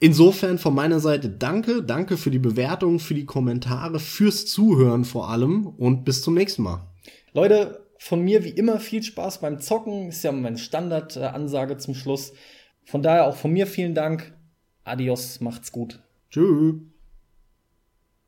[0.00, 5.30] Insofern von meiner Seite danke, danke für die Bewertung, für die Kommentare, fürs Zuhören vor
[5.30, 6.86] allem und bis zum nächsten Mal.
[7.32, 12.34] Leute, von mir wie immer viel Spaß beim Zocken, ist ja meine Standardansage zum Schluss.
[12.84, 14.34] Von daher auch von mir vielen Dank.
[14.82, 16.00] Adios, macht's gut.
[16.30, 16.93] Tschüss.